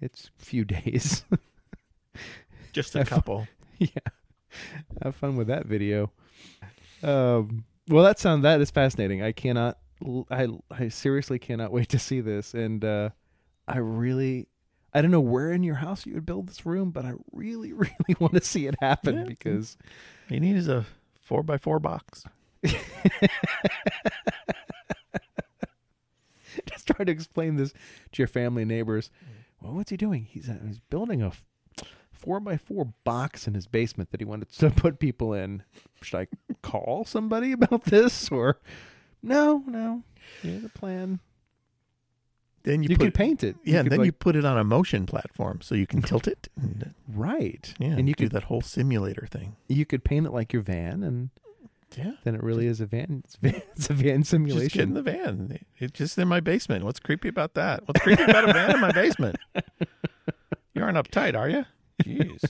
it's 0.00 0.30
a 0.40 0.44
few 0.44 0.64
days. 0.76 1.24
Just 2.72 2.94
a 2.94 2.98
Have 2.98 3.08
fun. 3.08 3.16
couple. 3.16 3.48
yeah. 3.78 3.88
Have 5.02 5.14
fun 5.16 5.36
with 5.36 5.46
that 5.46 5.66
video. 5.66 6.10
Um, 7.02 7.64
well, 7.88 8.04
that 8.04 8.18
sound 8.18 8.44
that 8.44 8.60
is 8.60 8.70
fascinating. 8.70 9.22
I 9.22 9.32
cannot. 9.32 9.78
I 10.30 10.48
I 10.70 10.88
seriously 10.88 11.38
cannot 11.38 11.72
wait 11.72 11.88
to 11.90 11.98
see 11.98 12.20
this, 12.20 12.52
and 12.54 12.84
uh, 12.84 13.10
I 13.68 13.78
really. 13.78 14.48
I 14.94 15.02
don't 15.02 15.10
know 15.10 15.20
where 15.20 15.52
in 15.52 15.62
your 15.62 15.74
house 15.76 16.06
you 16.06 16.14
would 16.14 16.24
build 16.24 16.48
this 16.48 16.64
room, 16.64 16.90
but 16.90 17.04
I 17.04 17.12
really, 17.32 17.72
really 17.74 18.16
want 18.18 18.32
to 18.34 18.40
see 18.40 18.66
it 18.66 18.76
happen 18.80 19.14
Yeah. 19.18 19.24
because 19.24 19.76
he 20.28 20.40
needs 20.40 20.68
a 20.68 20.86
four 21.20 21.42
by 21.42 21.58
four 21.58 21.78
box. 21.78 22.24
Just 26.66 26.86
try 26.86 27.04
to 27.04 27.12
explain 27.12 27.56
this 27.56 27.72
to 28.12 28.22
your 28.22 28.28
family 28.28 28.64
neighbors. 28.64 29.10
Well, 29.60 29.74
what's 29.74 29.90
he 29.90 29.96
doing? 29.96 30.24
He's 30.24 30.48
uh, 30.48 30.56
he's 30.66 30.78
building 30.80 31.22
a 31.22 31.32
four 32.12 32.40
by 32.40 32.56
four 32.56 32.92
box 33.04 33.46
in 33.46 33.52
his 33.54 33.66
basement 33.66 34.10
that 34.10 34.20
he 34.20 34.24
wanted 34.24 34.50
to 34.52 34.70
put 34.70 34.98
people 34.98 35.34
in. 35.34 35.62
Should 36.02 36.20
I 36.20 36.26
call 36.62 37.04
somebody 37.04 37.52
about 37.52 37.84
this 37.84 38.30
or 38.30 38.58
no? 39.22 39.62
No, 39.66 40.02
he 40.42 40.52
has 40.54 40.64
a 40.64 40.68
plan. 40.70 41.20
Then 42.66 42.82
you, 42.82 42.88
You, 42.90 42.96
put 42.96 43.04
could 43.04 43.14
paint 43.14 43.42
it. 43.42 43.56
yeah, 43.64 43.78
and 43.80 43.90
then 43.90 44.00
like- 44.00 44.06
you 44.06 44.12
put 44.12 44.36
it 44.36 44.44
on 44.44 44.58
a 44.58 44.64
motion 44.64 45.06
platform 45.06 45.60
so 45.62 45.74
you 45.74 45.86
can 45.86 46.02
tilt 46.02 46.26
it. 46.28 46.48
And, 46.60 46.82
uh, 46.82 46.90
right. 47.14 47.72
yeah, 47.78 47.88
and 47.96 48.08
you 48.08 48.14
do 48.14 48.24
could 48.24 48.32
that 48.32 48.42
whole 48.44 48.60
simulator 48.60 49.26
thing. 49.30 49.56
you 49.68 49.86
could 49.86 50.02
paint 50.04 50.26
it 50.26 50.32
like 50.32 50.52
your 50.52 50.62
van, 50.62 51.02
and 51.02 51.30
Yeah, 51.96 52.12
then 52.24 52.34
it 52.34 52.42
really 52.42 52.66
is 52.66 52.80
a 52.80 52.86
van. 52.86 53.22
It's, 53.24 53.36
van, 53.36 53.62
it's 53.76 53.88
a 53.88 53.94
van 53.94 54.24
simulation. 54.24 54.64
just 54.68 54.74
get 54.74 54.82
in 54.82 54.94
the 54.94 55.02
van. 55.02 55.58
It's 55.78 55.92
just 55.96 56.18
in 56.18 56.28
my 56.28 56.40
basement. 56.40 56.84
What's 56.84 56.98
creepy 57.00 57.28
about 57.28 57.54
that? 57.54 57.86
What's 57.86 58.00
creepy 58.02 58.24
about 58.24 58.50
a 58.50 58.52
van 58.52 58.74
in 58.74 58.80
my 58.80 58.92
basement? 58.92 59.36
You 60.74 60.82
aren't 60.82 60.98
uptight, 60.98 61.34
are 61.34 61.48
you? 61.48 61.64
Jeez. 62.04 62.44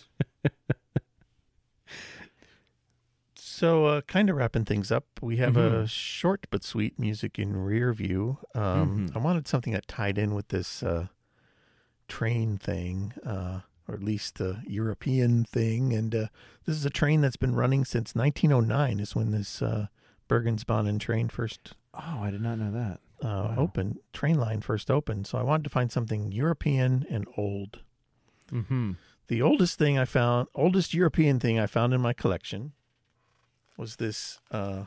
So, 3.56 3.86
uh, 3.86 4.00
kind 4.02 4.28
of 4.28 4.36
wrapping 4.36 4.66
things 4.66 4.92
up, 4.92 5.06
we 5.22 5.38
have 5.38 5.56
a 5.56 5.84
Mhm. 5.84 5.88
short 5.88 6.46
but 6.50 6.62
sweet 6.62 6.98
music 6.98 7.38
in 7.38 7.56
rear 7.56 7.90
view. 7.94 8.36
Um, 8.54 9.06
Mhm. 9.08 9.16
I 9.16 9.18
wanted 9.18 9.48
something 9.48 9.72
that 9.72 9.88
tied 9.88 10.18
in 10.18 10.34
with 10.34 10.48
this 10.48 10.82
uh, 10.82 11.06
train 12.06 12.58
thing, 12.58 13.14
uh, 13.24 13.60
or 13.88 13.94
at 13.94 14.02
least 14.02 14.34
the 14.36 14.62
European 14.66 15.44
thing. 15.44 15.94
And 15.94 16.14
uh, 16.14 16.26
this 16.66 16.76
is 16.76 16.84
a 16.84 16.90
train 16.90 17.22
that's 17.22 17.38
been 17.38 17.54
running 17.54 17.86
since 17.86 18.14
1909, 18.14 19.00
is 19.00 19.16
when 19.16 19.30
this 19.30 19.62
uh, 19.62 19.86
Bergensbanen 20.28 21.00
train 21.00 21.30
first 21.30 21.72
oh, 21.94 22.20
I 22.24 22.30
did 22.30 22.42
not 22.42 22.58
know 22.58 22.70
that. 22.72 23.00
uh, 23.22 23.26
Wow. 23.48 23.54
opened, 23.56 24.00
train 24.12 24.36
line 24.38 24.60
first 24.60 24.90
opened. 24.90 25.26
So 25.26 25.38
I 25.38 25.42
wanted 25.42 25.64
to 25.64 25.70
find 25.70 25.90
something 25.90 26.30
European 26.30 27.06
and 27.08 27.26
old. 27.38 27.80
Mm-hmm. 28.52 28.92
The 29.28 29.40
oldest 29.40 29.78
thing 29.78 29.96
I 29.96 30.04
found, 30.04 30.48
oldest 30.54 30.92
European 30.92 31.40
thing 31.40 31.58
I 31.58 31.66
found 31.66 31.94
in 31.94 32.02
my 32.02 32.12
collection 32.12 32.72
was 33.76 33.96
this 33.96 34.40
uh, 34.50 34.84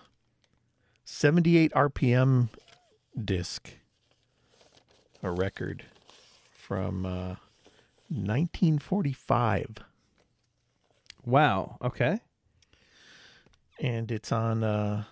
78 1.05 1.71
RPM 1.73 2.49
disc, 3.23 3.69
a 5.23 5.31
record 5.31 5.85
from 6.51 7.05
uh, 7.05 7.35
1945. 8.09 9.77
Wow. 11.25 11.77
Okay. 11.81 12.19
And 13.79 14.11
it's 14.11 14.31
on 14.31 14.63
uh, 14.63 15.03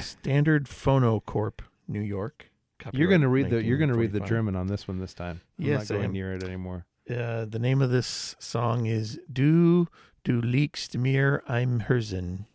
Standard 0.00 0.66
Phonocorp, 0.66 1.60
New 1.88 2.00
York. 2.00 2.50
You're 2.92 3.08
going 3.08 3.20
to 3.20 3.28
read 3.28 3.50
the 3.50 3.62
you're 3.62 3.76
going 3.76 3.92
to 3.92 3.98
read 3.98 4.12
the 4.12 4.20
German 4.20 4.56
on 4.56 4.66
this 4.66 4.88
one 4.88 4.98
this 4.98 5.12
time. 5.12 5.42
I'm 5.58 5.66
Yes, 5.66 5.90
not 5.90 5.96
going 5.96 6.04
am. 6.06 6.12
near 6.12 6.32
it 6.32 6.42
anymore. 6.42 6.86
Uh, 7.10 7.44
the 7.44 7.58
name 7.58 7.82
of 7.82 7.90
this 7.90 8.36
song 8.38 8.86
is 8.86 9.18
Du, 9.30 9.86
du 10.24 10.40
liegst 10.40 10.96
mir 10.96 11.42
im 11.48 11.80
Herzen, 11.80 12.46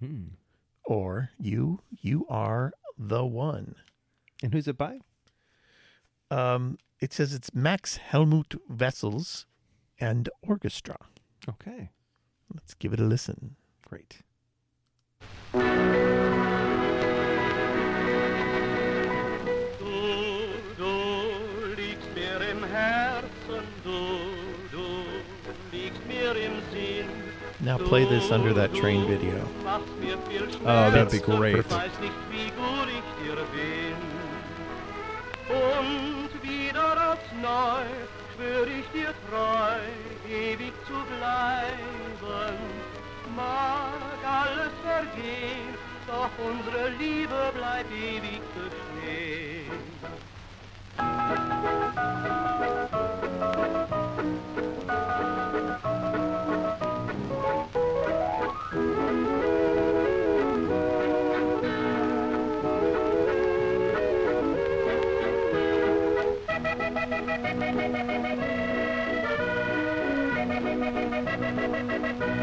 Hmm. 0.00 0.28
or 0.84 1.30
You, 1.38 1.80
You 2.00 2.26
Are 2.28 2.72
the 2.96 3.24
One. 3.24 3.74
And 4.42 4.52
who's 4.54 4.66
it 4.66 4.78
by? 4.78 5.00
Um, 6.30 6.78
it 7.00 7.12
says 7.12 7.34
it's 7.34 7.54
Max 7.54 7.96
Helmut 7.98 8.54
Wessels 8.68 9.46
and 9.98 10.28
orchestra. 10.42 10.96
Okay. 11.48 11.90
Let's 12.54 12.74
give 12.74 12.92
it 12.94 13.00
a 13.00 13.04
listen. 13.04 13.56
Great. 13.86 14.22
Du, 15.52 15.58
du 20.78 21.74
liegst 21.76 22.08
mir 22.14 22.40
im 22.50 22.64
Herzen, 22.64 23.64
du, 23.84 24.20
du 24.70 25.04
liegst 25.72 26.06
mir 26.06 26.32
im 26.36 26.62
Sinn. 26.72 27.08
Now 27.62 27.76
play 27.76 28.04
this 28.06 28.30
under 28.30 28.54
that 28.54 28.72
train 28.74 29.06
video. 29.06 29.46
Machst 30.10 30.28
mir 30.28 30.40
viel 30.40 30.60
Oh, 30.64 30.90
that'd 30.90 31.10
be 31.10 31.18
great. 31.18 31.70
Weiß 31.70 31.90
Thank 67.60 67.76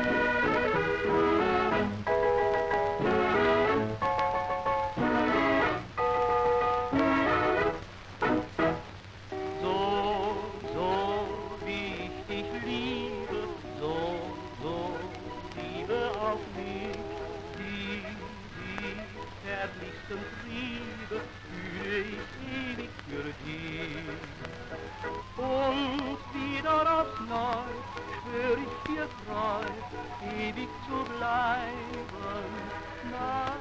you. 0.05 0.16
Dir 28.87 29.07
treu, 29.25 29.65
ewig 30.39 30.69
zu 30.87 30.97
bleiben. 31.13 32.51
Mag 33.11 33.59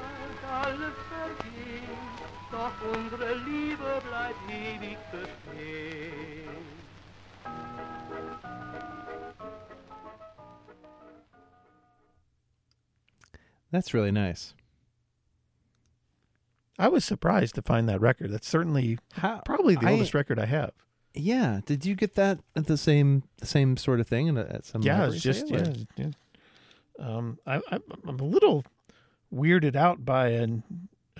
alles 0.65 0.95
vergehen, 1.09 1.99
doch 2.51 2.77
unsere 2.95 3.35
Liebe 3.35 4.01
bleibt 4.09 4.43
ewig 4.51 4.99
bestehen. 5.13 6.67
That's 13.71 13.93
really 13.93 14.13
nice. 14.13 14.55
I 16.79 16.89
was 16.89 17.05
surprised 17.05 17.55
to 17.55 17.63
find 17.63 17.89
that 17.89 18.01
record. 18.01 18.31
That's 18.31 18.49
certainly 18.49 18.99
How 19.15 19.41
probably 19.45 19.77
the 19.77 19.87
I- 19.87 19.93
oldest 19.93 20.15
record 20.15 20.39
I 20.39 20.47
have. 20.47 20.73
Yeah. 21.17 21.61
Did 21.65 21.85
you 21.87 21.95
get 21.95 22.15
that 22.15 22.39
at 22.55 22.67
the 22.67 22.77
same 22.77 23.23
the 23.39 23.47
same 23.47 23.77
sort 23.77 24.01
of 24.01 24.07
thing 24.07 24.27
in 24.27 24.37
a, 24.37 24.43
at 24.43 24.65
some 24.67 24.83
yeah, 24.83 25.07
it's 25.07 25.23
just 25.23 25.49
yeah, 25.51 25.73
yeah. 25.97 26.11
Um, 26.99 27.39
I, 27.47 27.57
I, 27.71 27.79
I'm 28.07 28.19
a 28.21 28.25
little 28.25 28.65
weirded 29.35 29.77
out 29.77 30.05
by 30.05 30.29
an, 30.29 30.63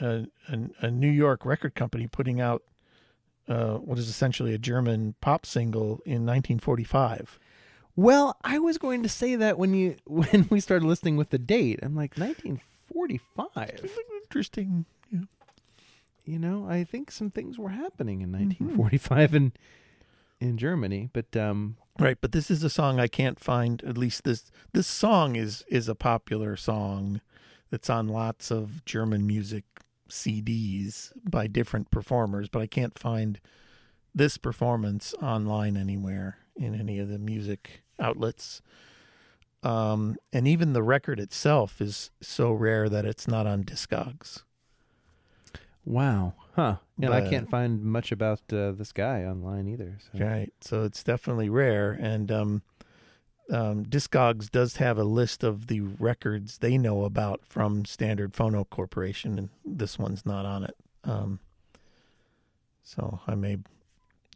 a, 0.01 0.27
a 0.49 0.59
a 0.87 0.91
New 0.91 1.11
York 1.11 1.45
record 1.45 1.75
company 1.75 2.07
putting 2.07 2.41
out 2.41 2.63
uh, 3.49 3.75
what 3.77 3.99
is 3.99 4.09
essentially 4.09 4.55
a 4.55 4.59
German 4.59 5.15
pop 5.21 5.45
single 5.47 6.01
in 6.05 6.25
1945. 6.27 7.39
Well, 7.95 8.37
I 8.43 8.59
was 8.59 8.77
going 8.79 9.03
to 9.03 9.09
say 9.09 9.37
that 9.37 9.59
when 9.59 9.73
you 9.75 9.97
when 10.07 10.47
we 10.51 10.61
started 10.61 10.87
listening 10.87 11.17
with 11.17 11.31
the 11.31 11.39
date. 11.39 11.81
I'm 11.83 11.95
like 11.95 12.17
1945. 12.19 13.91
Interesting. 14.25 14.85
Yeah. 15.11 15.21
You 16.25 16.39
know, 16.39 16.67
I 16.69 16.85
think 16.85 17.11
some 17.11 17.31
things 17.31 17.59
were 17.59 17.71
happening 17.71 18.21
in 18.21 18.29
Mm-hmm. 18.31 18.79
1945 18.79 19.35
in 20.41 20.59
Germany, 20.59 21.09
but 21.13 21.37
um 21.37 21.77
Right, 21.99 22.19
but 22.21 22.33
this 22.33 22.51
is 22.51 22.63
a 22.63 22.69
song 22.69 23.01
I 23.01 23.09
can't 23.09 23.41
find. 23.41 23.83
At 23.85 23.97
least 23.97 24.25
this 24.25 24.51
this 24.73 24.87
song 24.87 25.35
is 25.35 25.65
is 25.69 25.89
a 25.89 25.95
popular 25.95 26.57
song 26.57 27.23
that's 27.71 27.89
on 27.89 28.09
lots 28.09 28.51
of 28.51 28.85
German 28.85 29.27
music 29.27 29.65
CDs 30.11 31.13
by 31.29 31.47
different 31.47 31.91
performers, 31.91 32.49
but 32.49 32.61
I 32.61 32.67
can't 32.67 32.99
find 32.99 33.41
this 34.15 34.37
performance 34.37 35.15
online 35.23 35.77
anywhere 35.77 36.39
in 36.55 36.75
any 36.75 36.99
of 36.99 37.09
the 37.09 37.19
music 37.19 37.83
outlets. 37.99 38.61
Um, 39.63 40.17
and 40.33 40.47
even 40.47 40.75
the 40.75 40.83
record 40.83 41.19
itself 41.19 41.81
is 41.81 42.11
so 42.21 42.53
rare 42.53 42.89
that 42.89 43.05
it's 43.05 43.27
not 43.27 43.47
on 43.47 43.65
Discogs. 43.65 44.43
Wow, 45.87 46.35
huh? 46.55 46.77
And 47.01 47.15
I 47.15 47.29
can't 47.29 47.49
find 47.49 47.83
much 47.83 48.13
about 48.13 48.41
uh, 48.53 48.73
this 48.73 48.93
guy 48.93 49.23
online 49.25 49.69
either. 49.69 49.99
So. 50.13 50.25
Right. 50.25 50.53
So 50.61 50.85
it's 50.85 51.03
definitely 51.03 51.49
rare. 51.49 51.93
And 51.93 52.31
um, 52.33 52.63
um, 53.51 53.85
Discogs 53.85 54.51
does 54.51 54.77
have 54.77 54.99
a 54.99 55.05
list 55.05 55.45
of 55.45 55.69
the 55.69 55.81
records 55.81 56.59
they 56.59 56.77
know 56.77 57.05
about 57.05 57.45
from 57.45 57.85
Standard 57.85 58.33
Phono 58.33 58.69
Corporation, 58.69 59.39
and 59.39 59.49
this 59.65 59.99
one's 59.99 60.27
not 60.27 60.45
on 60.45 60.65
it. 60.65 60.77
Um, 61.05 61.41
so 62.83 63.21
I 63.27 63.35
may 63.35 63.59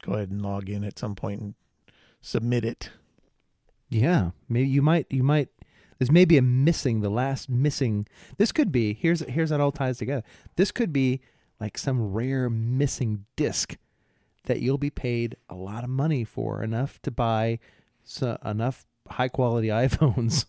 go 0.03 0.15
ahead 0.15 0.31
and 0.31 0.43
log 0.43 0.69
in 0.69 0.85
at 0.85 0.99
some 0.99 1.15
point 1.15 1.41
and 1.41 1.55
submit 2.21 2.65
it. 2.65 2.91
Yeah, 3.89 4.31
maybe 4.49 4.69
you 4.69 4.83
might 4.83 5.07
you 5.11 5.25
might 5.25 5.49
there's 5.99 6.11
maybe 6.11 6.39
a 6.39 6.43
missing 6.43 7.01
the 7.01 7.11
last 7.11 7.49
missing. 7.49 8.07
This 8.39 8.53
could 8.53 8.71
be 8.71 8.95
here's 8.95 9.21
here's 9.29 9.51
how 9.51 9.57
it 9.57 9.61
all 9.61 9.73
ties 9.73 9.99
together. 9.99 10.23
This 10.57 10.71
could 10.71 10.93
be 10.93 11.21
like 11.61 11.77
some 11.77 12.13
rare 12.13 12.49
missing 12.49 13.27
disc 13.37 13.77
that 14.45 14.61
you'll 14.61 14.79
be 14.79 14.91
paid 14.91 15.37
a 15.49 15.55
lot 15.55 15.85
of 15.85 15.91
money 15.91 16.25
for, 16.25 16.63
enough 16.63 17.01
to 17.03 17.11
buy 17.11 17.59
so, 18.03 18.39
enough 18.45 18.87
high 19.09 19.29
quality 19.29 19.69
iPhones 19.69 20.47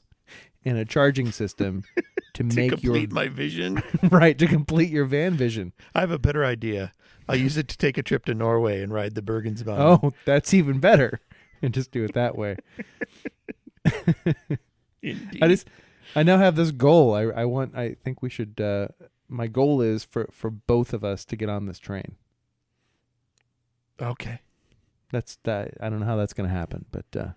and 0.64 0.78
a 0.78 0.86
charging 0.86 1.32
system 1.32 1.84
to, 2.34 2.43
To 2.43 2.55
make 2.55 2.82
your 2.82 3.07
my 3.09 3.28
vision, 3.28 3.84
right 4.09 4.38
to 4.38 4.47
complete 4.47 4.89
your 4.89 5.05
van 5.05 5.34
vision. 5.34 5.74
I 5.93 5.99
have 5.99 6.12
a 6.12 6.20
better 6.20 6.45
idea. 6.45 6.93
I'll 7.28 7.36
use 7.36 7.57
it 7.57 7.68
to 7.70 7.78
take 7.78 7.97
a 7.97 8.03
trip 8.03 8.26
to 8.26 8.34
Norway 8.34 8.82
and 8.82 8.93
ride 8.93 9.16
the 9.16 9.22
Bergensbanen. 9.22 9.99
Oh, 10.03 10.14
that's 10.26 10.53
even 10.53 10.80
better. 10.80 11.22
And 11.62 11.74
just 11.74 11.91
do 11.91 12.03
it 12.03 12.14
that 12.14 12.36
way. 12.38 12.57
Indeed. 15.01 15.39
I 15.41 15.47
just 15.47 15.68
I 16.16 16.24
now 16.24 16.38
have 16.38 16.55
this 16.55 16.72
goal. 16.72 17.14
I 17.14 17.22
I 17.22 17.45
want 17.45 17.76
I 17.76 17.95
think 18.03 18.22
we 18.22 18.30
should 18.30 18.59
uh 18.59 18.88
my 19.32 19.47
goal 19.47 19.82
is 19.82 20.03
for 20.03 20.27
for 20.32 20.49
both 20.51 20.93
of 20.93 21.03
us 21.03 21.23
to 21.25 21.36
get 21.36 21.49
on 21.49 21.65
this 21.65 21.79
train. 21.79 22.15
okay. 24.01 24.41
That's 25.11 25.38
that 25.43 25.73
I 25.82 25.89
don't 25.89 25.99
know 25.99 26.05
how 26.05 26.15
that's 26.17 26.34
going 26.34 26.47
to 26.49 26.55
happen, 26.55 26.86
but 26.91 27.05
uh 27.17 27.29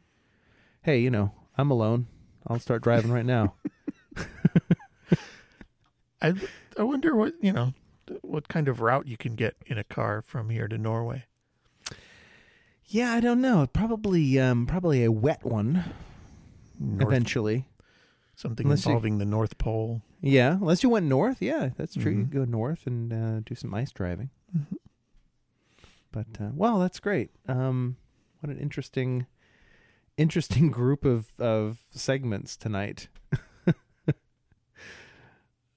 hey, 0.83 0.99
you 0.99 1.11
know, 1.11 1.33
I'm 1.59 1.71
alone. 1.71 2.07
I'll 2.47 2.59
start 2.61 2.83
driving 2.83 3.11
right 3.11 3.25
now. 3.27 3.55
I 6.23 6.35
I 6.79 6.83
wonder 6.83 7.15
what 7.15 7.35
you 7.41 7.53
know 7.53 7.75
what 8.23 8.49
kind 8.49 8.69
of 8.69 8.81
route 8.81 9.07
you 9.07 9.17
can 9.17 9.35
get 9.35 9.57
in 9.67 9.79
a 9.79 9.85
car 9.85 10.23
from 10.23 10.51
here 10.51 10.69
to 10.69 10.79
Norway. 10.79 11.25
yeah, 12.87 13.13
I 13.13 13.21
don't 13.21 13.41
know. 13.41 13.67
Probably 13.73 14.39
um 14.39 14.67
probably 14.67 15.05
a 15.05 15.13
wet 15.13 15.45
one 15.45 15.85
North, 16.79 17.03
eventually. 17.13 17.67
something 18.37 18.67
Unless 18.67 18.85
you- 18.87 18.91
involving 18.93 19.19
the 19.19 19.25
North 19.25 19.59
Pole. 19.59 20.03
Yeah, 20.27 20.53
unless 20.55 20.83
you 20.83 20.89
went 20.89 21.05
north. 21.07 21.43
Yeah, 21.43 21.71
that's 21.77 21.95
true. 21.95 22.13
You 22.13 22.25
Mhm. 22.25 22.31
go 22.31 22.45
north 22.47 22.87
and 22.87 23.13
uh, 23.13 23.41
do 23.41 23.55
some 23.55 23.75
ice 23.75 23.93
driving. 23.93 24.31
Mhm. 24.57 24.77
But 26.13 26.27
uh, 26.41 26.51
well, 26.55 26.79
that's 26.79 26.99
great. 26.99 27.31
Um, 27.47 27.97
what 28.41 28.51
an 28.51 28.59
interesting, 28.59 29.27
interesting 30.17 30.71
group 30.81 31.05
of 31.05 31.33
of 31.39 31.85
segments 31.91 32.57
tonight. 32.57 33.09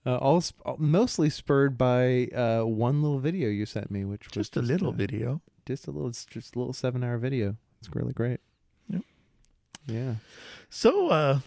uh, 0.05 0.15
all 0.17 0.39
sp- 0.39 0.61
all- 0.65 0.77
mostly 0.77 1.29
spurred 1.29 1.77
by 1.77 2.27
uh, 2.27 2.63
one 2.63 3.01
little 3.01 3.19
video 3.19 3.49
you 3.49 3.65
sent 3.65 3.91
me, 3.91 4.05
which 4.05 4.25
was 4.27 4.33
Just 4.33 4.55
a 4.57 4.61
little 4.61 4.89
uh, 4.89 4.91
video. 4.91 5.41
just 5.65 5.87
a 5.87 5.91
little, 5.91 6.07
it's 6.09 6.25
just 6.25 6.55
a 6.55 6.59
little 6.59 6.73
seven 6.73 7.03
hour 7.03 7.17
video. 7.17 7.57
It's 7.79 7.93
really 7.93 8.13
great. 8.13 8.39
Yep. 8.89 9.01
Yeah. 9.87 10.15
So, 10.69 11.09
uh, 11.09 11.39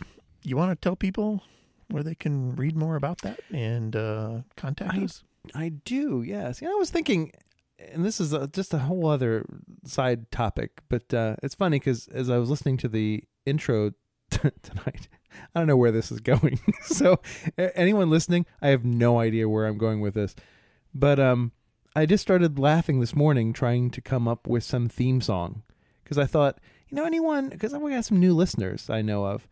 you 0.42 0.56
want 0.56 0.70
to 0.70 0.76
tell 0.86 0.96
people 0.96 1.42
where 1.90 2.02
they 2.02 2.14
can 2.14 2.54
read 2.56 2.76
more 2.76 2.96
about 2.96 3.18
that 3.22 3.40
and 3.52 3.94
uh, 3.96 4.40
contact 4.56 4.94
I- 4.94 5.04
us? 5.04 5.22
I 5.54 5.70
do, 5.70 6.22
yes. 6.22 6.60
You 6.60 6.68
know, 6.68 6.74
I 6.74 6.78
was 6.78 6.90
thinking, 6.90 7.32
and 7.78 8.04
this 8.04 8.20
is 8.20 8.32
a, 8.32 8.46
just 8.48 8.74
a 8.74 8.78
whole 8.78 9.06
other 9.06 9.46
side 9.84 10.30
topic, 10.30 10.82
but 10.88 11.12
uh, 11.14 11.36
it's 11.42 11.54
funny 11.54 11.78
because 11.78 12.08
as 12.08 12.28
I 12.28 12.36
was 12.36 12.50
listening 12.50 12.76
to 12.78 12.88
the 12.88 13.24
intro 13.46 13.92
t- 14.30 14.50
tonight, 14.62 15.08
I 15.54 15.60
don't 15.60 15.66
know 15.66 15.76
where 15.76 15.92
this 15.92 16.12
is 16.12 16.20
going. 16.20 16.60
so, 16.82 17.20
anyone 17.56 18.10
listening, 18.10 18.44
I 18.60 18.68
have 18.68 18.84
no 18.84 19.18
idea 19.18 19.48
where 19.48 19.66
I'm 19.66 19.78
going 19.78 20.00
with 20.00 20.14
this. 20.14 20.34
But 20.92 21.18
um, 21.18 21.52
I 21.96 22.04
just 22.06 22.22
started 22.22 22.58
laughing 22.58 23.00
this 23.00 23.14
morning 23.16 23.52
trying 23.52 23.90
to 23.92 24.00
come 24.00 24.28
up 24.28 24.46
with 24.46 24.64
some 24.64 24.88
theme 24.88 25.20
song 25.20 25.62
because 26.04 26.18
I 26.18 26.26
thought, 26.26 26.58
you 26.88 26.96
know, 26.96 27.04
anyone, 27.04 27.48
because 27.48 27.72
we 27.72 27.92
got 27.92 28.04
some 28.04 28.20
new 28.20 28.34
listeners 28.34 28.90
I 28.90 29.02
know 29.02 29.24
of, 29.24 29.46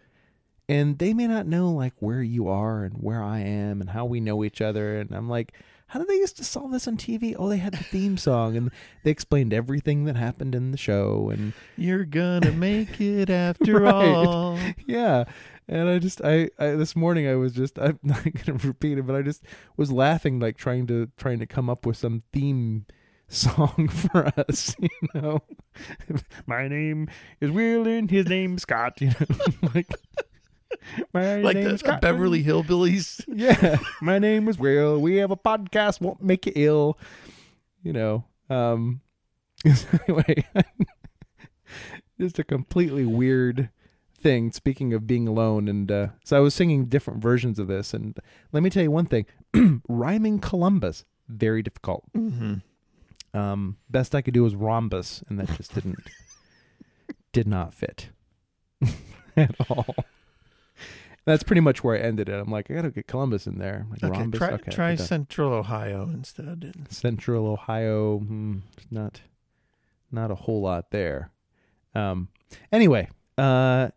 and 0.68 0.98
they 0.98 1.14
may 1.14 1.26
not 1.26 1.46
know 1.46 1.70
like 1.70 1.94
where 1.98 2.22
you 2.22 2.48
are 2.48 2.84
and 2.84 2.94
where 2.94 3.22
I 3.22 3.40
am 3.40 3.80
and 3.80 3.90
how 3.90 4.04
we 4.04 4.20
know 4.20 4.44
each 4.44 4.60
other. 4.60 4.98
And 5.00 5.12
I'm 5.12 5.28
like, 5.28 5.52
how 5.88 5.98
did 5.98 6.08
they 6.08 6.16
used 6.16 6.36
to 6.36 6.44
solve 6.44 6.72
this 6.72 6.86
on 6.86 6.96
TV? 6.98 7.34
Oh, 7.38 7.48
they 7.48 7.56
had 7.56 7.72
the 7.72 7.82
theme 7.84 8.18
song 8.18 8.56
and 8.56 8.70
they 9.02 9.10
explained 9.10 9.54
everything 9.54 10.04
that 10.04 10.16
happened 10.16 10.54
in 10.54 10.70
the 10.70 10.76
show. 10.76 11.30
And 11.30 11.54
You're 11.76 12.04
gonna 12.04 12.52
make 12.52 13.00
it 13.00 13.30
after 13.46 13.80
Right. 13.80 13.92
all. 14.14 14.58
yeah. 14.86 15.24
And 15.70 15.88
I 15.88 15.98
just, 15.98 16.20
I, 16.22 16.48
I, 16.58 16.68
this 16.72 16.94
morning 16.96 17.26
I 17.28 17.34
was 17.36 17.52
just, 17.52 17.78
I'm 17.80 17.98
not 18.02 18.22
going 18.24 18.58
to 18.58 18.66
repeat 18.68 18.98
it, 18.98 19.06
but 19.06 19.16
I 19.16 19.22
just 19.22 19.42
was 19.76 19.90
laughing, 19.92 20.38
like 20.40 20.56
trying 20.56 20.86
to, 20.88 21.10
trying 21.16 21.38
to 21.40 21.46
come 21.46 21.68
up 21.70 21.84
with 21.86 21.96
some 21.98 22.22
theme 22.32 22.86
song 23.28 23.88
for 23.92 24.26
us, 24.38 24.74
you 24.78 24.88
know. 25.14 25.42
My 26.46 26.68
name 26.68 27.08
is 27.40 27.50
Will 27.50 27.86
and 27.86 28.10
his 28.10 28.26
name's 28.26 28.62
Scott, 28.62 28.98
you 29.02 29.08
know. 29.08 29.68
like, 29.74 29.88
my 31.14 31.36
Like 31.40 31.56
the, 31.56 31.62
name's 31.64 31.82
the 31.82 31.98
Beverly 32.00 32.44
Hillbillies. 32.44 33.24
yeah. 33.28 33.78
My 34.00 34.18
name 34.18 34.48
is 34.48 34.58
will. 34.58 35.00
We 35.00 35.16
have 35.16 35.30
a 35.30 35.36
podcast 35.36 36.00
won't 36.00 36.22
make 36.22 36.46
you 36.46 36.52
ill. 36.54 36.98
You 37.82 37.92
know 37.92 38.24
um 38.50 39.00
anyway 40.08 40.44
just 42.20 42.38
a 42.38 42.44
completely 42.44 43.04
weird 43.04 43.70
thing 44.16 44.50
speaking 44.50 44.92
of 44.92 45.06
being 45.06 45.28
alone 45.28 45.68
and 45.68 45.92
uh 45.92 46.08
so 46.24 46.36
i 46.36 46.40
was 46.40 46.54
singing 46.54 46.86
different 46.86 47.22
versions 47.22 47.58
of 47.58 47.68
this 47.68 47.94
and 47.94 48.18
let 48.52 48.62
me 48.62 48.70
tell 48.70 48.82
you 48.82 48.90
one 48.90 49.06
thing. 49.06 49.26
Rhyming 49.88 50.40
columbus 50.40 51.04
very 51.28 51.62
difficult. 51.62 52.04
Mm-hmm. 52.16 53.38
um 53.38 53.76
best 53.90 54.14
i 54.14 54.22
could 54.22 54.34
do 54.34 54.42
was 54.42 54.54
rhombus 54.54 55.22
and 55.28 55.38
that 55.38 55.54
just 55.56 55.74
didn't 55.74 55.98
did 57.32 57.46
not 57.46 57.74
fit 57.74 58.08
at 59.36 59.54
all 59.68 59.94
that's 61.28 61.42
pretty 61.42 61.60
much 61.60 61.84
where 61.84 61.96
i 61.96 62.00
ended 62.00 62.28
it. 62.28 62.34
I'm 62.34 62.50
like 62.50 62.70
i 62.70 62.74
gotta 62.74 62.90
get 62.90 63.06
columbus 63.06 63.46
in 63.46 63.58
there. 63.58 63.86
Like 63.90 64.02
Okay, 64.02 64.18
rhombus? 64.20 64.38
try, 64.38 64.50
okay 64.52 64.70
try. 64.70 64.94
Central 64.96 65.52
Ohio 65.52 66.08
instead. 66.12 66.74
Central 66.90 67.46
ohio 67.46 68.18
hmm, 68.18 68.58
not 68.90 69.20
not 70.10 70.30
a 70.30 70.34
whole 70.34 70.62
lot 70.62 70.90
there. 70.90 71.30
Um 71.94 72.28
anyway 72.72 73.08
uh 73.36 73.90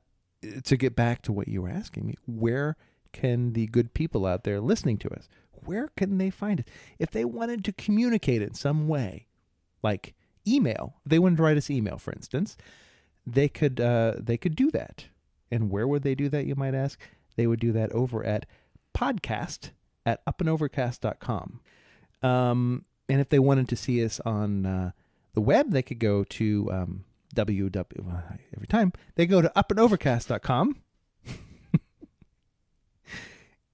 to 0.64 0.78
get 0.78 0.96
back 0.96 1.22
to 1.24 1.32
what 1.32 1.48
you 1.48 1.62
were 1.62 1.70
asking 1.70 2.06
me 2.08 2.16
where 2.26 2.76
can 3.14 3.54
the 3.54 3.68
good 3.68 3.94
people 3.94 4.26
out 4.26 4.44
there 4.44 4.60
listening 4.60 4.98
to 4.98 5.10
us 5.10 5.28
where 5.66 5.88
can 5.96 6.18
they 6.18 6.30
find 6.30 6.62
it 6.62 6.68
if 6.98 7.12
they 7.12 7.24
wanted 7.26 7.64
to 7.64 7.72
communicate 7.74 8.42
in 8.42 8.54
some 8.54 8.88
way 8.88 9.28
like 9.84 10.16
email 10.48 10.96
they 11.06 11.20
wanted 11.20 11.38
to 11.38 11.44
write 11.44 11.58
us 11.58 11.70
email 11.70 11.98
for 11.98 12.12
instance 12.14 12.58
they 13.28 13.48
could 13.48 13.80
uh 13.80 14.14
they 14.18 14.38
could 14.38 14.56
do 14.56 14.72
that. 14.72 15.06
And 15.52 15.70
where 15.70 15.88
would 15.88 16.04
they 16.04 16.16
do 16.16 16.30
that 16.30 16.46
you 16.46 16.56
might 16.56 16.74
ask 16.74 17.00
they 17.36 17.48
would 17.48 17.60
do 17.60 17.72
that 17.72 17.92
over 17.92 18.24
at 18.24 18.46
podcast 18.96 19.72
at 20.06 20.24
upandovercast.com 20.26 21.60
um 22.24 22.86
and 23.10 23.22
if 23.22 23.30
they 23.30 23.40
wanted 23.40 23.68
to 23.68 23.76
see 23.76 24.04
us 24.04 24.20
on 24.22 24.66
uh, 24.66 24.92
the 25.34 25.42
web 25.42 25.72
they 25.72 25.82
could 25.82 26.00
go 26.00 26.24
to 26.24 26.70
um 26.72 27.04
www 27.36 28.38
every 28.56 28.68
time 28.68 28.94
they 29.16 29.26
go 29.26 29.42
to 29.42 29.52
upandovercast.com 29.56 30.76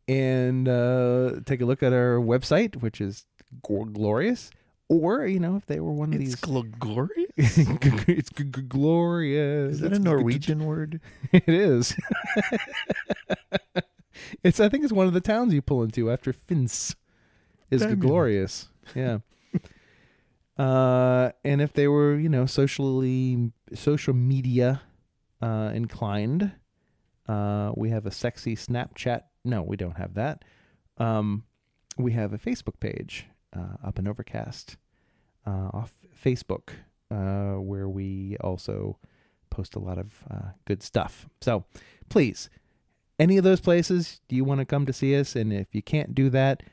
and 0.07 0.69
uh, 0.69 1.31
take 1.45 1.61
a 1.61 1.65
look 1.65 1.83
at 1.83 1.93
our 1.93 2.17
website, 2.17 2.81
which 2.81 3.01
is 3.01 3.25
glorious. 3.61 4.49
Or 4.89 5.25
you 5.25 5.39
know, 5.39 5.57
if 5.57 5.65
they 5.65 5.79
were 5.81 5.91
one 5.91 6.13
of 6.13 6.19
these. 6.19 6.33
it's 6.33 6.41
these, 6.41 6.63
glorious. 6.79 7.27
it's 7.38 8.29
g- 8.29 8.43
g- 8.45 8.61
glorious. 8.61 9.73
Is 9.75 9.79
that 9.81 9.88
It's 9.88 9.95
a 9.97 9.99
g- 9.99 10.03
Norwegian 10.05 10.65
word? 10.65 11.01
It 11.33 11.49
is. 11.49 11.95
it's. 14.43 14.59
I 14.59 14.69
think 14.69 14.83
it's 14.83 14.93
one 14.93 15.07
of 15.07 15.13
the 15.13 15.21
towns 15.21 15.53
you 15.53 15.61
pull 15.61 15.83
into 15.83 16.11
after 16.11 16.33
Finse. 16.33 16.95
Is 17.69 17.85
glorious. 17.97 18.69
Yeah. 18.95 19.17
uh, 20.57 21.31
and 21.43 21.61
if 21.61 21.73
they 21.73 21.89
were, 21.89 22.15
you 22.17 22.29
know, 22.29 22.45
socially 22.45 23.51
social 23.73 24.13
media 24.13 24.81
uh, 25.41 25.71
inclined, 25.73 26.53
uh, 27.27 27.73
we 27.75 27.89
have 27.89 28.05
a 28.05 28.11
sexy 28.11 28.55
Snapchat. 28.55 29.23
No, 29.43 29.63
we 29.63 29.75
don't 29.75 29.97
have 29.97 30.13
that. 30.13 30.45
Um, 30.97 31.43
we 31.97 32.13
have 32.13 32.31
a 32.31 32.38
Facebook 32.38 32.79
page, 32.79 33.25
up 33.83 33.97
and 33.97 34.07
overcast, 34.07 34.77
uh, 35.45 35.69
off 35.73 35.93
Facebook, 36.23 36.69
uh, 37.11 37.59
where 37.59 37.89
we 37.89 38.37
also 38.41 38.97
post 39.49 39.75
a 39.75 39.79
lot 39.79 39.97
of 39.97 40.23
uh, 40.29 40.49
good 40.65 40.83
stuff. 40.83 41.27
So 41.41 41.65
please, 42.09 42.49
any 43.19 43.37
of 43.37 43.43
those 43.43 43.61
places, 43.61 44.21
do 44.27 44.35
you 44.35 44.43
want 44.43 44.59
to 44.59 44.65
come 44.65 44.85
to 44.85 44.93
see 44.93 45.17
us? 45.17 45.35
And 45.35 45.51
if 45.51 45.73
you 45.73 45.81
can't 45.81 46.13
do 46.13 46.29
that, 46.29 46.63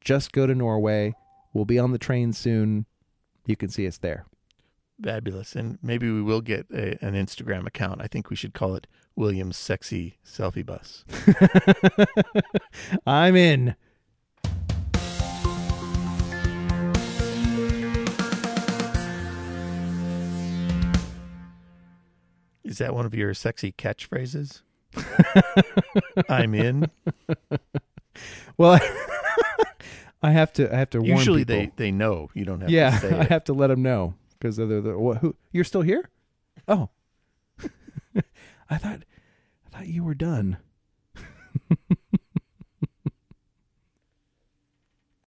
just 0.00 0.32
go 0.32 0.46
to 0.46 0.54
Norway. 0.54 1.14
We'll 1.52 1.64
be 1.64 1.78
on 1.78 1.92
the 1.92 1.98
train 1.98 2.32
soon. 2.32 2.86
You 3.46 3.56
can 3.56 3.68
see 3.68 3.86
us 3.86 3.98
there. 3.98 4.26
Fabulous. 5.02 5.56
And 5.56 5.78
maybe 5.82 6.10
we 6.10 6.22
will 6.22 6.40
get 6.40 6.66
a, 6.72 7.02
an 7.04 7.14
Instagram 7.14 7.66
account. 7.66 8.00
I 8.02 8.06
think 8.06 8.30
we 8.30 8.36
should 8.36 8.54
call 8.54 8.76
it 8.76 8.86
William's 9.16 9.56
Sexy 9.56 10.18
Selfie 10.24 10.64
Bus. 10.64 11.04
I'm 13.06 13.34
in. 13.34 13.74
Is 22.70 22.78
that 22.78 22.94
one 22.94 23.04
of 23.04 23.12
your 23.14 23.34
sexy 23.34 23.72
catchphrases? 23.72 24.62
I'm 26.28 26.54
in. 26.54 26.88
Well, 28.56 28.78
I 30.22 30.30
have 30.30 30.52
to. 30.52 30.72
I 30.72 30.78
have 30.78 30.90
to 30.90 31.00
warn 31.00 31.16
Usually 31.18 31.40
people. 31.44 31.56
they, 31.56 31.72
they 31.76 31.90
know. 31.90 32.30
You 32.32 32.44
don't 32.44 32.60
have 32.60 32.70
yeah, 32.70 32.90
to 32.90 32.98
say 33.08 33.10
I 33.18 33.22
it. 33.22 33.28
have 33.28 33.42
to 33.44 33.54
let 33.54 33.66
them 33.66 33.82
know 33.82 34.14
because 34.38 34.56
they're 34.56 34.80
the 34.80 34.96
what, 34.96 35.18
who. 35.18 35.34
You're 35.50 35.64
still 35.64 35.82
here? 35.82 36.08
Oh, 36.68 36.90
I 38.70 38.78
thought 38.78 39.02
I 39.66 39.76
thought 39.76 39.88
you 39.88 40.04
were 40.04 40.14
done. 40.14 40.58